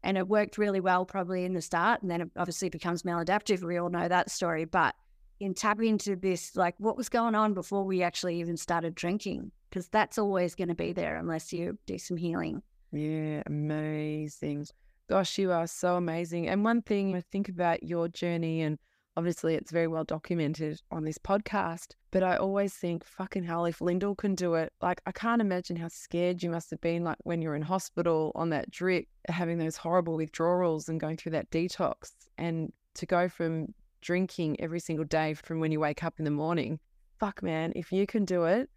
And 0.07 0.16
it 0.16 0.29
worked 0.29 0.57
really 0.57 0.79
well, 0.79 1.05
probably 1.05 1.45
in 1.45 1.53
the 1.53 1.61
start. 1.61 2.01
And 2.01 2.09
then 2.09 2.21
it 2.21 2.31
obviously 2.37 2.69
becomes 2.69 3.03
maladaptive. 3.03 3.64
We 3.64 3.77
all 3.77 3.90
know 3.90 4.07
that 4.07 4.31
story. 4.31 4.64
But 4.64 4.95
in 5.40 5.53
tapping 5.53 5.88
into 5.88 6.14
this, 6.14 6.55
like 6.55 6.77
what 6.79 6.97
was 6.97 7.09
going 7.09 7.35
on 7.35 7.55
before 7.55 7.83
we 7.83 8.05
actually 8.05 8.38
even 8.38 8.57
started 8.57 8.95
drinking, 8.95 9.51
because 9.69 9.88
that's 9.88 10.16
always 10.16 10.55
going 10.55 10.69
to 10.69 10.77
be 10.77 10.92
there 10.92 11.16
unless 11.16 11.53
you 11.53 11.77
do 11.87 11.99
some 11.99 12.16
healing. 12.16 12.62
Yeah, 12.92 13.42
amazing. 13.47 14.69
Gosh, 15.09 15.38
you 15.38 15.51
are 15.51 15.66
so 15.66 15.97
amazing. 15.97 16.47
And 16.47 16.62
one 16.64 16.83
thing 16.83 17.16
I 17.16 17.23
think 17.33 17.49
about 17.49 17.83
your 17.83 18.07
journey, 18.07 18.62
and 18.62 18.79
obviously 19.16 19.57
it's 19.57 19.73
very 19.73 19.88
well 19.88 20.05
documented 20.05 20.81
on 20.92 21.03
this 21.03 21.19
podcast, 21.19 21.95
but 22.16 22.22
I 22.22 22.37
always 22.37 22.72
think, 22.72 23.05
fucking 23.05 23.44
hell, 23.44 23.66
if 23.66 23.81
Lyndal 23.81 24.16
can 24.16 24.35
do 24.35 24.55
it, 24.55 24.72
like 24.81 25.02
I 25.05 25.12
can't 25.12 25.42
imagine 25.42 25.76
how 25.76 25.88
scared 25.88 26.42
you 26.42 26.48
must 26.48 26.70
have 26.70 26.81
been, 26.81 27.05
like 27.05 27.18
when 27.24 27.42
you're 27.42 27.55
in 27.55 27.61
hospital 27.61 28.33
on 28.35 28.48
that 28.48 28.70
drip, 28.70 29.05
having 29.29 29.59
those 29.59 29.76
horrible 29.76 30.16
withdrawals 30.16 30.88
and 30.88 30.98
going 30.98 31.18
through 31.18 31.33
that 31.33 31.50
detox, 31.50 32.12
and 32.38 32.72
to 32.94 33.05
go 33.05 33.29
from 33.29 33.74
drinking 34.00 34.59
every 34.61 34.81
single 34.81 35.05
day 35.05 35.35
from 35.35 35.61
when 35.61 35.70
you 35.70 35.79
wake 35.79 36.02
up 36.05 36.14
in 36.16 36.24
the 36.24 36.31
morning. 36.31 36.81
Fuck, 37.20 37.42
man, 37.42 37.74
if 37.76 37.92
you 37.92 38.07
can 38.07 38.24
do 38.24 38.44
it, 38.44 38.70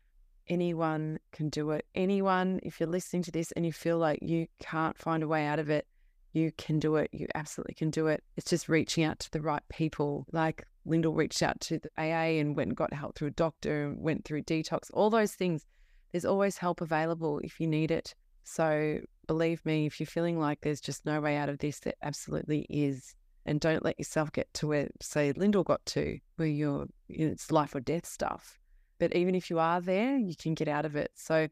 anyone 0.49 1.17
can 1.31 1.47
do 1.47 1.69
it. 1.71 1.85
Anyone, 1.95 2.59
if 2.61 2.77
you're 2.77 2.89
listening 2.89 3.23
to 3.23 3.31
this 3.31 3.53
and 3.53 3.65
you 3.65 3.71
feel 3.71 3.99
like 3.99 4.19
you 4.21 4.47
can't 4.59 4.97
find 4.97 5.23
a 5.23 5.29
way 5.29 5.45
out 5.45 5.59
of 5.59 5.69
it, 5.69 5.87
you 6.33 6.51
can 6.57 6.77
do 6.77 6.97
it. 6.97 7.09
You 7.13 7.27
absolutely 7.35 7.75
can 7.75 7.89
do 7.89 8.07
it. 8.07 8.21
It's 8.35 8.49
just 8.49 8.67
reaching 8.67 9.05
out 9.05 9.19
to 9.19 9.31
the 9.31 9.39
right 9.39 9.63
people. 9.69 10.25
Like 10.33 10.65
Lyndal 10.87 11.15
reached 11.15 11.43
out 11.43 11.59
to 11.61 11.79
the 11.79 11.89
AA 11.97 12.39
and 12.39 12.55
went 12.55 12.69
and 12.69 12.77
got 12.77 12.93
help 12.93 13.15
through 13.15 13.29
a 13.29 13.31
doctor 13.31 13.85
and 13.85 14.01
went 14.01 14.25
through 14.25 14.43
detox, 14.43 14.89
all 14.93 15.09
those 15.09 15.33
things. 15.33 15.65
There's 16.11 16.25
always 16.25 16.57
help 16.57 16.81
available 16.81 17.39
if 17.39 17.59
you 17.59 17.67
need 17.67 17.91
it. 17.91 18.15
So 18.43 18.99
believe 19.27 19.63
me, 19.65 19.85
if 19.85 19.99
you're 19.99 20.07
feeling 20.07 20.39
like 20.39 20.61
there's 20.61 20.81
just 20.81 21.05
no 21.05 21.21
way 21.21 21.37
out 21.37 21.49
of 21.49 21.59
this, 21.59 21.79
there 21.79 21.93
absolutely 22.01 22.65
is. 22.69 23.13
And 23.45 23.59
don't 23.59 23.83
let 23.83 23.99
yourself 23.99 24.31
get 24.31 24.51
to 24.55 24.67
where, 24.67 24.89
say, 25.01 25.33
Lyndal 25.33 25.65
got 25.65 25.85
to, 25.87 26.19
where 26.37 26.47
you're, 26.47 26.87
you 27.07 27.25
know, 27.25 27.31
it's 27.31 27.51
life 27.51 27.75
or 27.75 27.79
death 27.79 28.05
stuff. 28.05 28.59
But 28.99 29.15
even 29.15 29.35
if 29.35 29.49
you 29.49 29.59
are 29.59 29.81
there, 29.81 30.17
you 30.17 30.35
can 30.35 30.55
get 30.55 30.67
out 30.67 30.85
of 30.85 30.95
it. 30.95 31.11
So 31.15 31.47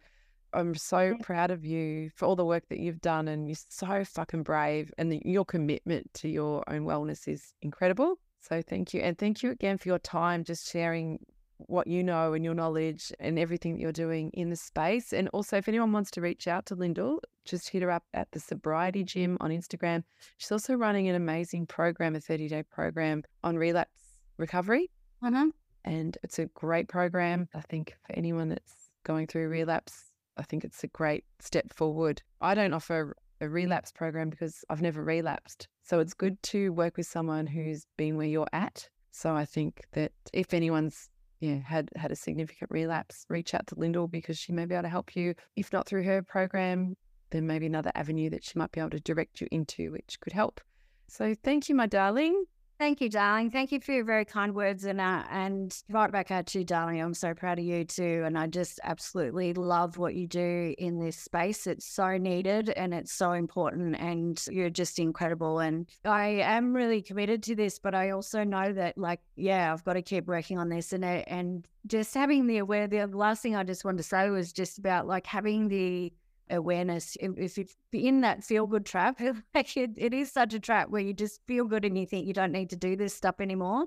I'm 0.53 0.75
so 0.75 1.15
proud 1.21 1.51
of 1.51 1.65
you 1.65 2.09
for 2.15 2.25
all 2.25 2.35
the 2.35 2.45
work 2.45 2.63
that 2.69 2.79
you've 2.79 3.01
done, 3.01 3.27
and 3.27 3.47
you're 3.47 3.57
so 3.69 4.03
fucking 4.03 4.43
brave, 4.43 4.91
and 4.97 5.11
the, 5.11 5.21
your 5.25 5.45
commitment 5.45 6.13
to 6.15 6.29
your 6.29 6.63
own 6.67 6.81
wellness 6.81 7.27
is 7.27 7.53
incredible. 7.61 8.17
So 8.39 8.61
thank 8.61 8.93
you, 8.93 9.01
and 9.01 9.17
thank 9.17 9.43
you 9.43 9.51
again 9.51 9.77
for 9.77 9.89
your 9.89 9.99
time, 9.99 10.43
just 10.43 10.71
sharing 10.71 11.19
what 11.57 11.87
you 11.87 12.03
know 12.03 12.33
and 12.33 12.45
your 12.45 12.53
knowledge 12.53 13.11
and 13.19 13.39
everything 13.39 13.73
that 13.73 13.81
you're 13.81 13.91
doing 13.91 14.29
in 14.33 14.49
the 14.51 14.55
space. 14.55 15.11
And 15.11 15.27
also, 15.29 15.57
if 15.57 15.67
anyone 15.67 15.91
wants 15.91 16.11
to 16.11 16.21
reach 16.21 16.47
out 16.47 16.65
to 16.67 16.75
Lyndal, 16.75 17.17
just 17.45 17.69
hit 17.69 17.81
her 17.81 17.89
up 17.91 18.03
at 18.13 18.29
the 18.31 18.39
Sobriety 18.39 19.03
Gym 19.03 19.37
on 19.41 19.49
Instagram. 19.49 20.03
She's 20.37 20.51
also 20.51 20.75
running 20.75 21.09
an 21.09 21.15
amazing 21.15 21.65
program, 21.65 22.15
a 22.15 22.19
30 22.19 22.47
day 22.47 22.63
program 22.63 23.23
on 23.43 23.57
relapse 23.57 24.21
recovery 24.37 24.91
Uh-huh. 25.23 25.47
and 25.83 26.15
it's 26.21 26.37
a 26.37 26.45
great 26.47 26.87
program. 26.87 27.49
I 27.55 27.61
think 27.61 27.95
for 28.05 28.15
anyone 28.15 28.49
that's 28.49 28.91
going 29.03 29.25
through 29.25 29.47
relapse, 29.49 30.11
I 30.37 30.43
think 30.43 30.63
it's 30.63 30.83
a 30.83 30.87
great 30.87 31.25
step 31.39 31.73
forward. 31.73 32.21
I 32.39 32.53
don't 32.53 32.73
offer 32.73 33.15
a 33.41 33.49
relapse 33.49 33.91
program 33.91 34.29
because 34.29 34.63
I've 34.69 34.81
never 34.81 35.03
relapsed. 35.03 35.67
So 35.83 35.99
it's 35.99 36.13
good 36.13 36.41
to 36.43 36.71
work 36.73 36.97
with 36.97 37.07
someone 37.07 37.47
who's 37.47 37.85
been 37.97 38.17
where 38.17 38.27
you're 38.27 38.47
at. 38.53 38.89
So 39.11 39.35
I 39.35 39.45
think 39.45 39.83
that 39.93 40.11
if 40.33 40.53
anyone's 40.53 41.09
yeah, 41.39 41.57
had 41.57 41.89
had 41.95 42.11
a 42.11 42.15
significant 42.15 42.71
relapse, 42.71 43.25
reach 43.29 43.53
out 43.53 43.67
to 43.67 43.75
Lyndal 43.75 44.09
because 44.09 44.37
she 44.37 44.51
may 44.51 44.65
be 44.65 44.73
able 44.73 44.83
to 44.83 44.89
help 44.89 45.15
you. 45.15 45.35
If 45.55 45.71
not 45.71 45.87
through 45.87 46.03
her 46.03 46.23
program, 46.23 46.95
then 47.29 47.45
maybe 47.45 47.67
another 47.67 47.91
avenue 47.93 48.29
that 48.31 48.43
she 48.43 48.57
might 48.57 48.71
be 48.71 48.79
able 48.79 48.91
to 48.91 48.99
direct 48.99 49.41
you 49.41 49.47
into, 49.51 49.91
which 49.91 50.19
could 50.19 50.33
help. 50.33 50.61
So 51.07 51.35
thank 51.43 51.69
you, 51.69 51.75
my 51.75 51.85
darling. 51.85 52.45
Thank 52.79 53.01
you, 53.01 53.09
darling. 53.09 53.49
Thank 53.49 53.71
you 53.71 53.79
for 53.79 53.91
your 53.91 54.03
very 54.03 54.23
kind 54.23 54.53
words, 54.53 54.85
and 54.85 55.01
uh, 55.01 55.23
and 55.31 55.75
right 55.89 56.11
back 56.11 56.29
at 56.29 56.53
you, 56.53 56.63
darling. 56.63 57.01
I'm 57.01 57.15
so 57.15 57.33
proud 57.33 57.57
of 57.57 57.65
you 57.65 57.83
too, 57.83 58.21
and 58.23 58.37
I 58.37 58.45
just 58.45 58.79
absolutely 58.83 59.53
love 59.55 59.97
what 59.97 60.13
you 60.13 60.27
do 60.27 60.75
in 60.77 60.99
this 60.99 61.17
space. 61.17 61.65
It's 61.65 61.87
so 61.87 62.17
needed 62.17 62.69
and 62.69 62.93
it's 62.93 63.11
so 63.11 63.31
important, 63.31 63.99
and 63.99 64.39
you're 64.51 64.69
just 64.69 64.99
incredible. 64.99 65.57
And 65.57 65.87
I 66.05 66.27
am 66.27 66.75
really 66.75 67.01
committed 67.01 67.41
to 67.43 67.55
this, 67.55 67.79
but 67.79 67.95
I 67.95 68.11
also 68.11 68.43
know 68.43 68.71
that, 68.73 68.95
like, 68.95 69.21
yeah, 69.35 69.73
I've 69.73 69.83
got 69.83 69.93
to 69.93 70.03
keep 70.03 70.27
working 70.27 70.59
on 70.59 70.69
this, 70.69 70.93
and 70.93 71.03
uh, 71.03 71.23
and 71.25 71.67
just 71.87 72.13
having 72.13 72.45
the 72.45 72.59
aware. 72.59 72.87
The 72.87 73.07
last 73.07 73.41
thing 73.41 73.55
I 73.55 73.63
just 73.63 73.85
wanted 73.85 73.97
to 73.97 74.03
say 74.03 74.29
was 74.29 74.53
just 74.53 74.77
about 74.77 75.07
like 75.07 75.25
having 75.25 75.67
the 75.67 76.13
awareness 76.49 77.17
if, 77.19 77.57
you're 77.57 77.67
in 77.93 78.21
that 78.21 78.43
feel 78.43 78.67
good 78.67 78.85
trap 78.85 79.19
like 79.55 79.77
it, 79.77 79.91
it 79.97 80.13
is 80.13 80.31
such 80.31 80.53
a 80.53 80.59
trap 80.59 80.89
where 80.89 81.01
you 81.01 81.13
just 81.13 81.41
feel 81.47 81.65
good 81.65 81.85
and 81.85 81.97
you 81.97 82.05
think 82.05 82.27
you 82.27 82.33
don't 82.33 82.51
need 82.51 82.69
to 82.69 82.75
do 82.75 82.95
this 82.95 83.13
stuff 83.13 83.35
anymore. 83.39 83.85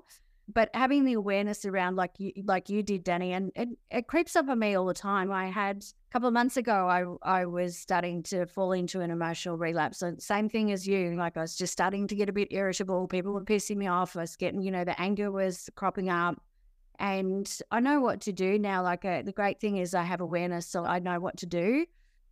But 0.53 0.69
having 0.73 1.05
the 1.05 1.13
awareness 1.13 1.65
around 1.65 1.95
like 1.95 2.11
you 2.17 2.33
like 2.43 2.69
you 2.69 2.83
did 2.83 3.05
Danni 3.05 3.29
and 3.29 3.51
it, 3.55 3.69
it 3.89 4.07
creeps 4.07 4.35
up 4.35 4.49
on 4.49 4.59
me 4.59 4.75
all 4.75 4.85
the 4.85 4.93
time. 4.93 5.31
I 5.31 5.47
had 5.47 5.83
a 5.83 6.11
couple 6.11 6.27
of 6.27 6.33
months 6.33 6.57
ago 6.57 7.17
i 7.23 7.39
i 7.41 7.45
was 7.45 7.77
starting 7.77 8.21
to 8.23 8.45
fall 8.45 8.73
into 8.73 8.99
an 8.99 9.11
emotional 9.11 9.57
relapse 9.57 9.99
so 9.99 10.13
same 10.19 10.49
thing 10.49 10.73
as 10.73 10.85
you 10.85 11.15
like 11.15 11.37
i 11.37 11.41
was 11.41 11.55
just 11.55 11.71
starting 11.71 12.05
to 12.07 12.15
get 12.15 12.27
a 12.27 12.33
bit 12.33 12.49
irritable. 12.51 13.07
People 13.07 13.31
were 13.31 13.45
pissing 13.45 13.77
me 13.77 13.87
off. 13.87 14.17
I 14.17 14.21
was 14.21 14.35
getting 14.35 14.61
you 14.61 14.71
know 14.71 14.83
the 14.83 14.99
anger 14.99 15.31
was 15.31 15.69
cropping 15.75 16.09
up. 16.09 16.41
And 16.99 17.49
i 17.71 17.79
know 17.79 18.01
what 18.01 18.21
to 18.21 18.33
do 18.33 18.59
now. 18.59 18.83
Like 18.83 19.05
uh, 19.05 19.21
the 19.21 19.31
great 19.31 19.59
thing 19.61 19.77
is 19.77 19.93
i 19.93 20.03
have 20.03 20.19
awareness 20.19 20.67
so 20.67 20.83
i 20.83 20.99
know 20.99 21.19
what 21.19 21.37
to 21.37 21.45
do 21.45 21.85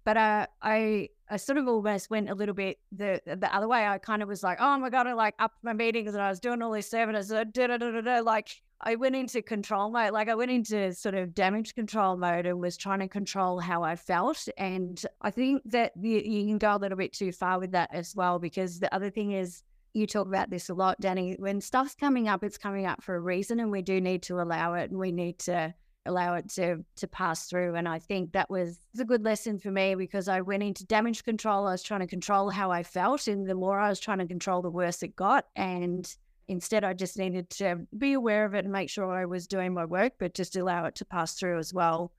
but 0.10 0.18
uh, 0.18 0.48
I 0.64 1.10
I 1.30 1.38
sort 1.38 1.60
of 1.60 1.68
almost 1.68 2.10
went 2.10 2.32
a 2.32 2.34
little 2.34 2.56
bit 2.56 2.80
the 2.92 3.22
the 3.28 3.56
other 3.56 3.68
way. 3.68 3.86
I 3.86 4.00
kind 4.00 4.24
of 4.24 4.28
was 4.28 4.42
like, 4.42 4.58
oh 4.60 4.80
my 4.80 4.90
god, 4.90 5.06
I 5.06 5.14
like 5.14 5.36
up 5.38 5.52
my 5.62 5.72
meetings 5.72 6.16
and 6.16 6.24
I 6.24 6.30
was 6.30 6.40
doing 6.40 6.64
all 6.64 6.74
I 6.74 6.78
was 7.20 7.32
uh, 7.32 8.24
like 8.26 8.50
I 8.82 8.96
went 8.96 9.16
into 9.16 9.44
control 9.44 9.92
mode, 9.92 10.12
like 10.14 10.28
I 10.28 10.34
went 10.34 10.50
into 10.50 10.96
sort 10.96 11.14
of 11.14 11.36
damage 11.36 11.76
control 11.76 12.18
mode 12.18 12.48
and 12.48 12.60
was 12.60 12.76
trying 12.76 13.02
to 13.02 13.08
control 13.08 13.60
how 13.60 13.84
I 13.84 13.96
felt. 13.96 14.48
And 14.58 15.00
I 15.22 15.30
think 15.30 15.62
that 15.66 15.92
you, 16.02 16.18
you 16.26 16.48
can 16.48 16.58
go 16.58 16.76
a 16.76 16.80
little 16.80 16.98
bit 16.98 17.14
too 17.14 17.32
far 17.32 17.60
with 17.60 17.74
that 17.74 17.94
as 17.94 18.16
well 18.16 18.40
because 18.40 18.80
the 18.80 18.92
other 18.92 19.12
thing 19.12 19.34
is 19.34 19.62
you 19.94 20.08
talk 20.08 20.26
about 20.26 20.50
this 20.50 20.70
a 20.70 20.74
lot, 20.74 21.00
Danni. 21.00 21.40
When 21.40 21.62
stuff's 21.62 21.94
coming 21.94 22.28
up, 22.28 22.44
it's 22.44 22.58
coming 22.58 22.88
up 22.88 23.04
for 23.04 23.14
a 23.14 23.20
reason, 23.20 23.60
and 23.60 23.70
we 23.70 23.84
do 23.84 24.02
need 24.02 24.24
to 24.24 24.42
allow 24.42 24.74
it, 24.74 24.90
and 24.90 25.00
we 25.00 25.12
need 25.12 25.38
to 25.40 25.76
allow 26.06 26.36
it 26.36 26.50
to 26.50 26.84
to 26.98 27.08
pass 27.08 27.48
through. 27.48 27.76
And 27.76 27.88
I 27.88 28.00
think 28.00 28.32
that 28.34 28.50
was 28.50 28.80
a 29.00 29.06
good 29.06 29.24
lesson 29.24 29.60
for 29.60 29.72
me 29.72 29.96
because 29.96 30.28
I 30.28 30.42
went 30.42 30.64
into 30.64 30.86
damage 30.86 31.24
control. 31.24 31.68
I 31.68 31.72
was 31.72 31.84
trying 31.84 32.00
to 32.02 32.08
control 32.08 32.50
how 32.50 32.72
I 32.72 32.84
felt, 32.84 33.28
and 33.28 33.48
the 33.48 33.56
more 33.56 33.80
I 33.80 33.90
was 33.90 34.00
trying 34.00 34.20
to 34.20 34.28
control, 34.28 34.62
the 34.62 34.70
worse 34.70 35.04
it 35.04 35.16
got. 35.16 35.46
And 35.56 36.12
instead, 36.48 36.84
I 36.84 36.94
just 36.94 37.18
needed 37.18 37.50
to 37.52 37.86
be 37.98 38.14
aware 38.14 38.46
of 38.46 38.56
it 38.56 38.66
and 38.66 38.72
make 38.72 38.90
sure 38.90 39.12
I 39.12 39.26
was 39.26 39.48
doing 39.48 39.74
my 39.74 39.86
work, 39.86 40.14
but 40.20 40.34
just 40.34 40.56
allow 40.56 40.86
it 40.86 40.96
to 40.96 41.06
pass 41.06 41.36
through 41.36 41.60
as 41.60 41.74
well. 41.74 42.12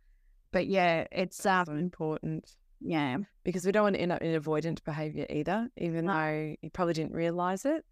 But 0.53 0.67
yeah, 0.67 1.07
it's 1.13 1.45
um, 1.47 1.67
So 1.67 1.73
important. 1.75 2.57
yeah, 2.81 3.19
because 3.45 3.65
we 3.65 3.73
don't 3.73 3.85
want 3.85 3.97
to 3.97 4.01
end 4.03 4.13
up 4.13 4.23
in 4.23 4.41
avoidant 4.41 4.83
behavior 4.85 5.27
either, 5.31 5.69
even 5.77 6.07
No. 6.07 6.13
though 6.13 6.57
you 6.63 6.71
probably 6.71 6.95
didn't 6.95 7.13
realize 7.13 7.65
it. 7.65 7.85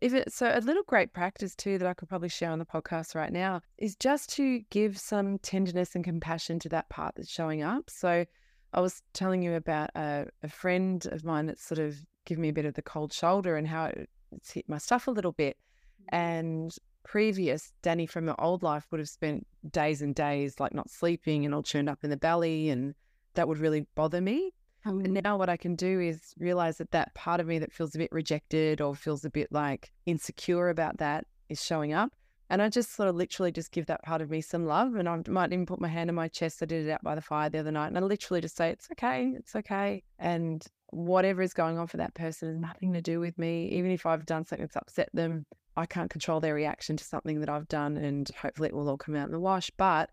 If 0.00 0.14
it, 0.14 0.32
so, 0.32 0.50
a 0.54 0.60
little 0.60 0.82
great 0.84 1.12
practice 1.12 1.54
too 1.54 1.76
that 1.78 1.86
I 1.86 1.94
could 1.94 2.08
probably 2.08 2.30
share 2.30 2.50
on 2.50 2.58
the 2.58 2.64
podcast 2.64 3.14
right 3.14 3.32
now 3.32 3.60
is 3.76 3.96
just 3.96 4.30
to 4.36 4.60
give 4.70 4.98
some 4.98 5.38
tenderness 5.38 5.94
and 5.94 6.02
compassion 6.02 6.58
to 6.60 6.68
that 6.70 6.88
part 6.88 7.14
that's 7.16 7.30
showing 7.30 7.62
up. 7.62 7.90
So, 7.90 8.24
I 8.72 8.80
was 8.80 9.02
telling 9.12 9.42
you 9.42 9.54
about 9.54 9.90
a, 9.94 10.26
a 10.42 10.48
friend 10.48 11.04
of 11.06 11.24
mine 11.24 11.46
that's 11.46 11.64
sort 11.64 11.80
of 11.80 11.96
given 12.24 12.42
me 12.42 12.48
a 12.50 12.52
bit 12.52 12.64
of 12.64 12.74
the 12.74 12.82
cold 12.82 13.12
shoulder 13.12 13.56
and 13.56 13.66
how 13.66 13.90
it's 14.32 14.52
hit 14.52 14.68
my 14.68 14.78
stuff 14.78 15.06
a 15.06 15.10
little 15.10 15.32
bit. 15.32 15.56
Mm-hmm. 16.02 16.16
And 16.16 16.76
previous, 17.02 17.72
Danni 17.82 18.08
from 18.08 18.26
her 18.28 18.40
old 18.40 18.62
life 18.62 18.86
would 18.90 19.00
have 19.00 19.08
spent 19.08 19.46
days 19.70 20.02
and 20.02 20.14
days 20.14 20.60
like 20.60 20.74
not 20.74 20.90
sleeping 20.90 21.44
and 21.44 21.54
all 21.54 21.62
churned 21.62 21.88
up 21.88 22.04
in 22.04 22.10
the 22.10 22.16
belly, 22.16 22.70
and 22.70 22.94
that 23.34 23.48
would 23.48 23.58
really 23.58 23.86
bother 23.94 24.20
me. 24.20 24.52
Um, 24.84 25.00
and 25.00 25.20
now 25.22 25.36
what 25.36 25.48
I 25.48 25.56
can 25.56 25.76
do 25.76 26.00
is 26.00 26.34
realize 26.38 26.78
that 26.78 26.90
that 26.92 27.14
part 27.14 27.40
of 27.40 27.46
me 27.46 27.58
that 27.58 27.72
feels 27.72 27.94
a 27.94 27.98
bit 27.98 28.12
rejected 28.12 28.80
or 28.80 28.94
feels 28.94 29.24
a 29.24 29.30
bit 29.30 29.52
like 29.52 29.92
insecure 30.06 30.70
about 30.70 30.98
that 30.98 31.26
is 31.48 31.62
showing 31.62 31.92
up. 31.92 32.12
And 32.48 32.60
I 32.60 32.68
just 32.68 32.96
sort 32.96 33.08
of 33.08 33.14
literally 33.14 33.52
just 33.52 33.70
give 33.70 33.86
that 33.86 34.02
part 34.02 34.20
of 34.20 34.30
me 34.30 34.40
some 34.40 34.66
love. 34.66 34.96
And 34.96 35.08
I 35.08 35.22
might 35.28 35.52
even 35.52 35.66
put 35.66 35.80
my 35.80 35.88
hand 35.88 36.10
on 36.10 36.16
my 36.16 36.26
chest. 36.26 36.62
I 36.62 36.66
did 36.66 36.86
it 36.86 36.90
out 36.90 37.02
by 37.02 37.14
the 37.14 37.20
fire 37.20 37.48
the 37.48 37.58
other 37.58 37.70
night. 37.70 37.88
And 37.88 37.98
I 37.98 38.00
literally 38.00 38.40
just 38.40 38.56
say, 38.56 38.70
it's 38.70 38.88
okay. 38.90 39.32
It's 39.36 39.54
okay. 39.54 40.02
And 40.18 40.66
whatever 40.88 41.42
is 41.42 41.54
going 41.54 41.78
on 41.78 41.86
for 41.86 41.98
that 41.98 42.14
person 42.14 42.48
has 42.48 42.58
nothing 42.58 42.92
to 42.94 43.00
do 43.00 43.20
with 43.20 43.38
me. 43.38 43.68
Even 43.68 43.92
if 43.92 44.04
I've 44.04 44.26
done 44.26 44.44
something 44.44 44.64
that's 44.64 44.76
upset 44.76 45.10
them, 45.14 45.46
I 45.76 45.86
can't 45.86 46.10
control 46.10 46.40
their 46.40 46.54
reaction 46.54 46.96
to 46.96 47.04
something 47.04 47.38
that 47.38 47.48
I've 47.48 47.68
done. 47.68 47.96
And 47.96 48.28
hopefully 48.30 48.70
it 48.70 48.74
will 48.74 48.88
all 48.88 48.96
come 48.96 49.14
out 49.14 49.26
in 49.26 49.32
the 49.32 49.38
wash. 49.38 49.70
But 49.76 50.10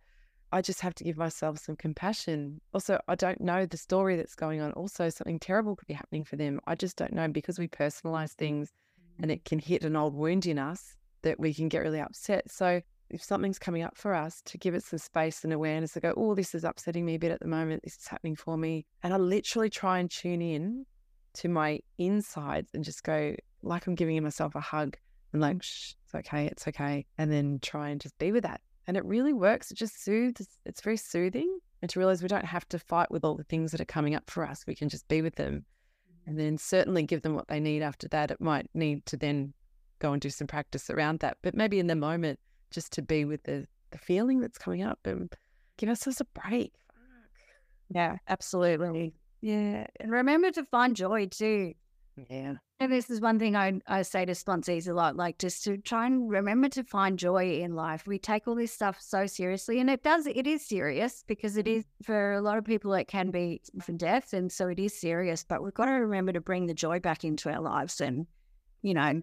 I 0.51 0.61
just 0.61 0.81
have 0.81 0.95
to 0.95 1.03
give 1.03 1.17
myself 1.17 1.59
some 1.59 1.75
compassion. 1.75 2.61
Also, 2.73 2.99
I 3.07 3.15
don't 3.15 3.41
know 3.41 3.65
the 3.65 3.77
story 3.77 4.15
that's 4.15 4.35
going 4.35 4.61
on. 4.61 4.71
Also, 4.73 5.09
something 5.09 5.39
terrible 5.39 5.75
could 5.75 5.87
be 5.87 5.93
happening 5.93 6.23
for 6.23 6.37
them. 6.37 6.61
I 6.65 6.75
just 6.75 6.95
don't 6.95 7.13
know 7.13 7.27
because 7.27 7.59
we 7.59 7.67
personalize 7.67 8.31
mm-hmm. 8.31 8.45
things 8.45 8.71
and 9.19 9.31
it 9.31 9.43
can 9.45 9.59
hit 9.59 9.83
an 9.83 9.95
old 9.95 10.13
wound 10.13 10.45
in 10.45 10.57
us 10.57 10.95
that 11.23 11.39
we 11.39 11.53
can 11.53 11.67
get 11.67 11.79
really 11.79 11.99
upset. 11.99 12.49
So, 12.49 12.81
if 13.09 13.23
something's 13.23 13.59
coming 13.59 13.83
up 13.83 13.95
for 13.95 14.13
us, 14.13 14.41
to 14.45 14.57
give 14.57 14.75
it 14.75 14.83
some 14.83 14.99
space 14.99 15.45
and 15.45 15.53
awareness 15.53 15.93
to 15.93 16.01
go, 16.01 16.13
oh, 16.17 16.35
this 16.35 16.53
is 16.53 16.65
upsetting 16.65 17.05
me 17.05 17.15
a 17.15 17.19
bit 17.19 17.31
at 17.31 17.39
the 17.39 17.47
moment. 17.47 17.83
This 17.83 17.95
is 17.95 18.07
happening 18.07 18.35
for 18.35 18.57
me. 18.57 18.85
And 19.01 19.13
I 19.13 19.17
literally 19.17 19.69
try 19.69 19.99
and 19.99 20.11
tune 20.11 20.41
in 20.41 20.85
to 21.35 21.47
my 21.47 21.79
insides 21.97 22.69
and 22.73 22.83
just 22.83 23.03
go, 23.03 23.33
like 23.61 23.87
I'm 23.87 23.95
giving 23.95 24.21
myself 24.21 24.55
a 24.55 24.59
hug 24.59 24.97
and 25.31 25.41
like, 25.41 25.63
Shh, 25.63 25.93
it's 26.03 26.15
okay, 26.15 26.47
it's 26.47 26.67
okay. 26.67 27.05
And 27.17 27.31
then 27.31 27.59
try 27.61 27.89
and 27.89 28.01
just 28.01 28.17
be 28.17 28.33
with 28.33 28.43
that 28.43 28.61
and 28.87 28.97
it 28.97 29.05
really 29.05 29.33
works. 29.33 29.69
It 29.69 29.75
just 29.75 30.03
soothes, 30.03 30.47
it's 30.65 30.81
very 30.81 30.97
soothing. 30.97 31.59
And 31.81 31.91
to 31.91 31.99
realize 31.99 32.23
we 32.23 32.27
don't 32.27 32.45
have 32.45 32.67
to 32.69 32.79
fight 32.79 33.11
with 33.11 33.23
all 33.23 33.35
the 33.35 33.43
things 33.43 33.71
that 33.71 33.81
are 33.81 33.85
coming 33.85 34.15
up 34.15 34.29
for 34.29 34.43
us. 34.43 34.65
We 34.65 34.73
can 34.73 34.89
just 34.89 35.07
be 35.07 35.21
with 35.21 35.35
them 35.35 35.53
mm-hmm. 35.53 36.29
and 36.29 36.39
then 36.39 36.57
certainly 36.57 37.03
give 37.03 37.21
them 37.21 37.35
what 37.35 37.47
they 37.49 37.59
need 37.59 37.83
after 37.83 38.07
that. 38.07 38.31
It 38.31 38.41
might 38.41 38.67
need 38.73 39.05
to 39.07 39.17
then 39.17 39.53
go 39.99 40.13
and 40.13 40.21
do 40.21 40.29
some 40.29 40.47
practice 40.47 40.89
around 40.89 41.19
that. 41.19 41.37
But 41.43 41.53
maybe 41.53 41.79
in 41.79 41.87
the 41.87 41.95
moment, 41.95 42.39
just 42.71 42.91
to 42.93 43.01
be 43.01 43.25
with 43.25 43.43
the, 43.43 43.67
the 43.91 43.97
feeling 43.97 44.39
that's 44.39 44.57
coming 44.57 44.81
up 44.81 44.99
and 45.05 45.31
give 45.77 45.89
ourselves 45.89 46.21
a 46.21 46.25
break. 46.25 46.73
Yeah, 47.89 48.17
absolutely. 48.27 49.13
Yeah. 49.41 49.87
And 49.99 50.11
remember 50.11 50.51
to 50.51 50.63
find 50.65 50.95
joy 50.95 51.27
too. 51.27 51.73
Yeah. 52.29 52.55
And 52.79 52.91
this 52.91 53.09
is 53.09 53.21
one 53.21 53.39
thing 53.39 53.55
I, 53.55 53.79
I 53.87 54.01
say 54.01 54.25
to 54.25 54.33
sponsees 54.33 54.87
a 54.87 54.93
lot, 54.93 55.15
like 55.15 55.37
just 55.37 55.63
to 55.63 55.77
try 55.77 56.07
and 56.07 56.29
remember 56.29 56.69
to 56.69 56.83
find 56.83 57.17
joy 57.17 57.59
in 57.59 57.75
life. 57.75 58.07
We 58.07 58.19
take 58.19 58.47
all 58.47 58.55
this 58.55 58.71
stuff 58.71 58.97
so 58.99 59.27
seriously, 59.27 59.79
and 59.79 59.89
it 59.89 60.03
does, 60.03 60.27
it 60.27 60.47
is 60.47 60.67
serious 60.67 61.23
because 61.27 61.57
it 61.57 61.65
mm-hmm. 61.65 61.79
is 61.79 61.85
for 62.03 62.33
a 62.33 62.41
lot 62.41 62.57
of 62.57 62.65
people, 62.65 62.93
it 62.93 63.07
can 63.07 63.31
be 63.31 63.61
for 63.81 63.91
death. 63.93 64.33
And 64.33 64.51
so 64.51 64.67
it 64.67 64.79
is 64.79 64.99
serious, 64.99 65.43
but 65.43 65.63
we've 65.63 65.73
got 65.73 65.85
to 65.85 65.91
remember 65.91 66.33
to 66.33 66.41
bring 66.41 66.65
the 66.65 66.73
joy 66.73 66.99
back 66.99 67.23
into 67.23 67.51
our 67.51 67.61
lives 67.61 68.01
and, 68.01 68.25
you 68.81 68.93
know, 68.93 69.21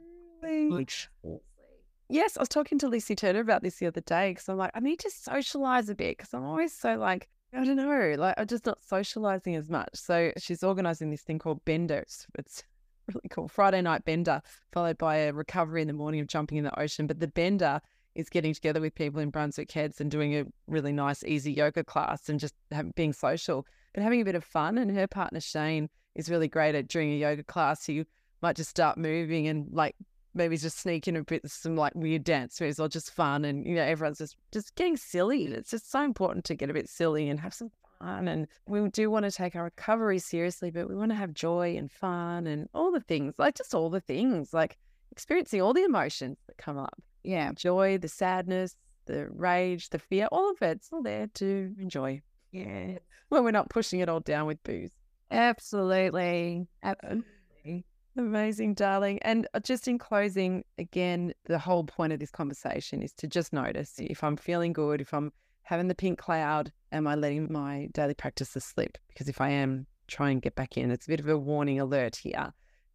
Yes, 2.10 2.36
I 2.36 2.40
was 2.40 2.48
talking 2.48 2.78
to 2.80 2.88
Lucy 2.88 3.14
Turner 3.14 3.40
about 3.40 3.62
this 3.62 3.76
the 3.76 3.86
other 3.86 4.02
day 4.02 4.32
because 4.32 4.48
I'm 4.48 4.58
like, 4.58 4.72
I 4.74 4.80
need 4.80 4.98
to 5.00 5.10
socialize 5.10 5.88
a 5.88 5.94
bit 5.94 6.18
because 6.18 6.34
I'm 6.34 6.44
always 6.44 6.72
so 6.72 6.96
like, 6.96 7.28
I 7.52 7.64
don't 7.64 7.76
know, 7.76 8.14
like 8.18 8.34
I'm 8.36 8.46
just 8.46 8.66
not 8.66 8.84
socializing 8.84 9.54
as 9.56 9.70
much. 9.70 9.90
So 9.94 10.32
she's 10.38 10.62
organizing 10.62 11.10
this 11.10 11.22
thing 11.22 11.38
called 11.38 11.64
Benders. 11.64 12.26
It's 12.36 12.62
really 13.08 13.28
cool. 13.30 13.48
Friday 13.48 13.82
night 13.82 14.04
bender, 14.04 14.42
followed 14.72 14.98
by 14.98 15.16
a 15.16 15.32
recovery 15.32 15.82
in 15.82 15.88
the 15.88 15.94
morning 15.94 16.20
of 16.20 16.26
jumping 16.26 16.58
in 16.58 16.64
the 16.64 16.78
ocean. 16.78 17.06
But 17.06 17.20
the 17.20 17.28
bender 17.28 17.80
is 18.14 18.28
getting 18.28 18.54
together 18.54 18.80
with 18.80 18.94
people 18.94 19.20
in 19.20 19.30
Brunswick 19.30 19.70
Heads 19.72 20.00
and 20.00 20.10
doing 20.10 20.36
a 20.36 20.44
really 20.66 20.92
nice, 20.92 21.24
easy 21.24 21.52
yoga 21.52 21.82
class 21.82 22.28
and 22.28 22.38
just 22.38 22.54
being 22.94 23.12
social, 23.12 23.66
but 23.92 24.02
having 24.02 24.20
a 24.20 24.24
bit 24.24 24.34
of 24.34 24.44
fun. 24.44 24.78
And 24.78 24.90
her 24.90 25.06
partner 25.06 25.40
Shane 25.40 25.88
is 26.14 26.30
really 26.30 26.48
great 26.48 26.74
at 26.74 26.88
during 26.88 27.12
a 27.12 27.16
yoga 27.16 27.42
class. 27.42 27.88
You 27.88 28.04
might 28.40 28.56
just 28.56 28.70
start 28.70 28.98
moving 28.98 29.48
and 29.48 29.68
like 29.72 29.96
maybe 30.34 30.56
just 30.56 30.78
sneak 30.78 31.08
in 31.08 31.16
a 31.16 31.22
bit 31.22 31.48
some 31.48 31.76
like 31.76 31.94
weird 31.94 32.24
dance 32.24 32.60
moves 32.60 32.80
or 32.80 32.88
just 32.88 33.12
fun 33.12 33.44
and 33.44 33.64
you 33.64 33.74
know 33.76 33.82
everyone's 33.82 34.18
just 34.18 34.36
just 34.52 34.74
getting 34.74 34.96
silly. 34.96 35.44
It's 35.44 35.70
just 35.70 35.90
so 35.90 36.02
important 36.02 36.44
to 36.46 36.54
get 36.54 36.70
a 36.70 36.74
bit 36.74 36.88
silly 36.88 37.28
and 37.28 37.40
have 37.40 37.54
some 37.54 37.70
And 38.04 38.46
we 38.66 38.88
do 38.90 39.10
want 39.10 39.24
to 39.24 39.30
take 39.30 39.56
our 39.56 39.64
recovery 39.64 40.18
seriously, 40.18 40.70
but 40.70 40.88
we 40.88 40.96
want 40.96 41.10
to 41.10 41.16
have 41.16 41.32
joy 41.34 41.76
and 41.76 41.90
fun 41.90 42.46
and 42.46 42.68
all 42.74 42.92
the 42.92 43.00
things, 43.00 43.34
like 43.38 43.56
just 43.56 43.74
all 43.74 43.90
the 43.90 44.00
things, 44.00 44.52
like 44.52 44.76
experiencing 45.10 45.62
all 45.62 45.72
the 45.72 45.84
emotions 45.84 46.38
that 46.46 46.58
come 46.58 46.78
up. 46.78 47.00
Yeah, 47.22 47.52
joy, 47.52 47.98
the 47.98 48.08
sadness, 48.08 48.76
the 49.06 49.28
rage, 49.30 49.90
the 49.90 49.98
fear, 49.98 50.28
all 50.30 50.50
of. 50.50 50.56
It's 50.60 50.90
all 50.92 51.02
there 51.02 51.28
to 51.34 51.74
enjoy. 51.78 52.20
Yeah. 52.52 52.98
When 53.30 53.44
we're 53.44 53.50
not 53.50 53.70
pushing 53.70 54.00
it 54.00 54.08
all 54.08 54.20
down 54.20 54.46
with 54.46 54.62
booze. 54.62 54.92
Absolutely. 55.30 56.66
Absolutely. 56.82 57.84
Amazing, 58.16 58.74
darling. 58.74 59.18
And 59.22 59.48
uh, 59.54 59.60
just 59.60 59.88
in 59.88 59.98
closing, 59.98 60.64
again, 60.78 61.32
the 61.46 61.58
whole 61.58 61.82
point 61.82 62.12
of 62.12 62.20
this 62.20 62.30
conversation 62.30 63.02
is 63.02 63.12
to 63.14 63.26
just 63.26 63.52
notice 63.52 63.94
if 63.98 64.22
I'm 64.22 64.36
feeling 64.36 64.72
good, 64.72 65.00
if 65.00 65.12
I'm 65.12 65.32
having 65.64 65.88
the 65.88 65.94
pink 65.94 66.18
cloud, 66.18 66.72
am 66.92 67.06
I 67.06 67.14
letting 67.14 67.52
my 67.52 67.88
daily 67.92 68.14
practices 68.14 68.64
slip? 68.64 68.96
Because 69.08 69.28
if 69.28 69.40
I 69.40 69.50
am, 69.50 69.86
try 70.06 70.30
and 70.30 70.40
get 70.40 70.54
back 70.54 70.76
in. 70.76 70.90
It's 70.90 71.06
a 71.06 71.10
bit 71.10 71.20
of 71.20 71.28
a 71.28 71.38
warning 71.38 71.80
alert 71.80 72.16
here. 72.16 72.52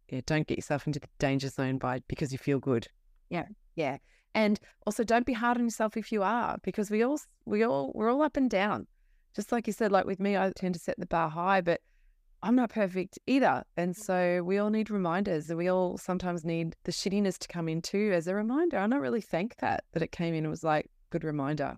Yeah, 0.08 0.20
don't 0.26 0.46
get 0.46 0.58
yourself 0.58 0.86
into 0.86 0.98
the 0.98 1.08
danger 1.18 1.48
zone 1.48 1.78
by 1.78 2.02
because 2.08 2.32
you 2.32 2.38
feel 2.38 2.58
good. 2.58 2.88
Yeah. 3.28 3.46
Yeah. 3.76 3.98
And 4.34 4.58
also 4.86 5.04
don't 5.04 5.26
be 5.26 5.32
hard 5.32 5.58
on 5.58 5.64
yourself 5.64 5.96
if 5.96 6.12
you 6.12 6.22
are, 6.22 6.58
because 6.62 6.90
we 6.90 7.02
all 7.02 7.18
we 7.46 7.62
all 7.64 7.92
we're 7.94 8.10
all 8.10 8.22
up 8.22 8.36
and 8.36 8.48
down. 8.48 8.86
Just 9.34 9.52
like 9.52 9.66
you 9.66 9.72
said, 9.72 9.92
like 9.92 10.06
with 10.06 10.20
me, 10.20 10.36
I 10.36 10.52
tend 10.54 10.74
to 10.74 10.80
set 10.80 10.98
the 10.98 11.06
bar 11.06 11.28
high, 11.28 11.60
but 11.60 11.80
I'm 12.42 12.56
not 12.56 12.70
perfect 12.70 13.18
either. 13.26 13.64
And 13.76 13.96
so 13.96 14.42
we 14.44 14.58
all 14.58 14.70
need 14.70 14.90
reminders 14.90 15.50
and 15.50 15.58
we 15.58 15.68
all 15.68 15.98
sometimes 15.98 16.44
need 16.44 16.74
the 16.84 16.92
shittiness 16.92 17.38
to 17.38 17.48
come 17.48 17.68
in 17.68 17.82
too 17.82 18.12
as 18.14 18.26
a 18.26 18.34
reminder. 18.34 18.78
And 18.78 18.92
I 18.92 18.96
don't 18.96 19.02
really 19.02 19.20
thank 19.20 19.56
that 19.56 19.84
that 19.92 20.02
it 20.02 20.12
came 20.12 20.34
in 20.34 20.44
and 20.44 20.50
was 20.50 20.64
like, 20.64 20.90
good 21.10 21.24
reminder. 21.24 21.76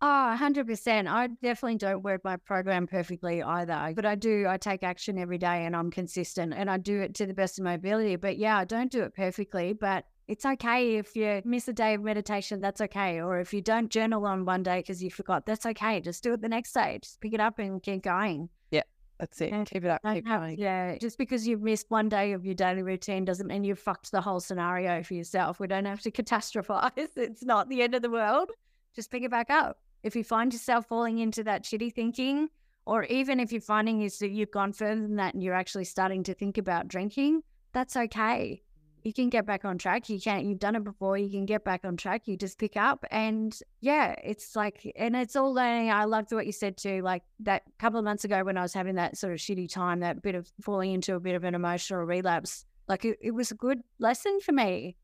Oh, 0.00 0.36
100%. 0.38 1.08
I 1.08 1.26
definitely 1.42 1.76
don't 1.76 2.02
work 2.04 2.22
my 2.22 2.36
program 2.36 2.86
perfectly 2.86 3.42
either, 3.42 3.92
but 3.96 4.06
I 4.06 4.14
do. 4.14 4.46
I 4.48 4.56
take 4.56 4.84
action 4.84 5.18
every 5.18 5.38
day 5.38 5.64
and 5.64 5.74
I'm 5.74 5.90
consistent 5.90 6.54
and 6.54 6.70
I 6.70 6.76
do 6.78 7.00
it 7.00 7.14
to 7.16 7.26
the 7.26 7.34
best 7.34 7.58
of 7.58 7.64
my 7.64 7.72
ability. 7.74 8.14
But 8.16 8.38
yeah, 8.38 8.58
I 8.58 8.64
don't 8.64 8.92
do 8.92 9.02
it 9.02 9.14
perfectly, 9.16 9.72
but 9.72 10.04
it's 10.28 10.44
okay 10.46 10.96
if 10.98 11.16
you 11.16 11.42
miss 11.44 11.66
a 11.66 11.72
day 11.72 11.94
of 11.94 12.02
meditation, 12.02 12.60
that's 12.60 12.80
okay. 12.82 13.20
Or 13.20 13.40
if 13.40 13.52
you 13.52 13.60
don't 13.60 13.90
journal 13.90 14.24
on 14.24 14.44
one 14.44 14.62
day 14.62 14.80
because 14.80 15.02
you 15.02 15.10
forgot, 15.10 15.46
that's 15.46 15.66
okay. 15.66 16.00
Just 16.00 16.22
do 16.22 16.32
it 16.34 16.42
the 16.42 16.48
next 16.48 16.74
day. 16.74 17.00
Just 17.02 17.20
pick 17.20 17.32
it 17.34 17.40
up 17.40 17.58
and 17.58 17.82
keep 17.82 18.02
going. 18.04 18.50
Yeah, 18.70 18.82
that's 19.18 19.40
it. 19.40 19.50
Yeah, 19.50 19.64
Keep 19.64 19.84
it 19.84 19.90
up. 19.90 20.02
Keep 20.04 20.28
have- 20.28 20.40
going. 20.42 20.58
Yeah, 20.60 20.96
just 20.98 21.18
because 21.18 21.48
you've 21.48 21.62
missed 21.62 21.86
one 21.88 22.08
day 22.08 22.34
of 22.34 22.44
your 22.44 22.54
daily 22.54 22.84
routine 22.84 23.24
doesn't 23.24 23.48
mean 23.48 23.64
you've 23.64 23.80
fucked 23.80 24.12
the 24.12 24.20
whole 24.20 24.38
scenario 24.38 25.02
for 25.02 25.14
yourself. 25.14 25.58
We 25.58 25.66
don't 25.66 25.86
have 25.86 26.02
to 26.02 26.10
catastrophize. 26.12 26.92
It's 27.16 27.42
not 27.42 27.68
the 27.68 27.82
end 27.82 27.96
of 27.96 28.02
the 28.02 28.10
world. 28.10 28.50
Just 28.94 29.10
pick 29.10 29.22
it 29.24 29.30
back 29.30 29.50
up. 29.50 29.78
If 30.02 30.16
you 30.16 30.24
find 30.24 30.52
yourself 30.52 30.86
falling 30.86 31.18
into 31.18 31.44
that 31.44 31.64
shitty 31.64 31.94
thinking, 31.94 32.48
or 32.86 33.04
even 33.04 33.40
if 33.40 33.52
you're 33.52 33.60
finding 33.60 34.02
is 34.02 34.18
that 34.18 34.30
you've 34.30 34.50
gone 34.50 34.72
further 34.72 35.00
than 35.00 35.16
that 35.16 35.34
and 35.34 35.42
you're 35.42 35.54
actually 35.54 35.84
starting 35.84 36.22
to 36.24 36.34
think 36.34 36.56
about 36.56 36.88
drinking, 36.88 37.42
that's 37.72 37.96
okay. 37.96 38.62
You 39.04 39.12
can 39.12 39.28
get 39.28 39.46
back 39.46 39.64
on 39.64 39.78
track. 39.78 40.08
You 40.08 40.20
can't, 40.20 40.44
you've 40.44 40.58
done 40.58 40.74
it 40.74 40.84
before. 40.84 41.16
You 41.16 41.30
can 41.30 41.46
get 41.46 41.64
back 41.64 41.84
on 41.84 41.96
track. 41.96 42.26
You 42.26 42.36
just 42.36 42.58
pick 42.58 42.76
up. 42.76 43.04
And 43.10 43.58
yeah, 43.80 44.14
it's 44.24 44.56
like, 44.56 44.90
and 44.96 45.14
it's 45.14 45.36
all 45.36 45.52
learning. 45.52 45.90
I 45.90 46.04
loved 46.04 46.32
what 46.32 46.46
you 46.46 46.52
said 46.52 46.76
too. 46.76 47.02
Like 47.02 47.22
that 47.40 47.62
couple 47.78 47.98
of 47.98 48.04
months 48.04 48.24
ago 48.24 48.42
when 48.42 48.56
I 48.56 48.62
was 48.62 48.72
having 48.72 48.96
that 48.96 49.16
sort 49.16 49.32
of 49.32 49.38
shitty 49.38 49.70
time, 49.70 50.00
that 50.00 50.22
bit 50.22 50.34
of 50.34 50.50
falling 50.60 50.92
into 50.92 51.14
a 51.14 51.20
bit 51.20 51.34
of 51.34 51.44
an 51.44 51.54
emotional 51.54 52.00
relapse, 52.00 52.64
like 52.88 53.04
it, 53.04 53.18
it 53.20 53.32
was 53.32 53.50
a 53.50 53.54
good 53.54 53.82
lesson 53.98 54.40
for 54.40 54.52
me. 54.52 54.96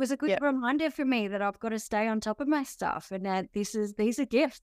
Was 0.00 0.10
a 0.10 0.16
good 0.16 0.30
Yep. 0.30 0.40
reminder 0.40 0.90
for 0.90 1.04
me 1.04 1.28
that 1.28 1.42
I've 1.42 1.60
got 1.60 1.68
to 1.68 1.78
stay 1.78 2.08
on 2.08 2.20
top 2.20 2.40
of 2.40 2.48
my 2.48 2.62
stuff 2.62 3.12
and 3.12 3.26
that 3.26 3.52
this 3.52 3.74
is, 3.74 3.92
these 3.94 4.18
are 4.18 4.24
gifts. 4.24 4.62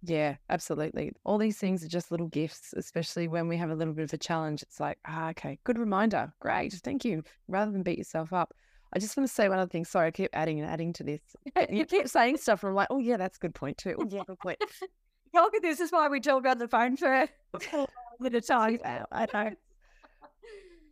Yeah, 0.00 0.36
absolutely. 0.48 1.10
All 1.24 1.38
these 1.38 1.58
things 1.58 1.84
are 1.84 1.88
just 1.88 2.12
little 2.12 2.28
gifts, 2.28 2.72
especially 2.76 3.26
when 3.26 3.48
we 3.48 3.56
have 3.56 3.70
a 3.70 3.74
little 3.74 3.92
bit 3.92 4.04
of 4.04 4.12
a 4.12 4.16
challenge. 4.16 4.62
It's 4.62 4.78
like, 4.78 4.98
ah, 5.08 5.30
okay, 5.30 5.58
good 5.64 5.76
reminder. 5.76 6.32
Great. 6.38 6.72
Thank 6.84 7.04
you. 7.04 7.24
Rather 7.48 7.72
than 7.72 7.82
beat 7.82 7.98
yourself 7.98 8.32
up. 8.32 8.54
I 8.92 9.00
just 9.00 9.16
want 9.16 9.28
to 9.28 9.34
say 9.34 9.48
one 9.48 9.58
other 9.58 9.68
thing. 9.68 9.84
Sorry, 9.84 10.06
I 10.06 10.10
keep 10.12 10.30
adding 10.34 10.60
and 10.60 10.70
adding 10.70 10.92
to 10.94 11.02
this. 11.02 11.20
You 11.68 11.84
keep 11.84 12.06
saying 12.06 12.36
stuff, 12.36 12.62
and 12.62 12.70
I'm 12.70 12.76
like, 12.76 12.88
oh, 12.90 12.98
yeah, 13.00 13.16
that's 13.16 13.38
a 13.38 13.40
good 13.40 13.54
point 13.56 13.76
too. 13.76 13.96
Oh, 13.98 14.06
yeah, 14.08 14.22
good 14.24 14.38
point. 14.38 14.58
Look, 15.34 15.52
this 15.62 15.80
is 15.80 15.90
why 15.90 16.06
we 16.08 16.20
talk 16.20 16.46
on 16.46 16.58
the 16.58 16.68
phone 16.68 16.96
for 16.96 17.12
a 17.54 17.86
bit 18.20 18.34
of 18.36 18.46
time. 18.46 18.78
I 18.84 19.26
know. 19.34 19.50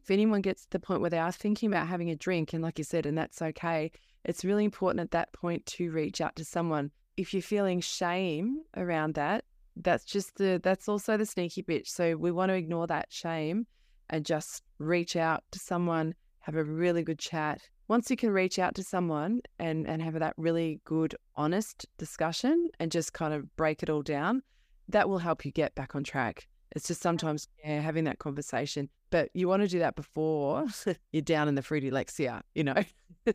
If 0.08 0.12
anyone 0.12 0.40
gets 0.40 0.62
to 0.62 0.70
the 0.70 0.80
point 0.80 1.02
where 1.02 1.10
they 1.10 1.18
are 1.18 1.30
thinking 1.30 1.70
about 1.70 1.86
having 1.86 2.08
a 2.08 2.16
drink, 2.16 2.54
and 2.54 2.62
like 2.62 2.78
you 2.78 2.84
said, 2.84 3.04
and 3.04 3.18
that's 3.18 3.42
okay, 3.42 3.92
it's 4.24 4.42
really 4.42 4.64
important 4.64 5.00
at 5.02 5.10
that 5.10 5.30
point 5.34 5.66
to 5.66 5.90
reach 5.90 6.22
out 6.22 6.34
to 6.36 6.46
someone. 6.46 6.90
If 7.18 7.34
you're 7.34 7.42
feeling 7.42 7.82
shame 7.82 8.62
around 8.74 9.16
that, 9.16 9.44
that's 9.76 10.06
just 10.06 10.36
the 10.36 10.60
that's 10.64 10.88
also 10.88 11.18
the 11.18 11.26
sneaky 11.26 11.62
bitch. 11.62 11.88
So 11.88 12.16
we 12.16 12.32
want 12.32 12.48
to 12.48 12.54
ignore 12.54 12.86
that 12.86 13.08
shame 13.10 13.66
and 14.08 14.24
just 14.24 14.62
reach 14.78 15.14
out 15.14 15.44
to 15.50 15.58
someone, 15.58 16.14
have 16.40 16.56
a 16.56 16.64
really 16.64 17.02
good 17.02 17.18
chat. 17.18 17.60
Once 17.88 18.10
you 18.10 18.16
can 18.16 18.30
reach 18.30 18.58
out 18.58 18.74
to 18.76 18.82
someone 18.82 19.42
and 19.58 19.86
and 19.86 20.00
have 20.00 20.18
that 20.18 20.32
really 20.38 20.80
good 20.86 21.14
honest 21.36 21.84
discussion 21.98 22.70
and 22.80 22.90
just 22.90 23.12
kind 23.12 23.34
of 23.34 23.54
break 23.56 23.82
it 23.82 23.90
all 23.90 24.02
down, 24.02 24.42
that 24.88 25.06
will 25.06 25.18
help 25.18 25.44
you 25.44 25.52
get 25.52 25.74
back 25.74 25.94
on 25.94 26.02
track. 26.02 26.48
It's 26.74 26.88
just 26.88 27.02
sometimes 27.02 27.46
yeah, 27.62 27.80
having 27.80 28.04
that 28.04 28.18
conversation, 28.18 28.88
but 29.10 29.30
you 29.34 29.48
want 29.48 29.62
to 29.62 29.68
do 29.68 29.78
that 29.80 29.96
before 29.96 30.66
you're 31.12 31.22
down 31.22 31.48
in 31.48 31.54
the 31.54 31.62
fruity 31.62 31.90
lexia, 31.90 32.42
you 32.54 32.64
know. 32.64 32.82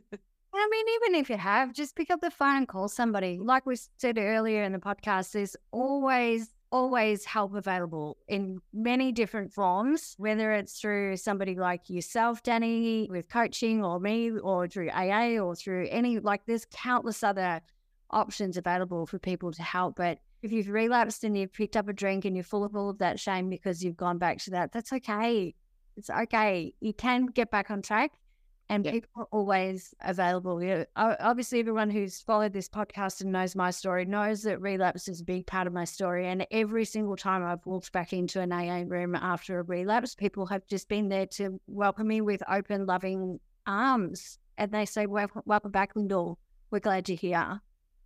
I 0.55 0.69
mean, 0.69 0.85
even 0.95 1.19
if 1.19 1.29
you 1.29 1.37
have, 1.37 1.73
just 1.73 1.95
pick 1.95 2.11
up 2.11 2.21
the 2.21 2.31
phone 2.31 2.57
and 2.57 2.67
call 2.67 2.87
somebody. 2.87 3.39
Like 3.41 3.65
we 3.65 3.75
said 3.97 4.17
earlier 4.17 4.63
in 4.63 4.71
the 4.71 4.79
podcast, 4.79 5.31
there's 5.31 5.55
always, 5.71 6.53
always 6.71 7.25
help 7.25 7.55
available 7.55 8.17
in 8.27 8.61
many 8.71 9.11
different 9.11 9.51
forms, 9.51 10.15
whether 10.17 10.53
it's 10.53 10.79
through 10.79 11.17
somebody 11.17 11.55
like 11.55 11.89
yourself, 11.89 12.43
Danni, 12.43 13.09
with 13.09 13.29
coaching, 13.29 13.83
or 13.83 13.99
me, 13.99 14.31
or 14.31 14.67
through 14.67 14.91
AA, 14.91 15.39
or 15.39 15.55
through 15.55 15.87
any, 15.89 16.19
like, 16.19 16.45
there's 16.45 16.65
countless 16.71 17.23
other 17.23 17.61
options 18.11 18.55
available 18.55 19.07
for 19.07 19.17
people 19.17 19.51
to 19.51 19.63
help. 19.63 19.95
But 19.95 20.19
if 20.43 20.51
you've 20.51 20.69
relapsed 20.69 21.23
and 21.23 21.37
you've 21.37 21.53
picked 21.53 21.75
up 21.75 21.87
a 21.87 21.93
drink 21.93 22.25
and 22.25 22.35
you're 22.35 22.43
full 22.43 22.63
of 22.63 22.75
all 22.75 22.89
of 22.89 22.99
that 22.99 23.19
shame 23.19 23.49
because 23.49 23.83
you've 23.83 23.97
gone 23.97 24.19
back 24.19 24.37
to 24.39 24.51
that, 24.51 24.71
that's 24.71 24.93
okay. 24.93 25.55
It's 25.97 26.09
okay. 26.09 26.73
You 26.79 26.93
can 26.93 27.27
get 27.27 27.51
back 27.51 27.71
on 27.71 27.81
track 27.81 28.11
and 28.69 28.83
people 28.85 29.09
are 29.15 29.27
always 29.31 29.93
available. 30.01 30.61
You 30.63 30.69
know, 30.77 30.85
obviously, 30.95 31.59
everyone 31.59 31.89
who's 31.89 32.21
followed 32.21 32.53
this 32.53 32.69
podcast 32.69 33.21
and 33.21 33.31
knows 33.31 33.55
my 33.55 33.71
story 33.71 34.05
knows 34.05 34.43
that 34.43 34.61
relapse 34.61 35.07
is 35.07 35.21
a 35.21 35.23
big 35.23 35.45
part 35.45 35.67
of 35.67 35.73
my 35.73 35.83
story. 35.85 36.27
And 36.27 36.47
every 36.51 36.85
single 36.85 37.15
time 37.15 37.43
I've 37.43 37.65
walked 37.65 37.91
back 37.91 38.13
into 38.13 38.39
an 38.39 38.51
AA 38.51 38.83
room 38.87 39.15
after 39.15 39.59
a 39.59 39.63
relapse, 39.63 40.15
people 40.15 40.45
have 40.47 40.65
just 40.67 40.87
been 40.87 41.09
there 41.09 41.27
to 41.27 41.59
welcome 41.67 42.07
me 42.07 42.21
with 42.21 42.41
open, 42.49 42.85
loving 42.85 43.39
arms. 43.67 44.39
And 44.57 44.71
they 44.71 44.85
say, 44.85 45.05
Welcome 45.05 45.71
back, 45.71 45.93
Lyndal. 45.95 46.37
We're 46.71 46.79
glad 46.79 47.09
you're 47.09 47.17
here. 47.17 47.61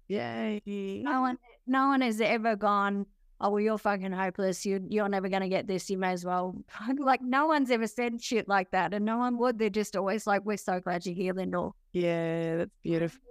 Yay. 0.07 0.61
No 1.03 1.21
one, 1.21 1.37
no 1.65 1.87
one 1.87 2.01
has 2.01 2.21
ever 2.21 2.55
gone, 2.55 3.05
oh 3.39 3.49
well 3.49 3.61
you're 3.61 3.77
fucking 3.77 4.11
hopeless. 4.11 4.65
You 4.65 4.85
you're 4.89 5.09
never 5.09 5.29
going 5.29 5.41
to 5.41 5.49
get 5.49 5.67
this. 5.67 5.89
You 5.89 5.97
may 5.97 6.11
as 6.11 6.25
well 6.25 6.55
like 6.97 7.21
no 7.21 7.47
one's 7.47 7.71
ever 7.71 7.87
said 7.87 8.21
shit 8.21 8.47
like 8.47 8.71
that 8.71 8.93
and 8.93 9.05
no 9.05 9.17
one 9.17 9.37
would. 9.37 9.59
They're 9.59 9.69
just 9.69 9.95
always 9.95 10.27
like 10.27 10.45
we're 10.45 10.57
so 10.57 10.79
glad 10.79 11.05
you're 11.05 11.15
here 11.15 11.33
Lyndal. 11.33 11.73
Yeah 11.93 12.57
that's 12.57 12.71
beautiful 12.83 13.21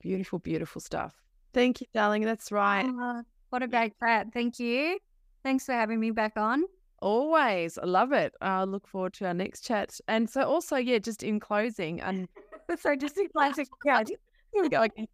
beautiful 0.00 0.38
beautiful 0.38 0.80
stuff. 0.80 1.14
Thank 1.52 1.80
you 1.80 1.86
darling. 1.94 2.22
That's 2.22 2.52
right. 2.52 2.86
Uh, 2.86 3.22
what 3.50 3.62
a 3.62 3.68
great 3.68 3.94
chat. 3.98 4.28
Thank 4.32 4.58
you. 4.58 4.98
Thanks 5.42 5.64
for 5.64 5.72
having 5.72 6.00
me 6.00 6.10
back 6.10 6.36
on. 6.36 6.64
Always. 7.00 7.78
I 7.78 7.84
love 7.84 8.12
it. 8.12 8.34
I 8.40 8.64
look 8.64 8.88
forward 8.88 9.12
to 9.14 9.26
our 9.26 9.34
next 9.34 9.62
chat. 9.62 9.98
And 10.08 10.28
so 10.28 10.42
also 10.42 10.76
yeah 10.76 10.98
just 10.98 11.22
in 11.22 11.40
closing 11.40 12.00
and 12.00 12.28
so 12.78 12.96
just 12.96 13.16
in 13.18 13.28
closing 13.28 13.66
yeah 13.84 14.02
here 14.04 14.62
we 14.62 14.68
go 14.68 14.82
again 14.82 15.06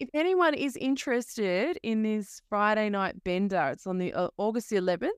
if 0.00 0.08
anyone 0.14 0.54
is 0.54 0.76
interested 0.76 1.78
in 1.82 2.02
this 2.02 2.40
Friday 2.48 2.88
night 2.88 3.22
bender, 3.22 3.68
it's 3.72 3.86
on 3.86 3.98
the 3.98 4.12
uh, 4.14 4.28
August 4.38 4.70
the 4.70 4.76
11th 4.76 5.10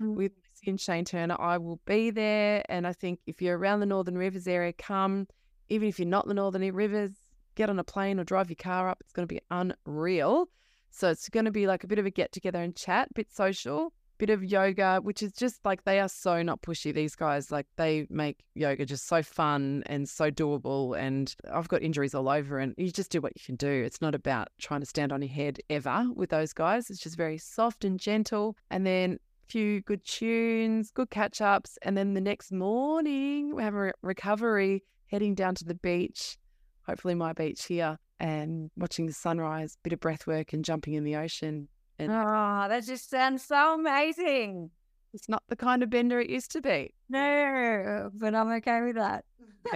mm. 0.00 0.14
with 0.14 0.30
Lucy 0.30 0.70
and 0.70 0.80
Shane 0.80 1.04
Turner. 1.04 1.36
I 1.38 1.58
will 1.58 1.80
be 1.84 2.10
there, 2.10 2.62
and 2.68 2.86
I 2.86 2.92
think 2.92 3.18
if 3.26 3.42
you're 3.42 3.58
around 3.58 3.80
the 3.80 3.86
Northern 3.86 4.16
Rivers 4.16 4.46
area, 4.46 4.72
come. 4.72 5.26
Even 5.70 5.88
if 5.88 5.98
you're 5.98 6.08
not 6.08 6.26
the 6.26 6.34
Northern 6.34 6.72
Rivers, 6.72 7.10
get 7.56 7.68
on 7.68 7.78
a 7.78 7.84
plane 7.84 8.18
or 8.18 8.24
drive 8.24 8.48
your 8.48 8.56
car 8.56 8.88
up. 8.88 8.98
It's 9.00 9.12
going 9.12 9.28
to 9.28 9.34
be 9.34 9.42
unreal. 9.50 10.48
So 10.90 11.10
it's 11.10 11.28
going 11.28 11.44
to 11.44 11.50
be 11.50 11.66
like 11.66 11.84
a 11.84 11.86
bit 11.86 11.98
of 11.98 12.06
a 12.06 12.10
get 12.10 12.32
together 12.32 12.62
and 12.62 12.74
chat, 12.74 13.12
bit 13.12 13.30
social 13.30 13.92
bit 14.18 14.30
of 14.30 14.44
yoga, 14.44 15.00
which 15.02 15.22
is 15.22 15.32
just 15.32 15.64
like 15.64 15.84
they 15.84 16.00
are 16.00 16.08
so 16.08 16.42
not 16.42 16.62
pushy. 16.62 16.92
These 16.92 17.14
guys, 17.14 17.50
like 17.50 17.66
they 17.76 18.06
make 18.10 18.44
yoga 18.54 18.84
just 18.84 19.06
so 19.06 19.22
fun 19.22 19.82
and 19.86 20.08
so 20.08 20.30
doable. 20.30 20.98
And 20.98 21.34
I've 21.52 21.68
got 21.68 21.82
injuries 21.82 22.14
all 22.14 22.28
over, 22.28 22.58
and 22.58 22.74
you 22.76 22.90
just 22.90 23.10
do 23.10 23.20
what 23.20 23.32
you 23.36 23.42
can 23.44 23.56
do. 23.56 23.68
It's 23.68 24.02
not 24.02 24.14
about 24.14 24.48
trying 24.60 24.80
to 24.80 24.86
stand 24.86 25.12
on 25.12 25.22
your 25.22 25.30
head 25.30 25.60
ever 25.70 26.06
with 26.14 26.30
those 26.30 26.52
guys. 26.52 26.90
It's 26.90 27.00
just 27.00 27.16
very 27.16 27.38
soft 27.38 27.84
and 27.84 27.98
gentle. 27.98 28.56
And 28.70 28.86
then 28.86 29.18
a 29.48 29.50
few 29.50 29.80
good 29.82 30.04
tunes, 30.04 30.90
good 30.90 31.10
catch 31.10 31.40
ups. 31.40 31.78
And 31.82 31.96
then 31.96 32.14
the 32.14 32.20
next 32.20 32.52
morning, 32.52 33.54
we 33.54 33.62
have 33.62 33.74
a 33.74 33.80
re- 33.80 33.92
recovery 34.02 34.84
heading 35.06 35.34
down 35.34 35.54
to 35.54 35.64
the 35.64 35.74
beach, 35.74 36.36
hopefully 36.86 37.14
my 37.14 37.32
beach 37.32 37.64
here, 37.64 37.98
and 38.20 38.70
watching 38.76 39.06
the 39.06 39.12
sunrise, 39.12 39.78
bit 39.82 39.92
of 39.92 40.00
breath 40.00 40.26
work 40.26 40.52
and 40.52 40.64
jumping 40.64 40.94
in 40.94 41.04
the 41.04 41.16
ocean 41.16 41.68
and 41.98 42.12
oh, 42.12 42.66
that 42.68 42.84
just 42.84 43.10
sounds 43.10 43.44
so 43.44 43.74
amazing. 43.74 44.70
It's 45.14 45.28
not 45.28 45.42
the 45.48 45.56
kind 45.56 45.82
of 45.82 45.90
bender 45.90 46.20
it 46.20 46.30
used 46.30 46.52
to 46.52 46.60
be. 46.60 46.94
No, 47.08 48.10
but 48.14 48.34
I'm 48.34 48.50
okay 48.52 48.82
with 48.82 48.96
that. 48.96 49.24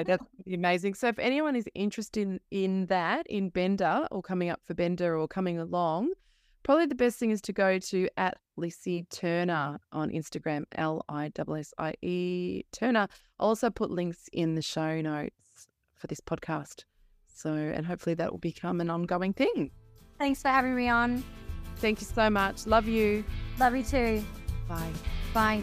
that's 0.06 0.24
amazing. 0.52 0.94
So 0.94 1.08
if 1.08 1.18
anyone 1.18 1.56
is 1.56 1.68
interested 1.74 2.22
in, 2.22 2.40
in 2.50 2.86
that, 2.86 3.26
in 3.28 3.48
Bender 3.48 4.06
or 4.10 4.22
coming 4.22 4.50
up 4.50 4.60
for 4.64 4.74
Bender 4.74 5.16
or 5.16 5.26
coming 5.26 5.58
along, 5.58 6.12
probably 6.62 6.86
the 6.86 6.94
best 6.94 7.18
thing 7.18 7.30
is 7.30 7.40
to 7.42 7.52
go 7.52 7.78
to 7.78 8.08
at 8.16 8.36
Lissie 8.56 9.06
Turner 9.10 9.78
on 9.92 10.10
Instagram, 10.10 10.64
L 10.76 11.04
I 11.08 11.26
S 11.26 11.48
S 11.48 11.74
I 11.78 11.94
E 12.02 12.62
Turner. 12.72 13.08
I'll 13.40 13.48
also 13.48 13.70
put 13.70 13.90
links 13.90 14.28
in 14.32 14.54
the 14.54 14.62
show 14.62 15.00
notes 15.00 15.68
for 15.96 16.06
this 16.06 16.20
podcast. 16.20 16.84
So, 17.26 17.52
and 17.54 17.86
hopefully 17.86 18.14
that 18.14 18.30
will 18.30 18.38
become 18.38 18.80
an 18.80 18.90
ongoing 18.90 19.32
thing. 19.32 19.70
Thanks 20.18 20.42
for 20.42 20.48
having 20.48 20.76
me 20.76 20.88
on. 20.88 21.24
Thank 21.82 22.00
you 22.00 22.06
so 22.06 22.30
much. 22.30 22.64
Love 22.66 22.86
you. 22.86 23.24
Love 23.58 23.74
you 23.74 23.82
too. 23.82 24.24
Bye. 24.68 24.92
Bye. 25.34 25.62